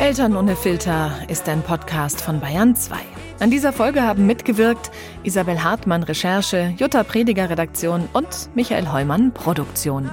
Eltern 0.00 0.36
ohne 0.36 0.56
Filter 0.56 1.12
ist 1.28 1.48
ein 1.48 1.62
Podcast 1.62 2.20
von 2.20 2.40
Bayern 2.40 2.74
2. 2.74 2.96
An 3.40 3.50
dieser 3.50 3.72
Folge 3.72 4.02
haben 4.02 4.26
mitgewirkt 4.26 4.90
Isabel 5.22 5.62
Hartmann 5.62 6.02
Recherche, 6.02 6.74
Jutta 6.76 7.04
Prediger 7.04 7.48
Redaktion 7.48 8.08
und 8.12 8.50
Michael 8.56 8.92
Heumann 8.92 9.32
Produktion. 9.32 10.10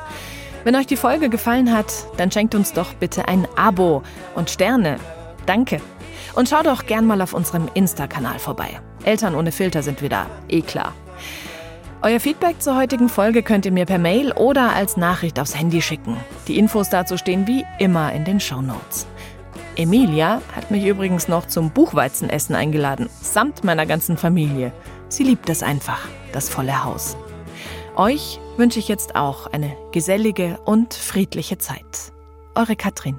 Wenn 0.64 0.76
euch 0.76 0.88
die 0.88 0.98
Folge 0.98 1.30
gefallen 1.30 1.76
hat, 1.76 1.92
dann 2.18 2.32
schenkt 2.32 2.54
uns 2.54 2.74
doch 2.74 2.94
bitte 2.94 3.28
ein 3.28 3.48
Abo 3.56 4.04
und 4.36 4.52
Sterne. 4.52 4.98
Danke. 5.48 5.82
Und 6.36 6.50
schaut 6.50 6.66
doch 6.66 6.86
gern 6.86 7.08
mal 7.08 7.22
auf 7.22 7.34
unserem 7.34 7.70
Insta-Kanal 7.74 8.40
vorbei. 8.40 8.80
Eltern 9.04 9.36
ohne 9.36 9.52
Filter 9.52 9.82
sind 9.84 10.02
wir 10.02 10.10
da, 10.10 10.28
eh 10.50 10.62
klar. 10.62 10.94
Euer 12.02 12.20
Feedback 12.20 12.62
zur 12.62 12.76
heutigen 12.76 13.10
Folge 13.10 13.42
könnt 13.42 13.66
ihr 13.66 13.72
mir 13.72 13.86
per 13.86 13.98
Mail 13.98 14.32
oder 14.34 14.74
als 14.74 14.98
Nachricht 14.98 15.40
aufs 15.40 15.58
Handy 15.58 15.82
schicken. 15.82 16.18
Die 16.48 16.60
Infos 16.60 16.90
dazu 16.90 17.18
stehen 17.18 17.48
wie 17.48 17.66
immer 17.80 18.12
in 18.14 18.26
den 18.26 18.40
Shownotes. 18.40 19.08
Emilia 19.76 20.42
hat 20.56 20.72
mich 20.72 20.86
übrigens 20.86 21.28
noch 21.28 21.48
zum 21.48 21.72
Buchweizenessen 21.72 22.56
eingeladen, 22.56 23.10
samt 23.22 23.64
meiner 23.64 23.86
ganzen 23.86 24.18
Familie. 24.18 24.72
Sie 25.10 25.24
liebt 25.24 25.50
es 25.50 25.64
einfach, 25.64 26.08
das 26.32 26.50
volle 26.50 26.84
Haus. 26.84 27.18
Euch 27.96 28.40
wünsche 28.58 28.80
ich 28.80 28.88
jetzt 28.88 29.16
auch 29.16 29.48
eine 29.48 29.76
gesellige 29.92 30.60
und 30.66 30.94
friedliche 30.94 31.58
Zeit. 31.58 32.14
Eure 32.54 32.76
Katrin. 32.76 33.18